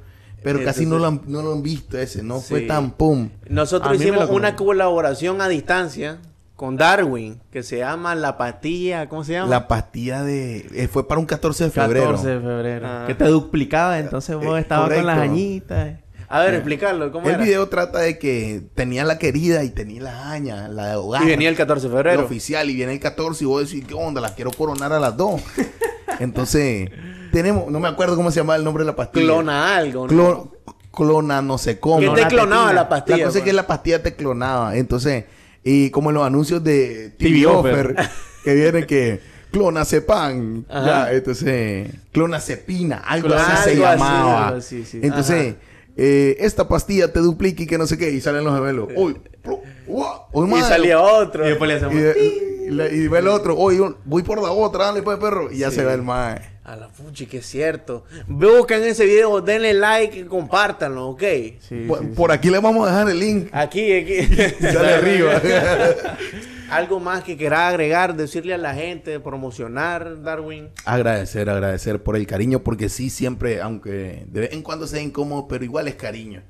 Pero 0.45 0.63
casi 0.65 0.87
no 0.87 1.01
lo, 1.01 1.07
han, 1.09 1.23
no 1.27 1.43
lo 1.43 1.53
han 1.53 1.63
visto 1.65 1.99
ese. 1.99 2.23
No 2.23 2.41
fue 2.41 2.61
tan 2.61 2.93
pum. 2.93 3.31
Nosotros 3.49 4.01
hicimos 4.01 4.31
una 4.31 4.55
colaboración 4.55 5.41
a 5.41 5.49
distancia 5.49 6.21
con 6.59 6.77
Darwin, 6.77 7.41
que 7.53 7.63
se 7.63 7.79
llama 7.79 8.17
La 8.17 8.37
Pastilla, 8.37 9.09
¿cómo 9.09 9.23
se 9.23 9.35
llama? 9.35 9.49
La 9.49 9.69
pastilla 9.69 10.25
de... 10.25 10.67
eh, 10.75 10.89
fue 10.89 11.07
para 11.07 11.21
un 11.21 11.25
14 11.27 11.63
de 11.65 11.71
febrero. 11.71 12.07
14 12.07 12.29
de 12.31 12.41
febrero. 12.41 12.87
Ah. 12.91 13.05
Que 13.07 13.15
te 13.15 13.27
duplicaba, 13.27 14.01
entonces 14.01 14.35
vos 14.35 14.59
Eh, 14.59 14.63
estabas 14.63 14.93
con 14.93 15.07
las 15.07 15.19
añitas. 15.19 16.01
A 16.29 16.41
ver, 16.41 16.55
explicarlo, 16.55 17.13
¿cómo 17.13 17.29
El 17.29 17.37
era? 17.37 17.45
video 17.45 17.69
trata 17.69 18.01
de 18.01 18.19
que 18.19 18.61
tenía 18.75 19.05
la 19.05 19.19
querida 19.19 19.63
y 19.63 19.71
tenía 19.71 20.03
la 20.03 20.33
aña, 20.33 20.67
la 20.67 20.89
de 20.89 20.97
hogar. 20.97 21.23
Y 21.23 21.27
venía 21.27 21.49
el 21.49 21.55
14 21.57 21.87
de 21.89 21.95
el 21.95 21.97
febrero. 21.97 22.25
oficial 22.25 22.69
y 22.69 22.75
viene 22.75 22.93
el 22.95 22.99
14 23.01 23.45
y 23.45 23.47
vos 23.47 23.63
decís, 23.71 23.85
¿qué 23.87 23.95
onda? 23.95 24.21
Las 24.21 24.33
quiero 24.33 24.51
coronar 24.51 24.93
a 24.93 24.99
las 24.99 25.17
dos. 25.17 25.41
Entonces, 26.19 26.91
tenemos, 27.31 27.71
no 27.71 27.79
me 27.79 27.87
acuerdo 27.87 28.17
cómo 28.17 28.31
se 28.33 28.41
llama 28.41 28.57
el 28.57 28.65
nombre 28.65 28.83
de 28.83 28.91
la 28.91 28.97
pastilla. 28.97 29.25
Clona 29.27 29.77
algo, 29.77 30.09
¿no? 30.09 30.13
Clon- 30.13 30.51
clona 30.93 31.41
no 31.41 31.57
sé 31.57 31.79
cómo. 31.79 32.01
¿Qué 32.01 32.07
te 32.09 32.13
Clona 32.15 32.29
clonaba 32.29 32.73
la 32.73 32.89
pastilla? 32.89 33.19
La 33.19 33.25
cosa 33.27 33.39
es 33.39 33.45
que 33.45 33.51
pues? 33.51 33.55
la 33.57 33.67
pastilla 33.67 34.03
te 34.03 34.17
clonaba. 34.17 34.77
Entonces, 34.77 35.25
y 35.65 35.91
como 35.91 36.11
en 36.11 36.15
los 36.15 36.27
anuncios 36.27 36.63
de 36.65 37.11
TV 37.19 37.43
TV 37.43 37.47
Offer, 37.47 37.97
que 38.45 38.55
viene 38.55 38.87
que 38.87 39.21
clona 39.51 39.85
pan. 40.07 40.65
Ajá. 40.69 40.87
Ya, 40.87 41.13
entonces, 41.13 41.89
clona 42.13 42.41
cepina, 42.41 42.99
algo 42.99 43.33
así 43.35 43.63
se 43.65 43.71
algo 43.71 43.83
llamaba. 43.85 44.47
algo 44.49 44.59
así, 44.59 44.85
sí. 44.85 45.01
Entonces, 45.03 45.55
eh, 45.97 46.37
esta 46.41 46.69
pastilla 46.69 47.13
te 47.13 47.21
duplica 47.21 47.63
y 47.63 47.67
que 47.67 47.77
no 47.79 47.87
sé 47.87 47.99
qué, 47.99 48.11
y 48.11 48.21
salen 48.21 48.45
los 48.45 48.55
gemelos. 48.55 48.89
Uy, 48.95 49.17
plu, 49.43 49.61
uah, 49.87 50.29
uy, 50.33 50.59
Y 50.59 50.63
salía 50.63 51.01
otro. 51.01 51.45
Y 51.45 51.49
después 51.49 51.69
le 51.69 51.75
hacemos... 51.77 51.95
Y, 51.95 51.99
de- 51.99 52.45
y 52.67 52.71
le- 52.71 52.95
y 52.95 53.09
ve 53.09 53.19
el 53.19 53.29
otro, 53.29 53.57
oye, 53.57 53.81
voy 54.05 54.23
por 54.23 54.41
la 54.43 54.51
otra, 54.51 54.85
dale 54.87 55.03
pues 55.03 55.19
perro. 55.19 55.51
Y 55.51 55.59
ya 55.59 55.71
Sí. 55.71 55.77
se 55.77 55.85
ve 55.85 55.95
el 55.95 56.03
mae. 56.03 56.39
A 56.69 56.77
la 56.77 56.91
fuchi, 56.91 57.25
que 57.25 57.39
es 57.39 57.47
cierto. 57.47 58.05
Buscan 58.27 58.83
ese 58.83 59.07
video, 59.07 59.41
denle 59.41 59.73
like 59.73 60.19
y 60.19 60.25
compártanlo, 60.25 61.09
¿ok? 61.09 61.23
Sí, 61.61 61.87
por, 61.89 62.01
sí, 62.01 62.05
sí. 62.05 62.13
por 62.15 62.31
aquí 62.31 62.51
le 62.51 62.59
vamos 62.59 62.87
a 62.87 62.91
dejar 62.91 63.09
el 63.09 63.19
link. 63.19 63.49
Aquí, 63.53 63.91
aquí. 63.91 64.23
Sale 64.61 64.93
arriba. 64.93 65.41
Algo 66.71 67.01
más 67.01 67.25
que 67.25 67.39
querás 67.39 67.71
agregar, 67.71 68.15
decirle 68.15 68.53
a 68.53 68.59
la 68.59 68.75
gente, 68.75 69.19
promocionar, 69.19 70.23
Darwin. 70.23 70.69
Agradecer, 70.85 71.49
agradecer 71.49 72.03
por 72.03 72.17
el 72.17 72.27
cariño, 72.27 72.63
porque 72.63 72.91
sí, 72.91 73.09
siempre, 73.09 73.63
aunque 73.63 74.27
de 74.29 74.41
vez 74.41 74.53
en 74.53 74.61
cuando 74.61 74.87
sea 74.87 75.01
incómodo, 75.01 75.49
pero 75.49 75.65
igual 75.65 75.89
es 75.89 75.95
cariño. 75.95 76.43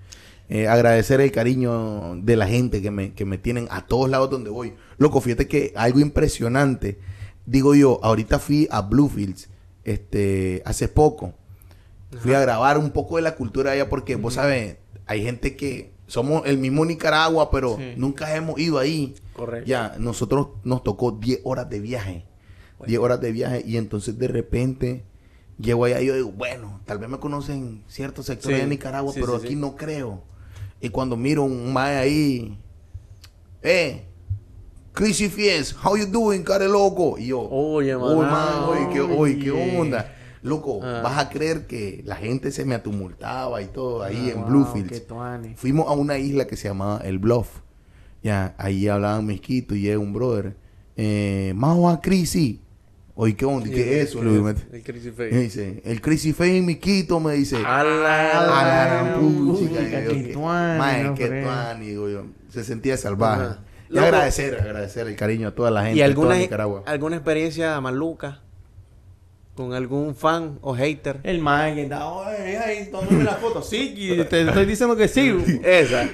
Eh, 0.48 0.66
agradecer 0.66 1.20
el 1.20 1.30
cariño 1.30 2.16
de 2.16 2.34
la 2.34 2.48
gente 2.48 2.82
que 2.82 2.90
me, 2.90 3.12
que 3.12 3.24
me 3.24 3.38
tienen 3.38 3.68
a 3.70 3.86
todos 3.86 4.10
lados 4.10 4.30
donde 4.30 4.50
voy. 4.50 4.74
Loco, 4.96 5.20
fíjate 5.20 5.46
que 5.46 5.72
algo 5.76 6.00
impresionante. 6.00 6.98
Digo 7.46 7.76
yo, 7.76 8.00
ahorita 8.02 8.40
fui 8.40 8.66
a 8.72 8.80
Bluefields, 8.80 9.48
este, 9.90 10.62
hace 10.64 10.88
poco. 10.88 11.34
Fui 12.20 12.32
a 12.34 12.40
grabar 12.40 12.78
un 12.78 12.90
poco 12.90 13.16
de 13.16 13.22
la 13.22 13.34
cultura 13.34 13.72
allá 13.72 13.88
porque, 13.88 14.16
vos 14.16 14.34
sabes, 14.34 14.76
hay 15.06 15.22
gente 15.22 15.56
que 15.56 15.92
somos 16.06 16.42
el 16.46 16.56
mismo 16.58 16.84
Nicaragua, 16.84 17.50
pero 17.50 17.76
Sí. 17.76 17.92
nunca 17.96 18.34
hemos 18.34 18.58
ido 18.58 18.78
ahí. 18.78 19.14
Correcto. 19.34 19.68
Ya, 19.68 19.94
nosotros 19.98 20.48
nos 20.64 20.82
tocó 20.82 21.12
10 21.12 21.40
horas 21.44 21.68
de 21.68 21.80
viaje. 21.80 22.24
10 22.86 22.98
horas 23.00 23.20
de 23.20 23.32
viaje 23.32 23.62
y 23.66 23.76
entonces 23.76 24.18
de 24.18 24.28
repente 24.28 25.04
llego 25.58 25.84
allá 25.84 26.00
y 26.00 26.06
yo 26.06 26.14
digo, 26.14 26.30
bueno, 26.32 26.80
tal 26.86 26.98
vez 26.98 27.08
me 27.10 27.18
conocen 27.18 27.82
ciertos 27.88 28.26
sectores 28.26 28.56
Sí, 28.58 28.62
de 28.64 28.68
Nicaragua, 28.70 29.12
sí, 29.12 29.20
pero 29.20 29.34
aquí 29.36 29.54
no 29.56 29.74
creo. 29.76 30.22
Y 30.80 30.88
cuando 30.90 31.16
miro 31.16 31.42
un 31.42 31.72
mae 31.72 31.96
ahí, 31.96 32.56
eh, 33.62 34.04
Chrissy 34.98 35.28
Fies, 35.28 35.72
how 35.84 35.96
you 35.96 36.06
doing, 36.06 36.42
care 36.42 36.66
loco? 36.68 37.16
Y 37.18 37.26
yo, 37.28 37.40
Oye, 37.40 37.94
"Uy, 37.94 38.16
maná, 38.16 38.30
man, 38.32 38.62
oye, 38.68 38.88
qué, 38.92 39.00
oye, 39.00 39.38
qué 39.38 39.50
oye. 39.52 39.78
onda. 39.78 40.12
Loco, 40.42 40.80
Ah. 40.82 41.00
vas 41.04 41.18
a 41.18 41.28
creer 41.30 41.66
que 41.68 42.02
la 42.04 42.16
gente 42.16 42.50
se 42.50 42.64
me 42.64 42.74
atumultaba 42.74 43.62
y 43.62 43.66
todo 43.66 44.02
ahí 44.02 44.28
Ah, 44.30 44.32
en 44.34 44.40
wow, 44.42 44.48
Bluefields. 44.48 45.02
Fuimos 45.56 45.86
a 45.88 45.92
una 45.92 46.18
isla 46.18 46.46
que 46.48 46.56
se 46.56 46.66
llamaba 46.68 47.00
El 47.04 47.18
Bluff. 47.18 47.48
Ya, 48.24 48.54
ahí 48.58 48.88
hablaban 48.88 49.24
mezquito 49.24 49.74
y 49.76 49.82
llega 49.82 49.98
un 50.00 50.12
brother. 50.12 50.56
Eh, 50.96 51.52
Majo 51.54 51.88
a 51.88 52.00
Crisi. 52.00 52.60
Oye, 53.14 53.34
¿qué 53.36 53.44
onda? 53.44 53.68
¿Y 53.68 53.70
¿Qué 53.72 54.00
es 54.02 54.08
eso? 54.10 54.20
Digo, 54.20 54.42
me- 54.44 54.50
El 54.72 54.82
Crazy 54.82 55.12
me 55.16 55.26
dice, 55.40 55.82
el 55.84 56.00
Crazy 56.00 56.32
Face 56.32 56.60
Miquito 56.62 57.18
me 57.20 57.34
dice. 57.34 57.56
A 57.64 57.82
la- 57.84 58.30
Ah, 58.32 59.06
gran 59.14 59.20
puchica, 59.20 59.80
que- 60.08 60.30
tuani, 60.32 61.86
digo 61.86 62.08
yo. 62.08 62.24
Se 62.48 62.64
sentía 62.64 62.96
salvaje. 62.96 63.42
Ajá. 63.42 63.58
Y 63.90 63.94
Loco. 63.94 64.06
agradecer, 64.06 64.60
agradecer 64.60 65.06
el 65.08 65.16
cariño 65.16 65.48
a 65.48 65.54
toda 65.54 65.70
la 65.70 65.82
gente 65.82 65.96
¿Y 65.96 65.98
de 65.98 66.04
alguna, 66.04 66.36
Nicaragua. 66.36 66.82
alguna 66.86 67.16
experiencia 67.16 67.80
maluca? 67.80 68.42
¿Con 69.54 69.72
algún 69.72 70.14
fan 70.14 70.58
o 70.60 70.74
hater? 70.74 71.18
El 71.24 71.40
man 71.40 71.74
que 71.74 71.82
está, 71.82 72.06
oye, 72.06 72.58
ay, 72.58 72.88
tómame 72.92 73.24
la 73.24 73.34
foto. 73.34 73.60
Sí, 73.60 73.92
y 73.96 74.22
te 74.24 74.42
estoy 74.42 74.66
diciendo 74.66 74.94
que 74.94 75.08
sí. 75.08 75.34
Esa. 75.64 76.08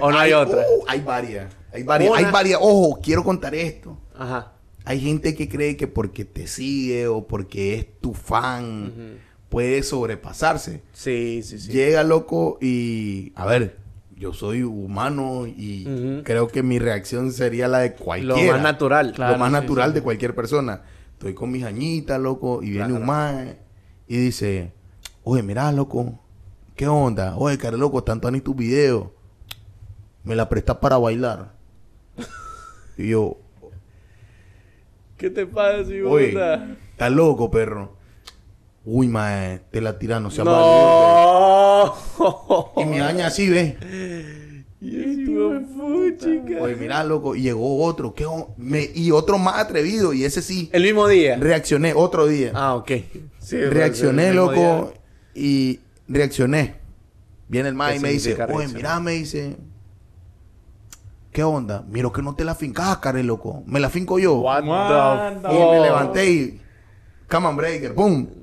¿O 0.00 0.10
no 0.10 0.18
hay 0.18 0.32
otra? 0.32 0.62
uh, 0.62 0.84
hay 0.88 1.00
varias. 1.02 1.46
Hay 1.72 1.84
varias. 1.84 2.10
Una- 2.10 2.18
Hay 2.26 2.32
varias. 2.32 2.58
Ojo, 2.60 2.98
quiero 3.00 3.22
contar 3.22 3.54
esto. 3.54 3.96
Ajá. 4.16 4.52
Hay 4.84 5.00
gente 5.00 5.34
que 5.36 5.48
cree 5.48 5.76
que 5.76 5.86
porque 5.86 6.24
te 6.24 6.46
sigue 6.48 7.06
o 7.06 7.26
porque 7.28 7.74
es 7.74 8.00
tu 8.00 8.14
fan 8.14 9.18
puede 9.48 9.82
sobrepasarse. 9.84 10.82
Sí, 10.92 11.42
sí, 11.44 11.58
sí. 11.60 11.70
Llega 11.70 12.02
loco 12.02 12.58
y 12.60 13.32
a 13.36 13.46
ver, 13.46 13.76
yo 14.18 14.32
soy 14.32 14.62
humano 14.62 15.46
y 15.46 16.22
creo 16.24 16.48
que 16.48 16.62
mi 16.62 16.78
reacción 16.78 17.32
sería 17.32 17.68
la 17.68 17.78
de 17.80 17.90
Lo 17.90 17.96
cualquiera. 18.04 18.52
más 18.54 18.62
natural. 18.62 19.12
Claro, 19.12 19.32
lo 19.34 19.38
más 19.38 19.48
sí, 19.48 19.52
natural 19.52 19.90
sí. 19.90 19.94
de 19.94 20.02
cualquier 20.02 20.34
persona. 20.34 20.82
Estoy 21.12 21.34
con 21.34 21.50
mis 21.50 21.64
añitas, 21.64 22.20
loco, 22.20 22.62
y 22.62 22.70
viene 22.70 22.86
Claro. 22.88 23.00
un 23.00 23.06
mae 23.06 23.58
y 24.06 24.16
dice, 24.18 24.72
oye, 25.24 25.42
mira, 25.42 25.70
loco, 25.72 26.18
¿qué 26.76 26.86
onda? 26.88 27.36
Oye, 27.36 27.58
cara, 27.58 27.76
loco, 27.76 28.02
tanto 28.04 28.30
ni 28.30 28.40
tus 28.40 28.56
videos. 28.56 29.08
Me 30.24 30.34
la 30.36 30.48
prestas 30.48 30.76
para 30.78 30.96
bailar. 30.98 31.54
y 32.96 33.08
yo, 33.10 33.36
¿Qué 35.16 35.30
te 35.30 35.46
pasa, 35.46 35.78
oye, 36.06 36.28
idiota? 36.28 36.76
estás 36.92 37.10
loco, 37.12 37.50
perro. 37.50 37.96
Uy, 38.90 39.06
mae, 39.06 39.58
te 39.70 39.82
la 39.82 39.98
tiras, 39.98 40.22
no 40.22 40.30
valiente. 40.30 40.48
No. 42.18 42.72
Y 42.78 42.84
mi 42.86 43.00
aña 43.00 43.26
así, 43.26 43.46
ve. 43.50 43.76
chica. 46.16 46.62
Oye, 46.62 46.74
mira, 46.74 47.04
loco, 47.04 47.36
y 47.36 47.42
llegó 47.42 47.84
otro, 47.84 48.14
¿qué 48.14 48.26
me, 48.56 48.88
y 48.94 49.10
otro 49.10 49.36
más 49.36 49.58
atrevido, 49.58 50.14
y 50.14 50.24
ese 50.24 50.40
sí, 50.40 50.70
El 50.72 50.84
mismo 50.84 51.06
día. 51.06 51.36
reaccioné 51.38 51.92
otro 51.94 52.26
día. 52.26 52.52
Ah, 52.54 52.76
ok. 52.76 52.92
Sí, 53.40 53.60
reaccioné, 53.60 54.32
loco, 54.32 54.94
y 55.34 55.80
reaccioné. 56.08 56.76
Viene 57.46 57.68
el 57.68 57.76
¿Qué 57.76 57.96
y 57.96 58.00
me 58.00 58.10
dice, 58.12 58.30
oye, 58.32 58.46
reaccionar? 58.46 58.74
mira, 58.74 59.00
me 59.00 59.12
dice, 59.12 59.56
¿qué 61.30 61.44
onda? 61.44 61.84
Miro 61.90 62.10
que 62.10 62.22
no 62.22 62.34
te 62.34 62.42
la 62.46 62.54
fincas, 62.54 62.96
care, 62.98 63.22
loco. 63.22 63.62
Me 63.66 63.80
la 63.80 63.90
finco 63.90 64.18
yo. 64.18 64.36
What, 64.36 64.62
the 65.42 65.54
Y 65.54 65.70
me 65.72 65.80
levanté 65.80 66.30
y, 66.30 66.60
come 67.28 67.48
on, 67.48 67.56
breaker, 67.56 67.94
pum. 67.94 68.37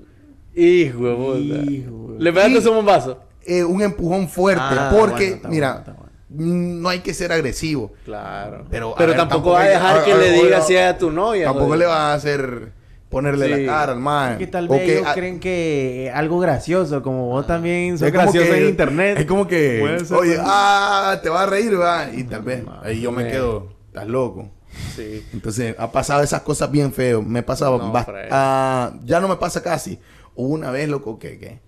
Hijo 0.55 1.07
de 1.07 1.15
puta. 1.15 1.71
Hijo 1.71 2.15
¿Le 2.17 2.31
pegaste 2.33 2.57
ese 2.59 2.69
bombazo? 2.69 3.19
Eh, 3.45 3.63
un 3.63 3.81
empujón 3.81 4.27
fuerte, 4.29 4.63
Ah, 4.65 4.89
porque, 4.97 5.23
bueno, 5.25 5.35
está 5.35 5.47
mira, 5.49 5.67
bueno, 5.73 5.79
está 5.79 5.93
bueno. 5.93 6.81
no 6.81 6.89
hay 6.89 6.99
que 6.99 7.13
ser 7.13 7.31
agresivo. 7.31 7.91
Claro. 8.05 8.65
Pero, 8.71 8.95
Pero, 8.97 9.03
a 9.03 9.05
ver, 9.07 9.15
tampoco 9.17 9.27
tampoco 9.35 9.51
va 9.51 9.61
a 9.61 9.67
dejar 9.67 9.97
a- 9.99 10.03
que 10.05 10.11
a- 10.13 10.17
le 10.17 10.29
a- 10.29 10.43
diga 10.43 10.57
a- 10.57 10.61
si 10.61 10.75
es 10.75 10.85
a 10.85 10.97
tu 10.97 11.11
novia. 11.11 11.45
Tampoco 11.45 11.65
joder. 11.67 11.79
le 11.79 11.85
va 11.85 12.11
a 12.11 12.13
hacer 12.15 12.71
ponerle 13.09 13.45
Sí. 13.45 13.65
la 13.65 13.71
cara 13.73 13.91
al 13.93 13.99
man. 13.99 14.37
Que 14.39 14.47
tal 14.47 14.67
vez 14.67 14.81
ellos 14.89 15.03
ah, 15.07 15.13
creen 15.13 15.39
que 15.39 16.11
algo 16.13 16.39
gracioso, 16.39 17.03
como 17.03 17.27
vos 17.27 17.45
también 17.45 17.97
sos 17.97 18.07
es 18.07 18.13
como 18.13 18.23
gracioso 18.23 18.51
que- 18.51 18.57
en 18.63 18.69
internet. 18.69 19.19
Es 19.19 19.25
como 19.25 19.47
que, 19.47 19.99
oye, 20.17 20.37
ah, 20.41 21.19
te 21.21 21.29
vas 21.29 21.43
a 21.43 21.45
reír, 21.45 21.79
va. 21.79 22.07
Y 22.13 22.23
tal 22.23 22.41
vez, 22.41 22.63
ahí 22.81 23.01
yo 23.01 23.11
me 23.11 23.23
me- 23.25 23.31
quedo, 23.31 23.67
estás 23.87 24.07
loco. 24.07 24.49
Sí. 24.95 25.23
Entonces, 25.31 25.75
ha 25.77 25.91
pasado 25.91 26.23
esas 26.23 26.41
cosas 26.41 26.69
bien 26.71 26.91
feo. 26.91 27.21
Me 27.21 27.43
pasaba, 27.43 27.77
No, 27.77 27.93
ah, 28.31 28.91
ya 29.05 29.19
no 29.19 29.27
me 29.27 29.35
pasa 29.37 29.61
casi. 29.61 29.99
Hubo 30.35 30.53
una 30.53 30.71
vez, 30.71 30.87
loco, 30.89 31.17
que, 31.19 31.37
que 31.39 31.59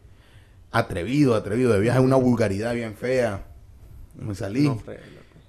atrevido, 0.71 1.35
atrevido, 1.35 1.73
de 1.73 1.79
viaje, 1.79 1.99
una 1.99 2.15
vulgaridad 2.17 2.73
bien 2.73 2.95
fea. 2.95 3.45
Me 4.15 4.35
salí, 4.35 4.63
No, 4.63 4.77
Fred, 4.77 4.97
loco. 4.97 5.41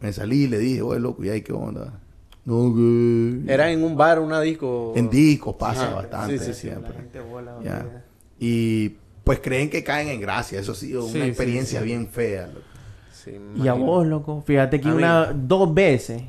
me 0.00 0.12
salí 0.12 0.44
y 0.44 0.48
le 0.48 0.58
dije, 0.58 0.82
oye, 0.82 1.00
loco, 1.00 1.24
¿y 1.24 1.30
ahí 1.30 1.42
qué 1.42 1.52
onda? 1.52 1.98
No, 2.44 2.74
que... 2.74 3.52
Era 3.52 3.70
en 3.70 3.82
un 3.84 3.96
bar, 3.96 4.18
una 4.20 4.40
disco. 4.40 4.92
En 4.96 5.08
discos 5.08 5.54
pasa 5.56 5.84
Ajá. 5.86 5.94
bastante 5.94 6.38
Sí, 6.38 6.44
sí, 6.46 6.54
sí. 6.54 6.60
siempre. 6.62 6.90
La 6.92 7.00
gente 7.00 7.20
bola, 7.20 7.58
Ya. 7.62 7.78
olvida. 7.80 8.04
Y 8.38 8.96
pues 9.24 9.38
creen 9.40 9.70
que 9.70 9.84
caen 9.84 10.08
en 10.08 10.20
gracia. 10.20 10.58
Eso 10.58 10.74
sí, 10.74 10.92
una 10.94 11.06
Sí, 11.06 11.12
sí, 11.12 11.20
experiencia 11.20 11.78
sí. 11.80 11.84
bien 11.86 12.08
fea. 12.08 12.48
loco. 12.48 12.60
Sí, 13.12 13.38
Y 13.54 13.68
a 13.68 13.74
vos, 13.74 14.04
loco, 14.06 14.42
fíjate 14.44 14.80
que 14.80 14.88
A 14.88 14.90
mí. 14.90 14.96
una, 14.98 15.32
dos 15.32 15.72
veces, 15.72 16.22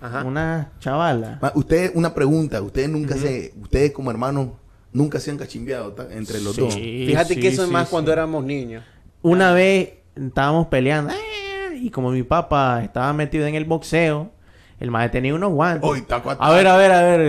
Ajá. 0.00 0.24
una 0.24 0.72
chavala. 0.80 1.38
Ustedes, 1.54 1.92
una 1.94 2.12
pregunta. 2.12 2.60
Ustedes 2.60 2.88
nunca 2.88 3.16
se, 3.16 3.54
ustedes 3.62 3.92
como 3.92 4.10
hermanos, 4.10 4.48
nunca 4.92 5.20
se 5.20 5.30
han 5.30 5.38
cachimbeado 5.38 5.92
ta- 5.92 6.08
entre 6.12 6.40
los 6.40 6.56
dos. 6.56 6.74
Fíjate 6.74 7.34
sí, 7.34 7.40
que 7.40 7.48
eso 7.48 7.64
es 7.64 7.70
más 7.70 7.88
sí. 7.88 7.90
cuando 7.92 8.12
éramos 8.12 8.44
niños. 8.44 8.84
Una 9.22 9.52
vez 9.52 9.90
estábamos 10.16 10.66
peleando 10.68 11.12
¡eh! 11.12 11.76
y 11.76 11.90
como 11.90 12.10
mi 12.10 12.22
papá 12.22 12.82
estaba 12.82 13.12
metido 13.12 13.46
en 13.46 13.54
el 13.54 13.64
boxeo, 13.64 14.30
el 14.78 14.90
madre 14.90 15.10
tenía 15.10 15.34
unos 15.34 15.52
guantes. 15.52 16.06
Taco 16.06 16.30
a 16.30 16.34
a 16.34 16.52
ver, 16.52 16.66
a 16.66 16.76
ver, 16.76 16.92
a 16.92 17.02
ver, 17.02 17.20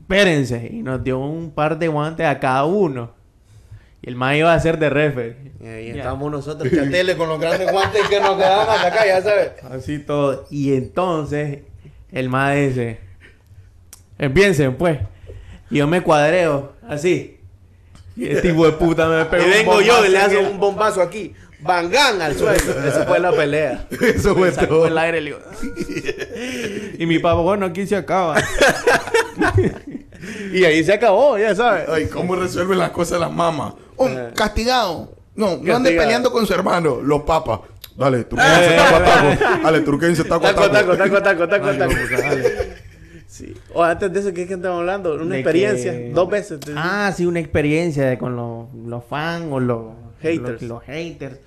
espérense. 0.00 0.68
Y 0.72 0.82
nos 0.82 1.02
dio 1.02 1.18
un 1.18 1.50
par 1.50 1.78
de 1.78 1.88
guantes 1.88 2.26
a 2.26 2.38
cada 2.38 2.64
uno. 2.64 3.12
Y 4.02 4.08
el 4.08 4.16
madre 4.16 4.38
iba 4.38 4.54
a 4.54 4.60
ser 4.60 4.78
de 4.78 4.88
referee. 4.90 5.52
Y 5.60 5.66
ahí 5.66 5.86
Ya. 5.88 5.94
estábamos 5.96 6.30
nosotros, 6.30 6.70
chatele, 6.72 7.16
con 7.16 7.28
los 7.28 7.38
grandes 7.38 7.70
guantes 7.70 8.00
que 8.08 8.18
nos 8.20 8.36
quedaban 8.36 8.68
hasta 8.68 8.86
acá, 8.88 9.06
ya 9.06 9.20
sabes. 9.22 9.50
Así 9.70 9.98
todo. 9.98 10.46
Y 10.50 10.72
entonces 10.74 11.60
el 12.12 12.28
madre 12.30 12.68
dice, 12.68 13.00
empiecen 14.18 14.76
pues. 14.76 14.98
Y 15.70 15.76
yo 15.78 15.86
me 15.86 16.00
cuadreo, 16.02 16.72
así. 16.90 17.38
Y 18.16 18.26
este 18.28 18.48
tipo 18.50 18.66
de 18.66 18.72
puta 18.72 19.06
me 19.08 19.24
pegó 19.24 19.42
Y 19.42 19.46
un 19.46 19.52
vengo 19.52 19.80
yo 19.80 20.04
y 20.04 20.08
le 20.10 20.18
hago 20.18 20.38
el- 20.40 20.46
un 20.46 20.60
bombazo 20.60 21.00
aquí. 21.00 21.32
Bangán 21.62 22.20
al 22.22 22.34
suelo. 22.36 22.56
Esa 22.86 23.04
fue 23.06 23.18
la 23.20 23.32
pelea. 23.32 23.86
Eso 24.14 24.34
fue 24.34 24.50
sacó 24.50 24.66
todo. 24.66 24.86
el 24.86 24.96
aire 24.98 25.18
y 25.18 25.20
le 25.20 25.26
digo, 25.30 25.40
y 26.98 27.06
mi 27.06 27.18
papá, 27.18 27.40
bueno, 27.40 27.66
aquí 27.66 27.86
se 27.86 27.96
acaba. 27.96 28.36
Y 30.52 30.64
ahí 30.64 30.84
se 30.84 30.92
acabó, 30.92 31.38
ya 31.38 31.54
sabes. 31.54 31.88
Ay, 31.88 32.06
¿cómo 32.06 32.36
resuelven 32.36 32.78
las 32.78 32.90
cosas 32.90 33.18
las 33.20 33.32
mamás? 33.32 33.72
Oh, 33.96 34.06
Ajá. 34.06 34.30
castigado. 34.34 35.14
No, 35.34 35.46
no 35.46 35.52
ande 35.54 35.66
Castigado. 35.72 35.96
peleando 35.98 36.32
con 36.32 36.46
su 36.46 36.52
hermano, 36.52 37.00
los 37.02 37.22
papas. 37.22 37.60
Dale, 37.96 38.24
turquense, 38.24 38.74
taco 38.76 38.96
a 38.96 39.04
taco. 39.04 39.60
Dale, 39.62 39.80
turquense, 39.80 40.24
taco 40.24 40.46
a 40.46 40.54
Taco, 40.54 40.70
taco, 40.70 40.96
taco. 40.96 41.22
taco, 41.22 41.22
taco, 41.22 41.46
taco, 41.48 41.66
Ay, 41.68 41.78
taco. 41.78 41.92
Sí. 43.30 43.54
O 43.74 43.84
antes 43.84 44.12
de 44.12 44.18
eso, 44.18 44.32
¿qué 44.34 44.42
es 44.42 44.48
que 44.48 44.54
estamos 44.54 44.80
hablando? 44.80 45.14
Una 45.14 45.34
De 45.36 45.40
experiencia. 45.40 45.92
que- 45.92 46.10
Dos 46.12 46.28
veces. 46.28 46.58
te- 46.58 46.72
Ah, 46.76 47.12
sí, 47.16 47.26
una 47.26 47.38
experiencia 47.38 48.04
de 48.06 48.18
con 48.18 48.34
los, 48.34 48.66
los 48.74 49.04
fans 49.04 49.46
o 49.52 49.60
los 49.60 49.92
Haters. 50.20 50.62
Los, 50.62 50.62
los 50.62 50.82
haters. 50.82 51.38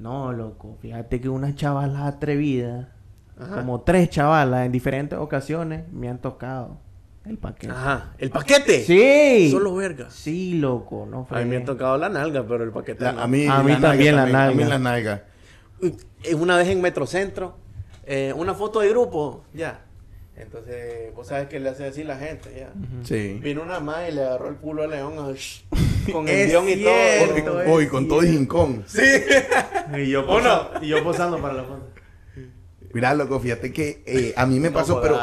No, 0.00 0.32
loco, 0.32 0.76
fíjate 0.82 1.20
que 1.20 1.28
unas 1.28 1.54
chavalas 1.54 2.02
atrevidas, 2.02 2.88
Ajá. 3.38 3.54
como 3.60 3.82
tres 3.82 4.10
chavalas 4.10 4.66
en 4.66 4.72
diferentes 4.72 5.16
ocasiones, 5.18 5.84
me 5.92 6.08
han 6.08 6.18
tocado 6.18 6.78
el 7.24 7.38
paquete. 7.38 7.72
Ajá. 7.72 8.12
¿El 8.18 8.30
paquete? 8.30 8.80
Sí. 8.82 9.50
Solo 9.52 9.72
vergas. 9.76 10.12
Sí, 10.12 10.54
loco, 10.58 11.06
no 11.08 11.28
A 11.30 11.38
mí 11.38 11.44
me 11.44 11.58
ha 11.58 11.64
tocado 11.64 11.96
la 11.96 12.08
nalga, 12.08 12.44
pero 12.48 12.64
el 12.64 12.72
paquete 12.72 13.04
La- 13.04 13.12
no. 13.12 13.20
a 13.20 13.26
mí, 13.28 13.46
A 13.46 13.62
mí 13.62 13.70
la 13.72 13.80
también 13.80 14.16
la 14.16 14.22
A 14.22 14.26
mí 14.26 14.32
nalga. 14.32 14.66
la 14.68 14.78
nalga. 14.80 15.22
Eh, 16.24 16.34
Una 16.34 16.56
vez 16.56 16.66
en 16.68 16.80
Metrocentro, 16.82 17.54
eh, 18.04 18.34
una 18.36 18.54
foto 18.54 18.80
de 18.80 18.88
grupo, 18.88 19.44
ya. 19.54 19.82
Entonces, 20.42 21.14
vos 21.14 21.26
sabes 21.26 21.48
que 21.48 21.60
le 21.60 21.68
hace 21.68 21.86
así 21.86 22.02
la 22.04 22.16
gente, 22.16 22.50
ya. 22.58 22.72
Sí. 23.04 23.38
Vino 23.42 23.62
una 23.62 23.80
más 23.80 24.08
y 24.08 24.12
le 24.12 24.22
agarró 24.22 24.48
el 24.48 24.56
culo 24.56 24.82
a 24.84 24.86
León 24.86 25.14
con 26.12 26.28
el 26.28 26.48
guion 26.48 26.68
y 26.68 26.74
cierto, 26.76 27.44
todo. 27.44 27.62
es 27.62 27.68
Hoy, 27.68 27.86
con 27.88 28.08
todo 28.08 28.24
y 28.24 28.28
jincón. 28.30 28.84
Y 29.98 30.08
yo, 30.08 30.26
¿O 30.28 30.40
no? 30.40 30.70
y 30.80 30.88
yo 30.88 31.02
posando 31.02 31.38
para 31.40 31.54
la 31.54 31.64
foto. 31.64 31.88
Mira, 32.92 33.14
loco, 33.14 33.38
fíjate 33.40 33.72
que 33.72 34.02
eh, 34.06 34.32
a 34.36 34.46
mí 34.46 34.58
me 34.60 34.68
No 34.70 34.74
pasó, 34.74 35.00
pero... 35.00 35.18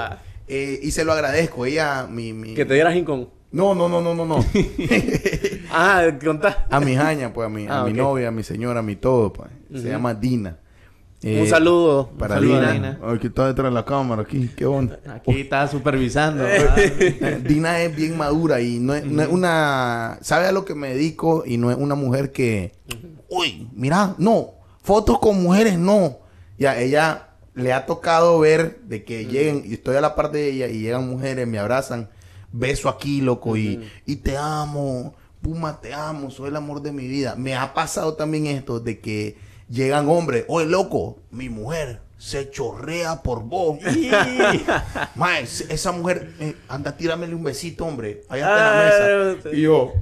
eh, 0.48 0.80
y 0.82 0.92
se 0.92 1.04
lo 1.04 1.14
agradezco. 1.14 1.66
Ella, 1.66 2.08
mi... 2.10 2.34
mi... 2.34 2.54
Que 2.54 2.66
te 2.66 2.74
diera 2.74 2.92
jincón. 2.92 3.30
No, 3.52 3.74
no, 3.74 3.88
no, 3.90 4.02
no, 4.02 4.14
no, 4.14 4.26
no. 4.26 4.46
Ah, 5.72 6.04
contá. 6.24 6.66
a 6.70 6.80
mi 6.80 6.96
jaña, 6.96 7.34
pues, 7.34 7.46
a 7.46 7.50
mi, 7.50 7.68
a 7.68 7.82
Ah, 7.82 7.84
mi 7.86 7.94
novia, 7.94 8.30
a 8.30 8.32
mi 8.32 8.44
señora, 8.44 8.80
a 8.80 8.84
mi 8.84 8.96
todo, 8.96 9.34
pues. 9.34 9.50
Se 9.74 9.90
llama 9.90 10.14
Dina. 10.14 10.58
Un 11.24 11.30
Eh, 11.30 11.48
saludo. 11.48 12.10
Para 12.18 12.36
Un 12.36 12.42
saludo 12.42 12.58
a 12.58 12.60
Dina. 12.60 12.74
Dina. 12.74 13.00
Ay, 13.04 13.18
que 13.20 13.28
está 13.28 13.48
detrás 13.48 13.72
de 13.72 13.74
la 13.76 13.86
cámara 13.86 14.22
aquí. 14.22 14.50
¿Qué 14.56 14.66
onda? 14.66 15.00
Aquí 15.10 15.42
está 15.42 15.68
supervisando. 15.68 16.44
¿verdad? 16.44 16.78
Eh, 16.78 17.42
Dina 17.44 17.82
es 17.82 17.96
bien 17.96 18.16
madura 18.18 18.62
y 18.62 18.78
no 18.80 18.94
es, 18.94 19.04
no 19.06 19.22
es 19.24 19.28
una... 19.30 20.20
Sabe 20.22 20.46
a 20.46 20.52
lo 20.52 20.64
que 20.64 20.76
me 20.76 20.90
dedico 20.90 21.44
y 21.46 21.58
no 21.58 21.72
es 21.72 21.78
una 21.78 21.96
mujer 21.96 22.32
que... 22.32 22.74
Uy, 23.30 23.68
mira, 23.76 24.14
no. 24.20 24.52
Fotos 24.84 25.18
con 25.20 25.42
mujeres, 25.42 25.78
no. 25.80 26.20
Ya, 26.60 26.80
ella 26.80 27.30
le 27.56 27.74
ha 27.74 27.88
tocado 27.88 28.40
ver 28.40 28.82
de 28.84 29.04
que 29.04 29.26
lleguen... 29.26 29.64
Y 29.66 29.74
estoy 29.74 29.96
a 29.96 30.02
la 30.02 30.14
parte 30.14 30.38
de 30.38 30.52
ella 30.52 30.68
y 30.68 30.82
llegan 30.82 31.10
mujeres, 31.10 31.48
me 31.48 31.58
abrazan. 31.58 32.10
Beso 32.52 32.90
aquí, 32.90 33.22
loco. 33.22 33.58
y, 33.58 33.82
y 34.06 34.18
te 34.18 34.38
amo. 34.38 35.16
Puma, 35.42 35.82
te 35.82 35.94
amo. 35.96 36.30
Soy 36.30 36.50
el 36.50 36.56
amor 36.56 36.82
de 36.84 36.92
mi 36.92 37.08
vida. 37.08 37.36
Me 37.36 37.56
ha 37.56 37.74
pasado 37.74 38.14
también 38.14 38.46
esto 38.46 38.80
de 38.80 39.00
que 39.00 39.47
llegan 39.70 40.08
hombres, 40.10 40.46
oye 40.48 40.68
loco, 40.68 41.20
mi 41.32 41.50
mujer 41.50 42.00
se 42.18 42.50
chorrea 42.50 43.22
por 43.22 43.44
vos. 43.44 43.78
Mae, 45.16 45.44
esa 45.44 45.92
mujer, 45.92 46.32
eh, 46.40 46.56
anda, 46.68 46.96
tíramele 46.98 47.36
un 47.36 47.44
besito, 47.44 47.86
hombre, 47.86 48.24
allá 48.30 48.46
está 48.48 49.12
en 49.14 49.20
la 49.30 49.36
mesa. 49.36 49.50
Y 49.54 49.62
yo, 49.62 49.94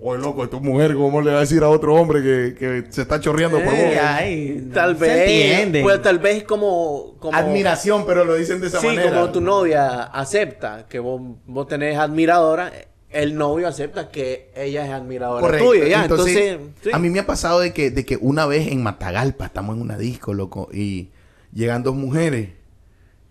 oye 0.00 0.20
loco, 0.20 0.48
tu 0.48 0.60
mujer, 0.60 0.94
¿cómo 0.94 1.20
le 1.20 1.30
va 1.30 1.36
a 1.38 1.40
decir 1.40 1.62
a 1.62 1.68
otro 1.68 1.94
hombre 1.94 2.20
que, 2.22 2.54
que 2.58 2.84
se 2.90 3.02
está 3.02 3.20
chorreando 3.20 3.58
por 3.58 3.66
vos? 3.72 3.94
Ay, 4.02 4.68
Tal 4.74 4.96
se 4.96 5.00
vez. 5.04 5.20
entiende. 5.30 5.82
Pues 5.82 6.02
tal 6.02 6.18
vez 6.18 6.42
como. 6.44 7.14
como 7.20 7.36
Admiración, 7.36 8.04
pero 8.06 8.24
lo 8.24 8.34
dicen 8.34 8.60
de 8.60 8.66
esa 8.66 8.80
Sí, 8.80 8.86
manera. 8.88 9.10
como 9.10 9.30
tu 9.30 9.40
novia 9.40 10.02
acepta 10.04 10.86
que 10.88 10.98
vos, 10.98 11.20
vos 11.46 11.68
tenés 11.68 11.96
admiradora, 11.96 12.72
el 13.12 13.36
novio 13.36 13.68
acepta 13.68 14.10
que 14.10 14.50
ella 14.54 14.84
es 14.84 14.92
admiradora 14.92 15.40
Correcto. 15.40 15.70
tuya. 15.70 15.88
Ya, 15.88 16.02
entonces, 16.02 16.36
entonces, 16.36 16.74
sí. 16.82 16.90
a 16.92 16.98
mí 16.98 17.10
me 17.10 17.20
ha 17.20 17.26
pasado 17.26 17.60
de 17.60 17.72
que, 17.72 17.90
de 17.90 18.04
que 18.04 18.18
una 18.20 18.46
vez 18.46 18.68
en 18.68 18.82
Matagalpa 18.82 19.46
estamos 19.46 19.76
en 19.76 19.82
una 19.82 19.98
disco, 19.98 20.34
loco, 20.34 20.68
y 20.72 21.10
llegan 21.52 21.82
dos 21.82 21.94
mujeres 21.94 22.50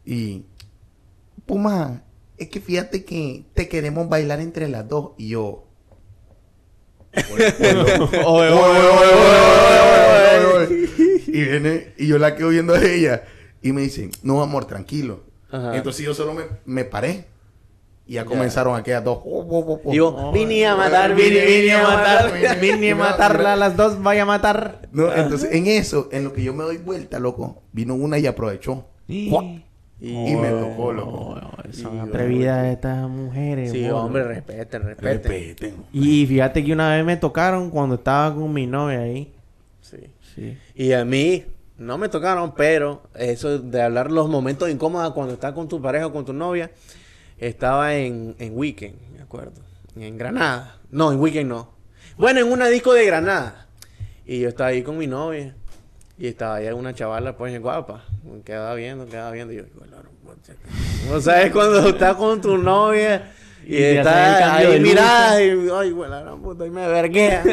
y 0.05 0.45
Puma, 1.45 2.03
es 2.37 2.49
que 2.49 2.59
fíjate 2.59 3.03
que 3.03 3.45
te 3.53 3.67
queremos 3.67 4.07
bailar 4.07 4.39
entre 4.39 4.67
las 4.67 4.87
dos 4.87 5.11
y 5.17 5.29
yo. 5.29 5.67
Y 11.33 11.43
viene, 11.43 11.93
y 11.97 12.07
yo 12.07 12.17
la 12.17 12.35
quedo 12.35 12.49
viendo 12.49 12.73
a 12.73 12.83
ella. 12.83 13.23
Y 13.61 13.71
me 13.71 13.81
dicen, 13.81 14.11
no, 14.21 14.41
amor, 14.41 14.65
tranquilo. 14.65 15.23
Ajá. 15.49 15.77
Entonces 15.77 16.05
yo 16.05 16.13
solo 16.13 16.33
me, 16.33 16.43
me 16.65 16.83
paré. 16.83 17.25
Y 18.11 18.15
ya 18.15 18.25
comenzaron 18.25 18.75
aquellas 18.75 19.05
dos. 19.05 19.19
Y 19.85 19.95
yo, 19.95 20.33
vine 20.33 20.67
a 20.67 20.75
matar, 20.75 21.15
Vine, 21.15 21.29
vine, 21.29 21.45
vine 21.45 21.73
a 21.75 21.83
matar, 21.83 22.33
vine, 22.33 22.55
vine 22.75 22.91
a 22.91 22.95
matarla 22.97 23.53
a 23.53 23.55
las 23.55 23.77
dos, 23.77 24.03
vaya 24.03 24.23
a 24.23 24.25
matar. 24.25 24.89
No, 24.91 25.13
entonces 25.15 25.53
en 25.53 25.65
eso, 25.67 26.09
en 26.11 26.25
lo 26.25 26.33
que 26.33 26.43
yo 26.43 26.53
me 26.53 26.65
doy 26.65 26.75
vuelta, 26.75 27.19
loco, 27.19 27.61
vino 27.71 27.95
una 27.95 28.19
y 28.19 28.27
aprovechó. 28.27 28.85
Y 29.07 29.29
me 30.01 30.49
tocó, 30.49 30.91
loco. 30.91 31.37
Oh, 31.41 31.71
son 31.71 32.01
atrevidas 32.01 32.65
estas 32.65 33.07
mujeres. 33.07 33.71
Sí, 33.71 33.89
hombre, 33.89 34.25
respeten, 34.25 34.83
respeten. 34.83 35.31
Respeten. 35.31 35.75
Y 35.93 36.25
fíjate 36.25 36.65
que 36.65 36.73
una 36.73 36.93
vez 36.93 37.05
me 37.05 37.15
tocaron 37.15 37.69
cuando 37.69 37.95
estaba 37.95 38.35
con 38.35 38.51
mi 38.51 38.67
novia 38.67 39.03
ahí. 39.03 39.31
Sí. 39.79 39.99
Sí. 40.35 40.57
Y 40.75 40.91
a 40.91 41.05
mí 41.05 41.45
no 41.77 41.97
me 41.97 42.09
tocaron, 42.09 42.55
pero 42.55 43.03
eso 43.15 43.57
de 43.57 43.81
hablar 43.81 44.11
los 44.11 44.27
momentos 44.27 44.69
incómodos 44.69 45.13
cuando 45.13 45.35
estás 45.35 45.53
con 45.53 45.69
tu 45.69 45.81
pareja 45.81 46.07
o 46.07 46.11
con 46.11 46.25
tu 46.25 46.33
novia, 46.33 46.69
estaba 47.41 47.95
en, 47.95 48.35
en 48.39 48.57
Weekend, 48.57 48.95
me 49.15 49.21
acuerdo. 49.21 49.61
En 49.97 50.17
Granada. 50.17 50.77
No, 50.89 51.11
en 51.11 51.19
Weekend 51.19 51.49
no. 51.49 51.71
Bueno, 52.17 52.39
en 52.39 52.51
una 52.51 52.67
disco 52.67 52.93
de 52.93 53.05
Granada. 53.05 53.67
Y 54.25 54.39
yo 54.39 54.49
estaba 54.49 54.69
ahí 54.69 54.83
con 54.83 54.97
mi 54.97 55.07
novia. 55.07 55.55
Y 56.17 56.27
estaba 56.27 56.55
ahí 56.55 56.67
una 56.69 56.93
chavala, 56.93 57.35
pues, 57.35 57.59
guapa. 57.59 58.05
Quedaba 58.45 58.75
viendo, 58.75 59.07
quedaba 59.07 59.31
viendo. 59.31 59.53
Y 59.53 59.57
yo, 59.57 59.63
"Hijo 59.63 59.79
de 59.83 59.91
la 59.91 59.97
gran 59.97 60.11
puta". 60.23 60.53
¿No 61.09 61.19
sabes 61.19 61.51
cuando 61.51 61.79
estás 61.89 62.15
con 62.15 62.39
tu 62.39 62.57
novia? 62.57 63.33
Y, 63.65 63.75
Y 63.77 63.95
cambio 64.03 64.69
ahí 64.71 64.79
mirada 64.79 65.43
y, 65.43 65.49
ay, 65.73 65.91
güey, 65.91 66.09
la 66.09 66.21
gran 66.21 66.41
puta, 66.41 66.65
y 66.65 66.69
me 66.71 66.87
verguea. 66.87 67.43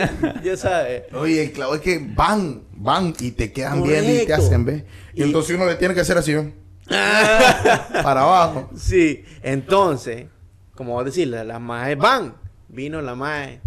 ya 0.44 0.56
sabes. 0.56 1.02
Oye, 1.12 1.42
el 1.44 1.52
clavo 1.52 1.74
es 1.74 1.80
que 1.82 1.98
van, 2.14 2.62
van 2.72 3.14
y 3.20 3.30
te 3.32 3.52
quedan 3.52 3.82
viendo 3.82 4.10
y 4.22 4.26
te 4.26 4.32
hacen 4.34 4.64
ver. 4.64 4.86
Y, 5.14 5.20
Y- 5.20 5.24
entonces 5.24 5.56
uno 5.56 5.66
le 5.66 5.74
tiene 5.76 5.94
que 5.94 6.00
hacer 6.00 6.16
así, 6.18 6.34
¿ven? 6.34 6.54
para 6.88 8.22
abajo. 8.22 8.70
Sí, 8.76 9.24
entonces, 9.42 10.26
como 10.74 10.92
vos 10.94 11.04
decís, 11.04 11.26
la- 11.26 11.58
maes 11.58 11.98
van. 11.98 12.34
Vino 12.68 13.00
la 13.00 13.14
mae 13.14 13.60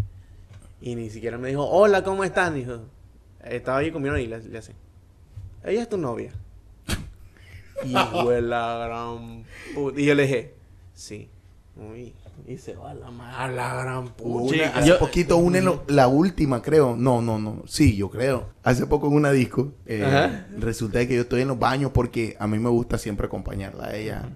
y 0.79 0.95
ni 0.95 1.09
siquiera 1.09 1.37
me 1.37 1.49
dijo, 1.49 1.65
hola, 1.67 2.03
¿cómo 2.03 2.23
están? 2.23 2.53
Dijo, 2.55 2.81
estaba 3.43 3.79
ahí 3.79 3.91
con 3.91 4.01
mi 4.01 4.09
novia 4.09 4.23
y 4.23 4.27
le, 4.27 4.39
le 4.39 4.57
hace, 4.59 4.73
ella 5.63 5.81
es 5.81 5.89
tu 5.89 5.97
novia. 5.97 6.31
Hijo 7.83 8.29
de 8.29 8.41
la 8.41 8.85
gran 8.87 9.43
puta. 9.73 9.99
Y 9.99 10.05
yo 10.05 10.15
le 10.15 10.23
dije, 10.23 10.55
sí. 10.93 11.29
Uy, 11.75 12.13
y 12.47 12.57
se 12.57 12.75
va 12.75 12.93
la 12.93 13.11
mae 13.11 13.33
a 13.35 13.47
la 13.47 13.75
gran 13.83 14.07
puta. 14.09 14.55
Una- 14.55 14.67
hace 14.77 14.89
yo- 14.89 14.99
poquito, 14.99 15.37
una 15.37 15.59
en 15.59 15.65
lo- 15.65 15.83
la 15.87 16.07
última, 16.07 16.61
creo. 16.61 16.95
No, 16.95 17.21
no, 17.21 17.37
no. 17.39 17.63
Sí, 17.67 17.95
yo 17.95 18.09
creo. 18.09 18.49
Hace 18.63 18.85
poco 18.87 19.07
en 19.07 19.13
una 19.13 19.31
disco, 19.31 19.73
eh, 19.85 20.43
resulta 20.57 21.05
que 21.07 21.15
yo 21.15 21.21
estoy 21.21 21.41
en 21.41 21.47
los 21.49 21.59
baños 21.59 21.91
porque 21.93 22.35
a 22.39 22.47
mí 22.47 22.57
me 22.59 22.69
gusta 22.69 22.97
siempre 22.97 23.27
acompañarla 23.27 23.85
a 23.87 23.95
ella 23.95 24.29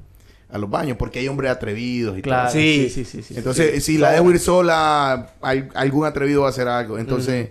a 0.47 0.57
los 0.59 0.69
baños 0.69 0.95
porque 0.97 1.19
hay 1.19 1.27
hombres 1.27 1.51
atrevidos 1.51 2.17
y 2.17 2.21
Claro. 2.21 2.43
todo. 2.49 2.53
Sí. 2.53 2.89
Sí, 2.89 2.89
sí, 2.89 3.05
sí. 3.05 3.17
sí, 3.23 3.33
sí. 3.33 3.37
Entonces, 3.37 3.83
si 3.83 3.97
la 3.97 4.11
dejo 4.11 4.29
ir 4.31 4.39
sola, 4.39 5.33
hay- 5.41 5.67
algún 5.73 6.05
atrevido 6.05 6.41
va 6.41 6.47
a 6.47 6.49
hacer 6.51 6.67
algo. 6.67 6.97
Entonces, 6.99 7.49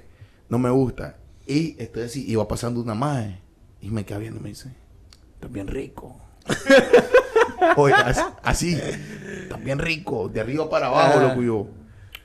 no 0.48 0.58
me 0.58 0.70
gusta. 0.70 1.16
Y 1.46 1.74
estoy 1.82 2.04
así, 2.04 2.24
y 2.26 2.34
va 2.36 2.48
pasando 2.48 2.80
una 2.80 2.94
madre. 2.94 3.40
Y 3.82 3.90
me 3.90 4.04
queda 4.06 4.18
viendo 4.18 4.38
y 4.40 4.42
me 4.42 4.48
dice, 4.50 4.70
estás 5.34 5.52
bien 5.52 5.66
rico. 5.66 6.16
Oye, 7.76 7.94
as- 7.94 8.24
así, 8.42 8.78
bien 9.62 9.78
rico. 9.78 10.28
De 10.28 10.40
arriba 10.40 10.68
para 10.68 10.86
abajo, 10.88 11.18
Ah. 11.18 11.22
loco. 11.28 11.42
y 11.42 11.46
yo, 11.46 11.66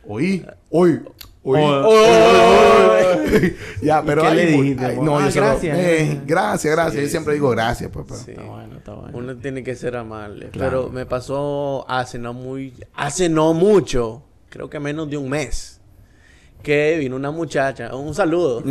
oí, 0.08 0.46
oí. 0.70 1.00
Oí, 1.42 1.62
Oh, 1.64 1.88
oí, 1.88 3.34
oí". 3.44 3.56
ya, 3.82 4.04
pero 4.04 4.22
qué 4.24 4.28
ahí, 4.28 4.36
le 4.36 4.56
voy. 4.58 4.62
dijiste, 4.64 4.86
Ay, 4.86 4.92
amor? 4.94 5.06
no, 5.06 5.18
Ah, 5.20 5.26
yo 5.26 5.32
solo, 5.32 5.46
gracias. 5.46 5.78
eh, 5.80 6.22
gracias, 6.26 6.76
gracias. 6.76 7.04
Yo 7.04 7.10
siempre 7.10 7.34
digo 7.36 7.50
gracias, 7.52 7.90
pues, 7.92 8.06
pero- 8.08 8.20
Sí. 8.20 8.32
Está 8.32 8.44
bueno, 8.44 8.76
está 8.78 8.94
bueno. 8.94 9.18
Uno 9.18 9.38
tiene 9.38 9.64
que 9.64 9.74
ser 9.76 9.96
amable. 9.96 10.50
Claro. 10.50 10.82
Pero 10.84 10.90
me 10.94 11.06
pasó 11.06 11.86
hace 11.90 12.20
no 12.20 12.34
muy, 12.34 12.74
hace 12.94 13.30
no 13.30 13.54
mucho, 13.54 14.22
creo 14.50 14.70
que 14.70 14.80
menos 14.82 15.10
de 15.10 15.16
un 15.18 15.30
mes, 15.30 15.80
que 16.62 16.98
vino 17.00 17.16
una 17.16 17.32
muchacha, 17.32 17.96
un 17.96 18.14
saludo, 18.14 18.62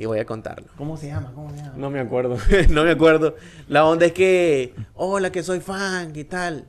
y 0.00 0.06
voy 0.06 0.18
a 0.18 0.24
contarlo. 0.24 0.66
¿Cómo 0.78 0.96
se 0.96 1.08
llama? 1.08 1.30
¿Cómo 1.34 1.50
se 1.50 1.56
llama? 1.58 1.74
No 1.76 1.90
me 1.90 2.00
acuerdo, 2.00 2.38
no 2.70 2.84
me 2.84 2.90
acuerdo. 2.92 3.36
La 3.68 3.84
onda 3.84 4.06
es 4.06 4.12
que, 4.12 4.74
hola, 4.94 5.30
que 5.30 5.42
soy 5.42 5.60
fan 5.60 6.12
y 6.16 6.24
tal. 6.24 6.64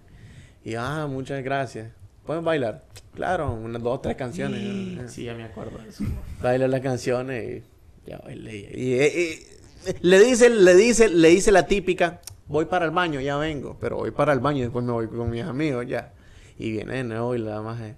Y 0.66 0.76
ah, 0.76 1.08
muchas 1.10 1.42
gracias. 1.44 1.92
¿Pueden 2.26 2.44
bailar? 2.44 2.84
Claro, 3.16 3.54
unas 3.54 3.82
dos, 3.82 4.02
tres 4.02 4.18
canciones. 4.18 4.60
Sí, 4.60 5.00
sí, 5.08 5.24
ya 5.24 5.34
me 5.34 5.44
acuerdo 5.46 5.78
de 5.78 5.90
eso. 5.90 6.04
Baila 6.42 6.68
las 6.68 6.82
canciones 6.82 7.64
y 8.06 8.10
ya 8.10 8.18
bailé. 8.20 8.70
Y, 8.74 8.94
y- 8.96 9.06
y- 9.06 9.48
le 10.02 10.20
dice, 10.20 10.50
le 10.50 10.76
dice, 10.76 11.08
le 11.08 11.30
dice 11.30 11.52
la 11.54 11.66
típica, 11.66 12.20
voy 12.48 12.66
para 12.66 12.84
el 12.86 12.92
baño, 12.92 13.22
ya 13.22 13.38
vengo, 13.38 13.78
pero 13.80 13.96
voy 13.96 14.12
para 14.12 14.34
el 14.34 14.40
baño 14.40 14.60
y 14.60 14.62
después 14.64 14.84
me 14.86 14.92
voy 14.92 15.08
con 15.08 15.30
mis 15.30 15.44
amigos 15.44 15.88
ya. 15.88 16.12
Y 16.60 16.72
viene 16.72 16.96
de 16.98 17.04
nuevo 17.06 17.34
y 17.34 17.40
la 17.40 17.62
más 17.62 17.80
es, 17.82 17.96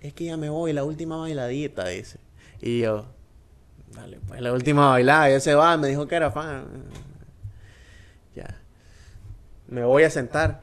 es 0.00 0.12
que 0.14 0.24
ya 0.26 0.36
me 0.36 0.48
voy, 0.50 0.72
la 0.72 0.84
última 0.84 1.16
bailadita, 1.16 1.88
dice. 1.88 2.18
Y 2.62 2.78
yo, 2.78 3.06
dale, 3.94 4.18
pues 4.26 4.40
la 4.40 4.52
última 4.52 4.90
bailada, 4.90 5.30
ya 5.30 5.40
se 5.40 5.54
va, 5.54 5.76
me 5.76 5.88
dijo 5.88 6.06
que 6.06 6.14
era 6.16 6.30
fan. 6.30 6.64
Ya. 8.34 8.46
Me 9.68 9.84
voy 9.84 10.04
a 10.04 10.10
sentar. 10.10 10.62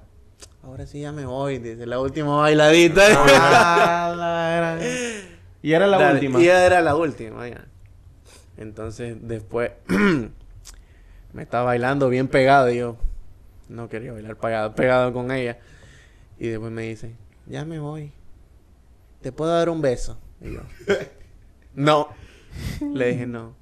Ahora 0.64 0.88
sí 0.88 1.02
ya 1.02 1.12
me 1.12 1.26
voy, 1.26 1.60
dice, 1.60 1.86
la 1.86 2.00
última 2.00 2.38
bailadita. 2.38 3.04
Ah, 3.38 4.14
la 4.18 4.56
gran- 4.58 4.80
Y 5.62 5.74
era 5.74 5.86
la 5.88 5.98
Dale, 6.00 6.14
última. 6.16 6.42
Y 6.42 6.48
era 6.48 6.82
la 6.82 6.96
última, 6.96 7.48
ya. 7.48 7.66
Entonces, 8.58 9.18
después 9.22 9.72
me 11.34 11.44
estaba 11.44 11.66
bailando 11.66 12.10
bien 12.10 12.28
pegado 12.28 12.70
y 12.72 12.78
yo 12.78 12.98
no 13.70 13.90
quería 13.90 14.12
bailar 14.14 14.38
pegado, 14.38 14.74
pegado 14.76 15.14
con 15.14 15.32
ella. 15.32 15.58
Y 16.40 16.48
después 16.48 16.72
me 16.72 16.84
dice, 16.84 17.16
ya 17.46 17.64
me 17.66 17.80
voy. 17.80 18.12
¿Te 19.22 19.32
puedo 19.32 19.52
dar 19.52 19.70
un 19.70 19.82
beso? 19.82 20.18
Y 20.42 20.54
yo, 20.54 20.62
no. 21.76 22.08
Le 22.94 23.12
dije, 23.12 23.26
no. 23.28 23.54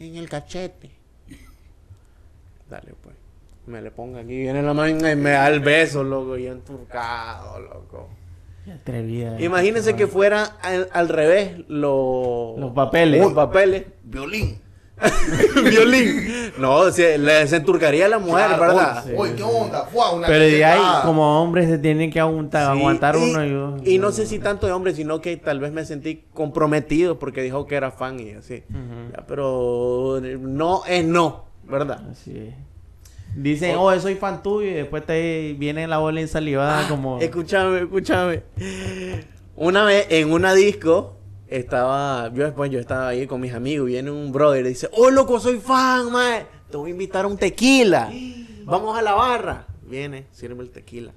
En 0.00 0.16
el 0.16 0.28
cachete. 0.28 0.90
Dale, 2.68 2.94
pues. 3.02 3.14
Me 3.66 3.80
le 3.80 3.90
pongo 3.92 4.18
aquí, 4.18 4.36
viene 4.38 4.60
la 4.62 4.74
mano 4.74 4.88
y 5.08 5.14
me 5.14 5.30
da 5.30 5.48
el 5.48 5.60
beso, 5.60 6.02
loco, 6.02 6.36
y 6.36 6.46
enturcado, 6.48 7.60
loco. 7.60 8.08
Atrevida. 8.72 9.40
Imagínense 9.40 9.94
que 9.94 10.06
fuera 10.08 10.42
al, 10.62 10.88
al 10.92 11.08
revés 11.08 11.58
lo- 11.68 12.54
Los 12.58 12.72
papeles. 12.72 13.20
Los 13.20 13.32
papeles. 13.34 13.84
Violín. 14.02 14.60
Violín. 15.64 16.52
No, 16.58 16.90
se, 16.90 17.18
le 17.18 17.46
se 17.46 17.56
enturcaría 17.56 18.06
a 18.06 18.08
la 18.08 18.18
mujer, 18.18 18.46
Claro, 18.46 18.62
¿verdad? 18.62 19.04
Oye, 19.06 19.16
oye, 19.16 19.34
¿qué 19.34 19.42
onda? 19.42 19.84
Fua, 19.84 20.12
una 20.12 20.26
Pero 20.26 20.44
de 20.44 20.64
ahí, 20.64 20.80
como 21.02 21.42
hombres, 21.42 21.68
se 21.68 21.78
tienen 21.78 22.10
que 22.10 22.20
aguantar, 22.20 22.72
Sí, 22.72 22.78
aguantar 22.78 23.16
y, 23.16 23.18
uno. 23.18 23.76
Y, 23.84 23.94
y 23.94 23.98
no 23.98 24.12
sé 24.12 24.26
si 24.26 24.38
tanto 24.38 24.66
de 24.66 24.72
hombre, 24.72 24.94
sino 24.94 25.20
que 25.20 25.36
tal 25.36 25.60
vez 25.60 25.72
me 25.72 25.84
sentí 25.84 26.24
comprometido 26.32 27.18
porque 27.18 27.42
dijo 27.42 27.66
que 27.66 27.74
era 27.74 27.90
fan 27.90 28.20
y 28.20 28.32
así. 28.32 28.62
Ya, 29.12 29.24
pero 29.26 30.20
no 30.40 30.82
es 30.86 31.04
no, 31.04 31.46
¿verdad? 31.64 32.02
Así 32.10 32.36
es. 32.36 32.54
Dicen, 33.34 33.76
oh, 33.78 33.98
soy 33.98 34.16
fan 34.16 34.42
tuyo, 34.42 34.68
y 34.68 34.74
después 34.74 35.06
te 35.06 35.56
viene 35.58 35.88
la 35.88 35.98
bola 35.98 36.20
ensalivada 36.20 36.86
como... 36.86 37.18
Escúchame, 37.18 37.80
escúchame. 37.80 38.42
Una 39.56 39.84
vez 39.84 40.06
en 40.10 40.32
una 40.32 40.52
disco 40.52 41.16
estaba, 41.56 42.30
yo 42.32 42.44
después 42.44 42.70
yo 42.70 42.78
estaba 42.80 43.08
ahí 43.08 43.26
con 43.26 43.40
mis 43.40 43.52
amigos, 43.52 43.86
viene 43.86 44.10
un 44.10 44.32
brother 44.32 44.64
y 44.64 44.70
dice, 44.70 44.88
"Oh, 44.92 45.10
loco, 45.10 45.38
soy 45.40 45.58
fan, 45.58 46.10
mae. 46.10 46.46
Te 46.70 46.76
voy 46.76 46.90
a 46.90 46.92
invitar 46.92 47.24
a 47.24 47.28
un 47.28 47.36
tequila. 47.36 48.10
Vamos 48.64 48.98
a 48.98 49.02
la 49.02 49.14
barra." 49.14 49.66
Viene, 49.82 50.26
sirve 50.32 50.62
el 50.62 50.70
tequila. 50.70 51.12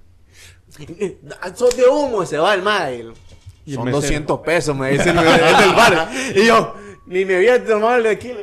Sos 1.55 1.77
de 1.77 1.87
humo, 1.87 2.25
se 2.25 2.37
va 2.37 2.53
el 2.53 2.61
mae. 2.61 3.03
Son 3.03 3.85
mesero. 3.85 3.91
200 3.91 4.39
pesos, 4.41 4.75
me 4.75 4.89
dice 4.91 5.09
el, 5.09 5.17
el 5.17 5.57
del 5.57 5.73
bar. 5.75 6.09
Y 6.35 6.45
yo, 6.45 6.75
ni 7.05 7.25
me 7.25 7.37
había 7.37 7.63
tomado 7.63 7.95
el 7.95 8.03
tequila. 8.03 8.41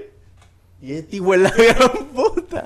Y 0.81 0.95
este 0.95 1.21
de 1.21 1.37
la 1.39 1.51
gran 1.51 2.07
puta. 2.13 2.65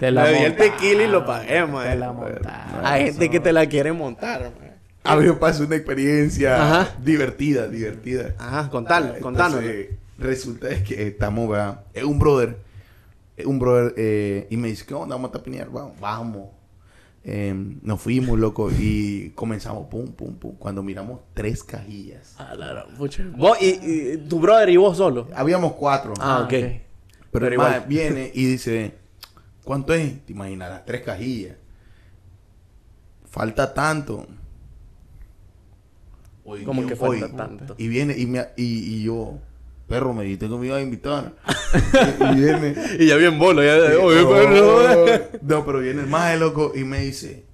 Te 0.00 0.10
Le 0.10 0.32
di 0.32 0.44
el 0.44 0.56
tequila 0.56 1.04
y 1.04 1.06
lo 1.06 1.24
pagué, 1.24 1.64
man. 1.66 1.88
Te 1.88 1.94
la 1.96 2.12
montaron. 2.12 2.84
Hay 2.84 3.04
gente 3.04 3.30
que 3.30 3.38
te 3.38 3.52
la 3.52 3.66
quiere 3.66 3.92
montar, 3.92 4.42
man. 4.42 4.63
A 5.04 5.16
mí 5.16 5.26
me 5.26 5.34
pasó 5.34 5.64
una 5.64 5.76
experiencia 5.76 6.62
Ajá. 6.82 6.96
divertida, 7.02 7.68
divertida. 7.68 8.34
Ajá, 8.38 8.70
contanos, 8.70 9.18
contanos. 9.18 9.60
Entonces, 9.60 9.90
resulta 10.18 10.70
es 10.70 10.82
que 10.82 11.08
estamos, 11.08 11.48
¿verdad? 11.48 11.82
Es 11.92 12.04
un 12.04 12.18
brother. 12.18 12.56
Es 13.36 13.44
un 13.44 13.58
brother. 13.58 13.94
eh, 13.98 14.46
y 14.50 14.56
me 14.56 14.68
dice, 14.68 14.86
¿qué 14.86 14.94
onda? 14.94 15.14
Vamos 15.16 15.28
a 15.28 15.32
tapinear. 15.32 15.68
Vamos. 15.70 16.00
vamos. 16.00 16.48
Eh, 17.22 17.54
nos 17.82 18.00
fuimos, 18.00 18.38
loco. 18.38 18.70
Y 18.70 19.30
comenzamos, 19.34 19.88
pum, 19.88 20.06
pum, 20.12 20.34
pum. 20.36 20.56
Cuando 20.58 20.82
miramos 20.82 21.20
tres 21.34 21.62
cajillas. 21.64 22.34
Ah, 22.38 22.54
la 22.56 22.68
gran 22.68 22.94
pucha. 22.96 23.24
Vos 23.36 23.58
y, 23.60 23.66
y 23.82 24.16
tu 24.28 24.40
brother 24.40 24.70
y 24.70 24.76
vos 24.78 24.96
solo. 24.96 25.28
Habíamos 25.34 25.72
cuatro. 25.74 26.14
Ah, 26.18 26.40
ok. 26.44 26.54
Pero, 27.30 27.52
igual. 27.52 27.84
viene 27.88 28.30
y 28.32 28.46
dice, 28.46 28.94
¿cuánto 29.64 29.92
es? 29.92 30.24
Te 30.24 30.32
imaginas, 30.32 30.70
las 30.70 30.84
tres 30.86 31.02
cajillas. 31.02 31.56
Falta 33.28 33.74
tanto. 33.74 34.26
Oye, 36.44 36.64
¿Cómo 36.64 36.82
yo 36.82 36.88
que 36.88 36.96
falta 36.96 37.28
tanto? 37.34 37.74
Y 37.78 37.88
viene 37.88 38.14
y, 38.16 38.26
me, 38.26 38.46
y, 38.56 38.96
y 38.96 39.02
yo, 39.04 39.38
perro, 39.88 40.12
me 40.12 40.24
dijiste 40.24 40.48
que 40.48 40.54
me 40.56 40.66
iba 40.66 40.76
a 40.76 40.80
invitar. 40.82 41.32
y, 42.32 42.34
viene. 42.40 42.74
Y 42.98 43.06
ya 43.06 43.16
bien 43.16 43.38
bolo, 43.38 43.62
ya. 43.62 43.74
Oye, 43.98 44.20
oh, 44.20 44.28
pero- 44.30 45.28
no, 45.42 45.64
pero 45.64 45.78
viene 45.80 46.02
el 46.02 46.06
más 46.06 46.38
loco 46.38 46.72
y 46.74 46.84
me 46.84 47.00
dice, 47.00 47.44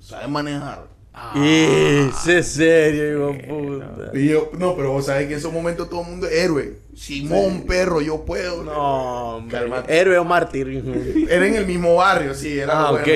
¿sabes 0.00 0.28
manejar? 0.28 0.88
Y 1.34 2.08
es 2.30 2.46
serio, 2.46 3.30
hijo 3.34 3.46
puta. 3.46 4.10
Y 4.14 4.28
yo, 4.28 4.50
no, 4.56 4.74
pero 4.74 4.92
vos 4.92 5.04
sabés 5.06 5.26
que 5.26 5.34
en 5.34 5.38
esos 5.38 5.52
momentos 5.52 5.90
todo 5.90 6.00
el 6.02 6.06
mundo 6.08 6.26
es 6.26 6.32
héroe. 6.32 6.78
Simón, 6.94 7.64
perro, 7.66 8.00
yo 8.00 8.24
puedo. 8.24 8.62
No, 8.64 9.36
hombre. 9.36 9.60
Héroe 9.88 10.16
o 10.18 10.24
mártir. 10.24 10.82
Era 11.28 11.46
en 11.46 11.56
el 11.56 11.66
mismo 11.66 11.96
barrio, 11.96 12.34
sí, 12.34 12.58
era 12.58 12.88
Ah, 12.88 12.90
bueno. 12.92 13.06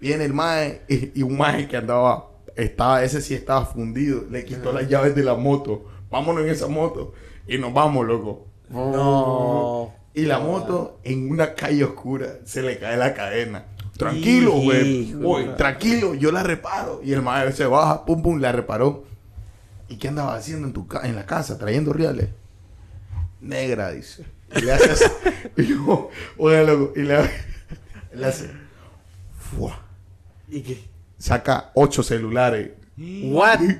Viene 0.00 0.24
el 0.24 0.32
mae 0.32 0.82
y, 0.88 1.18
y 1.20 1.22
un 1.22 1.36
mae 1.36 1.66
que 1.68 1.76
andaba, 1.76 2.30
estaba, 2.56 3.04
ese 3.04 3.20
sí 3.20 3.34
estaba 3.34 3.64
fundido, 3.66 4.24
le 4.30 4.44
quitó 4.44 4.72
las 4.72 4.88
llaves 4.88 5.14
de 5.14 5.22
la 5.24 5.34
moto. 5.34 5.84
Vámonos 6.10 6.42
en 6.44 6.50
esa 6.50 6.68
moto. 6.68 7.12
Y 7.46 7.58
nos 7.58 7.72
vamos, 7.72 8.06
loco. 8.06 8.46
No. 8.70 9.94
Y 10.14 10.22
la 10.24 10.38
moto 10.38 10.98
en 11.04 11.30
una 11.30 11.54
calle 11.54 11.84
oscura 11.84 12.38
se 12.44 12.62
le 12.62 12.78
cae 12.78 12.96
la 12.96 13.12
cadena. 13.14 13.66
Tranquilo, 13.96 14.52
güey. 14.52 15.12
Tranquilo, 15.56 16.14
yo 16.14 16.32
la 16.32 16.42
reparo. 16.42 17.00
Y 17.04 17.12
el 17.12 17.22
mae 17.22 17.52
se 17.52 17.66
baja, 17.66 18.04
pum, 18.04 18.22
pum, 18.22 18.38
la 18.40 18.52
reparó. 18.52 19.04
¿Y 19.88 19.96
qué 19.98 20.08
andaba 20.08 20.34
haciendo 20.34 20.66
en 20.66 20.72
tu 20.72 20.86
ca- 20.86 21.06
en 21.06 21.14
la 21.16 21.26
casa? 21.26 21.58
Trayendo 21.58 21.92
reales. 21.92 22.28
Negra, 23.40 23.90
dice. 23.92 24.24
Y 24.56 24.60
le 24.62 24.72
hace 24.72 24.90
así. 24.90 25.04
y 25.56 25.66
yo, 25.66 26.10
oye, 26.38 26.64
loco. 26.66 26.92
Y 26.96 27.02
le, 27.02 27.18
le 28.14 28.26
hace. 28.26 28.50
¡fua! 29.38 29.82
¿Y 30.48 30.60
qué? 30.62 30.84
Saca 31.18 31.70
ocho 31.74 32.02
celulares. 32.02 32.70
What? 32.98 33.60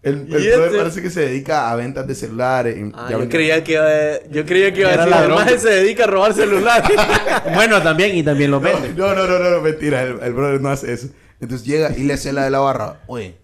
El, 0.00 0.14
el 0.14 0.28
¿Y 0.28 0.48
brother 0.48 0.66
este? 0.66 0.78
parece 0.78 1.02
que 1.02 1.10
se 1.10 1.20
dedica 1.22 1.70
a 1.70 1.74
ventas 1.76 2.06
de 2.06 2.14
celulares. 2.14 2.76
Ah, 2.94 3.08
yo 3.10 3.28
creía 3.28 3.64
que 3.64 3.72
iba 3.72 3.84
a, 3.84 4.28
yo 4.30 4.46
creía 4.46 4.72
que 4.72 4.80
iba 4.80 4.90
a 4.90 4.96
decir, 4.96 5.10
ladrón. 5.10 5.38
además 5.42 5.60
se 5.60 5.70
dedica 5.70 6.04
a 6.04 6.06
robar 6.06 6.32
celulares. 6.34 6.96
Bueno, 7.54 7.82
también, 7.82 8.16
y 8.16 8.22
también 8.22 8.52
lo 8.52 8.60
vende. 8.60 8.94
no, 8.94 9.12
no, 9.14 9.26
no, 9.26 9.38
no, 9.40 9.50
no, 9.50 9.60
mentira. 9.60 10.02
El, 10.02 10.20
el 10.22 10.32
brother 10.32 10.60
no 10.60 10.68
hace 10.70 10.92
eso. 10.92 11.08
Entonces 11.40 11.66
llega 11.66 11.90
y 11.96 12.04
le 12.04 12.14
hace 12.14 12.32
la 12.32 12.44
de 12.44 12.50
la 12.50 12.60
barra. 12.60 13.00
Oye, 13.08 13.36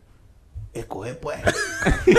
escoge 0.73 1.15
pues. 1.15 1.41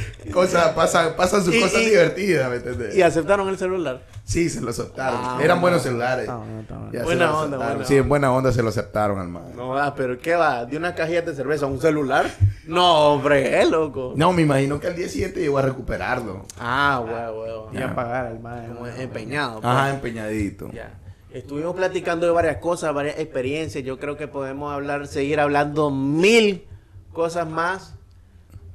Cosas, 0.32 0.68
pasan, 0.74 1.14
pasan 1.16 1.44
sus 1.44 1.54
Y- 1.54 1.60
cosas 1.60 1.80
y- 1.82 1.86
divertidas, 1.90 2.50
¿me 2.50 2.56
entiendes? 2.56 2.96
y 2.96 3.02
aceptaron 3.02 3.48
el 3.48 3.56
celular. 3.58 4.02
Sí, 4.24 4.48
se 4.50 4.60
lo 4.60 4.70
aceptaron. 4.70 5.20
Ah, 5.22 5.34
Eran 5.40 5.60
bueno. 5.60 5.60
buenos 5.60 5.82
celulares. 5.82 6.28
Ah, 6.28 6.36
bueno. 6.38 6.90
Ya 6.92 7.04
Buena 7.04 7.32
onda, 7.38 7.56
buena 7.58 7.84
Sí, 7.84 7.96
en 7.96 8.08
buena 8.08 8.32
onda 8.32 8.52
se 8.52 8.62
lo 8.62 8.70
aceptaron 8.70 9.20
al 9.20 9.28
man. 9.28 9.44
No, 9.54 9.78
ah, 9.78 9.94
pero 9.94 10.18
¿qué 10.18 10.34
va? 10.34 10.64
¿De 10.64 10.76
una 10.76 10.94
cajilla 10.96 11.22
de 11.22 11.34
cerveza 11.34 11.66
a 11.66 11.68
un 11.68 11.80
celular? 11.80 12.26
No, 12.66 13.12
hombre, 13.12 13.60
es 13.60 13.70
loco. 13.70 14.14
No, 14.16 14.32
me 14.32 14.42
imagino 14.42 14.80
que 14.80 14.88
al 14.88 14.96
día 14.96 15.08
siguiente 15.08 15.40
llegó 15.40 15.58
a 15.58 15.62
recuperarlo. 15.62 16.44
Ah, 16.58 17.00
huevo, 17.06 17.42
huevo. 17.42 17.70
Y 17.72 17.78
a 17.80 17.94
pagar 17.94 18.26
al 18.26 18.40
mae. 18.40 18.66
Como 18.66 18.86
empeñado. 18.88 19.60
pues. 19.60 19.66
Ajá, 19.66 19.90
empeñadito. 19.90 20.70
Ya. 20.72 20.92
Estuvimos 21.32 21.76
platicando 21.76 22.26
de 22.26 22.32
varias 22.32 22.56
cosas, 22.56 22.92
varias 22.94 23.18
experiencias. 23.20 23.84
Yo 23.84 23.98
creo 24.00 24.16
que 24.16 24.26
podemos 24.26 24.72
hablar, 24.72 25.06
seguir 25.06 25.38
hablando 25.38 25.90
mil 25.90 26.64
cosas 27.12 27.46
más. 27.48 27.94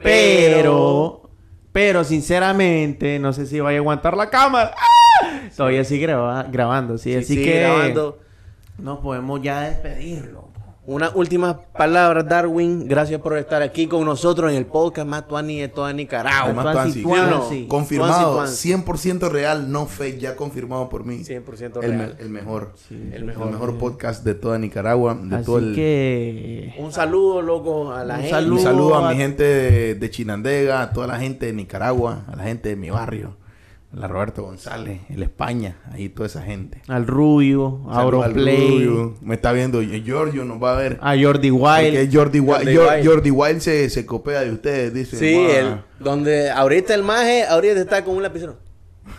Pero, 0.03 1.29
pero 1.71 2.03
sinceramente, 2.03 3.19
no 3.19 3.33
sé 3.33 3.45
si 3.45 3.59
vaya 3.59 3.77
a 3.77 3.81
aguantar 3.81 4.15
la 4.17 4.29
cámara. 4.29 4.73
¡Ah! 4.77 5.41
Todavía 5.55 5.83
sigue 5.83 6.07
graba- 6.07 6.43
grabando, 6.51 6.97
sí. 6.97 7.11
Sí, 7.13 7.17
así 7.17 7.35
sí, 7.35 7.43
que 7.43 7.59
grabando. 7.59 8.19
nos 8.77 8.99
podemos 8.99 9.41
ya 9.41 9.61
despedirlo. 9.61 10.50
Unas 10.83 11.11
últimas 11.13 11.57
palabras, 11.77 12.27
Darwin. 12.27 12.87
Gracias 12.87 13.21
por 13.21 13.37
estar 13.37 13.61
aquí 13.61 13.85
con 13.85 14.03
nosotros 14.03 14.49
en 14.51 14.57
el 14.57 14.65
podcast 14.65 15.07
más 15.07 15.27
tuani 15.27 15.59
de 15.59 15.67
toda 15.67 15.93
Nicaragua. 15.93 16.63
Tuanzi, 16.73 17.03
Tuanzi. 17.03 17.67
Confirmado, 17.67 18.33
Tuanzi, 18.33 18.73
100% 18.73 19.29
real, 19.29 19.71
no 19.71 19.85
fake, 19.85 20.17
ya 20.19 20.35
confirmado 20.35 20.89
por 20.89 21.05
mí. 21.05 21.19
100% 21.23 21.83
El, 21.83 21.91
me- 21.91 21.97
real. 21.97 22.15
el 22.19 22.29
mejor. 22.29 22.73
el 22.89 23.13
El 23.13 23.25
mejor. 23.25 23.51
mejor, 23.51 23.77
podcast 23.77 24.23
de 24.25 24.33
toda 24.33 24.57
Nicaragua. 24.57 25.13
De 25.21 25.35
Así 25.35 25.45
todo 25.45 25.59
el, 25.59 25.75
que 25.75 26.73
Un 26.79 26.91
saludo, 26.91 27.43
loco, 27.43 27.91
a 27.93 28.03
la 28.03 28.15
Un 28.15 28.19
gente. 28.21 28.35
saludo. 28.35 28.55
Un 28.55 28.61
saludo 28.63 28.95
a 28.95 29.07
a- 29.07 29.11
mi 29.11 29.17
gente 29.17 29.43
de, 29.43 29.95
de 29.95 30.09
Chinandega, 30.09 30.81
a 30.81 30.93
toda 30.93 31.05
la 31.05 31.19
gente 31.19 31.45
de 31.45 31.53
Nicaragua, 31.53 32.25
a 32.27 32.35
la 32.35 32.43
gente 32.43 32.69
de 32.69 32.75
mi 32.75 32.89
barrio, 32.89 33.37
la 33.93 34.07
Roberto 34.07 34.43
González, 34.43 35.01
el 35.09 35.21
España, 35.21 35.77
ahí 35.91 36.07
toda 36.09 36.27
esa 36.27 36.41
gente. 36.41 36.81
al 36.87 37.05
Rubio, 37.07 37.81
a 37.89 38.01
Auroplay, 38.01 38.85
Rubio, 38.85 39.17
Me 39.21 39.35
está 39.35 39.51
viendo 39.51 39.81
Giorgio, 39.81 40.45
nos 40.45 40.63
va 40.63 40.73
a 40.73 40.79
ver. 40.79 40.97
a 41.01 41.09
Jordi 41.21 41.51
Porque 41.51 41.97
Wild. 41.97 42.15
Jordi 42.15 42.39
Wild, 42.39 42.77
Jordi. 42.77 43.05
Jordi 43.05 43.31
Wild 43.31 43.59
se, 43.59 43.89
se 43.89 44.05
copia 44.05 44.39
de 44.41 44.51
ustedes, 44.51 44.93
dice. 44.93 45.17
Sí, 45.17 45.35
el, 45.35 45.81
donde 45.99 46.49
ahorita 46.51 46.93
el 46.95 47.03
maje, 47.03 47.43
ahorita 47.45 47.79
está 47.81 48.03
con 48.05 48.15
un 48.15 48.23
lapicero. 48.23 48.57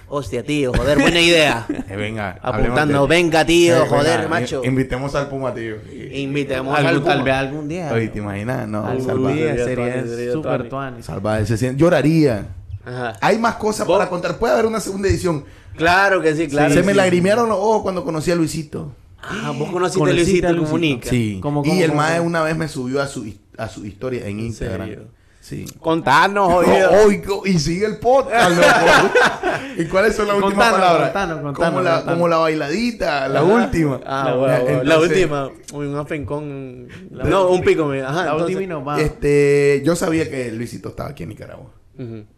Hostia, 0.09 0.43
tío, 0.43 0.73
joder, 0.75 0.99
buena 0.99 1.21
idea. 1.21 1.67
Eh, 1.91 1.97
venga, 1.97 2.39
Apuntando, 2.41 3.03
de- 3.07 3.09
venga, 3.15 3.45
tío, 3.45 3.77
Eh, 3.85 3.87
joder, 3.89 4.17
venga, 4.21 4.29
macho. 4.29 4.61
in- 4.65 4.71
Invitemos 4.71 5.15
al 5.15 5.29
Puma, 5.29 5.53
tío. 5.53 5.77
Invitemos 6.13 6.79
al 6.79 6.87
Algún- 6.87 7.05
tal 7.05 7.13
Puma. 7.19 7.25
vez 7.25 7.35
algún 7.35 7.69
día. 7.69 7.91
Oye, 7.93 8.09
¿te 8.09 8.19
imaginas? 8.21 8.67
No, 8.69 8.87
algún 8.87 9.35
día 9.35 9.55
Sería 9.57 10.07
sería 10.07 10.69
tuani. 10.69 11.03
Salvaje, 11.03 11.45
se 11.47 11.57
siente- 11.59 11.79
Lloraría. 11.79 12.47
Ajá. 12.85 13.13
Hay 13.21 13.39
más 13.39 13.57
cosas 13.57 13.87
¿Vos? 13.87 13.99
para 13.99 14.11
contar. 14.11 14.39
Puede 14.39 14.53
haber 14.55 14.67
una 14.67 14.81
segunda 14.81 15.09
edición. 15.09 15.45
Claro 15.77 16.21
que 16.21 16.35
sí, 16.35 16.49
claro. 16.49 16.71
se 16.75 16.81
que 16.81 16.87
me 16.87 16.93
sí. 16.93 16.99
lagrimearon 16.99 17.49
los 17.49 17.59
ojos 17.59 17.83
cuando 17.83 18.05
conocí 18.05 18.31
a 18.31 18.35
Luisito. 18.35 18.93
Ah, 19.23 19.53
vos 19.57 19.71
conociste 19.71 20.03
a 20.11 20.13
Luisito, 20.13 20.49
Luisito. 20.49 20.65
Comunica. 20.65 21.09
Sí. 21.11 21.39
¿Cómo, 21.41 21.63
y 21.65 21.69
cómo, 21.69 21.83
el 21.83 21.93
mae 21.93 22.21
una 22.21 22.43
vez 22.43 22.57
me 22.57 22.69
subió 22.69 23.01
a 23.01 23.07
su, 23.07 23.33
a 23.57 23.69
su 23.69 23.87
historia 23.87 24.27
en 24.27 24.41
Instagram. 24.41 24.89
serio? 24.89 25.05
Sí. 25.41 25.65
Contanos, 25.81 26.53
oye. 26.55 26.85
oh, 26.87 27.45
y, 27.47 27.59
sigue 27.59 27.85
el 27.87 27.99
podcast. 27.99 28.53
¿Y 29.77 29.87
cuáles 29.87 30.15
son 30.15 30.29
las 30.29 30.37
últimas 30.37 30.71
Contanos, 30.71 30.81
palabras? 30.81 31.11
contanos, 31.11 31.43
contanos, 31.43 31.57
como, 31.71 31.81
la, 31.83 31.91
contanos. 31.97 32.15
como 32.15 32.29
la 32.29 32.37
bailadita, 32.37 33.29
la 33.29 33.41
Ajá. 33.41 33.49
última. 33.53 34.01
Ah, 34.07 34.25
La- 34.27 34.35
bueno, 34.37 34.61
bueno. 34.63 34.83
la 34.85 34.95
entonces, 34.95 35.19
última. 35.19 35.51
Uy, 35.73 35.87
un 35.87 35.97
afencón. 35.97 36.89
No, 37.11 37.49
un 37.49 37.63
pico. 37.63 37.91
Ajá, 37.91 38.13
La 38.13 38.23
entonces- 38.23 38.43
última 38.47 38.63
y 38.63 38.67
nos 38.69 38.85
vamos. 38.85 39.03
Este, 39.03 39.83
yo 39.85 39.97
sabía 39.97 40.31
que 40.31 40.53
Luisito 40.53 40.91
estaba 40.91 41.11
aquí 41.11 41.25
en 41.25 41.31
Nicaragua. 41.31 41.71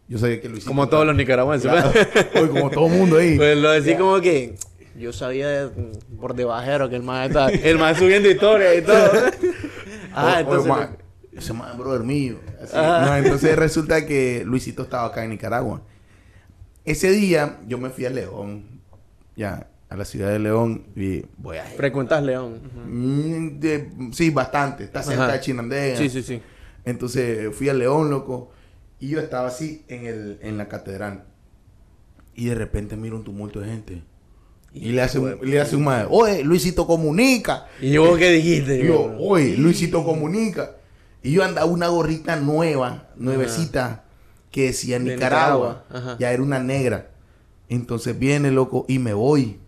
Yo 0.09 0.19
sabía 0.19 0.41
que 0.41 0.49
Luisito. 0.49 0.71
Como 0.71 0.89
todos 0.89 1.07
los 1.07 1.17
nicaragüenses. 1.17 1.71
Claro. 1.71 1.91
Oye, 2.35 2.49
como 2.49 2.71
todo 2.71 2.87
el 2.87 2.93
mundo 2.99 3.19
ahí. 3.19 3.37
Pues 3.37 3.57
lo 3.57 3.71
decía 3.71 3.97
como 3.99 4.21
que 4.21 4.55
yo 4.99 5.13
sabía 5.13 5.49
de- 5.49 5.93
por 6.21 6.35
debajero 6.35 6.89
que 6.89 6.97
el 6.97 7.03
más 7.03 7.29
está 7.29 7.49
el 7.49 7.79
más 7.79 7.99
subiendo 7.99 8.31
historia 8.31 8.75
y 8.75 8.83
todo. 8.83 9.11
Ah, 10.17 10.37
entonces 10.39 10.71
o, 10.71 10.75
ma, 10.77 10.91
ese 11.33 11.53
man 11.53 11.77
brother 11.77 12.05
mío. 12.05 12.37
Así. 12.63 12.77
No, 12.77 13.17
entonces 13.17 13.57
resulta 13.57 14.07
que 14.07 14.45
Luisito 14.47 14.83
estaba 14.85 15.07
acá 15.07 15.25
en 15.25 15.31
Nicaragua. 15.31 15.83
Ese 16.85 17.11
día 17.11 17.59
yo 17.67 17.79
me 17.79 17.91
fui 17.91 18.05
a 18.05 18.11
León, 18.11 18.81
ya, 19.35 19.67
a 19.89 19.97
la 19.97 20.05
ciudad 20.05 20.31
de 20.31 20.39
León, 20.39 20.85
y 20.95 21.25
voy 21.37 21.57
a... 21.57 21.65
frecuentas 21.65 22.23
León. 22.23 22.61
Mm, 22.87 23.59
de- 23.59 23.91
sí, 24.13 24.31
bastante. 24.31 24.85
Está 24.85 25.03
cerca 25.03 25.33
de 25.33 25.41
Chinandega. 25.41 25.97
Sí, 25.97 26.09
sí, 26.09 26.23
sí. 26.23 26.41
Entonces 26.85 27.53
fui 27.57 27.69
a 27.69 27.75
León, 27.75 28.11
loco. 28.11 28.53
Y 29.05 29.09
yo 29.09 29.21
estaba 29.21 29.49
así 29.49 29.85
en, 29.89 30.07
el, 30.07 30.39
en 30.41 30.57
la 30.57 30.67
catedral. 30.67 31.25
Y 32.35 32.47
de 32.47 32.55
repente 32.55 32.97
miro 32.97 33.17
un 33.17 33.25
tumulto 33.25 33.61
de 33.61 33.69
gente. 33.69 34.03
Y 34.73 34.93
le 34.93 35.03
hace 35.03 35.19
un, 35.19 35.39
le 35.43 35.61
hace 35.61 35.77
un 35.77 35.85
mae, 35.85 36.07
oye, 36.09 36.43
Luisito 36.43 36.87
comunica. 36.87 37.67
¿Y 37.83 37.91
yo 37.91 38.17
qué 38.17 38.31
dijiste? 38.31 38.83
Y 38.83 38.87
yo, 38.87 39.15
oye, 39.19 39.59
Luisito 39.59 40.03
comunica. 40.05 40.77
Y 41.23 41.33
yo 41.33 41.45
andaba 41.45 41.67
una 41.67 41.89
gorrita 41.89 42.37
nueva, 42.37 43.11
nuevecita, 43.17 44.05
que 44.51 44.69
decía 44.69 44.99
De 44.99 45.05
Nicaragua. 45.17 45.85
Ya 46.19 46.33
era 46.33 46.43
una 46.43 46.61
negra. 46.61 47.11
Entonces 47.69 48.19
viene, 48.19 48.53
loco, 48.53 48.87
y 48.89 49.01
me 49.01 49.13
voy. 49.13 49.59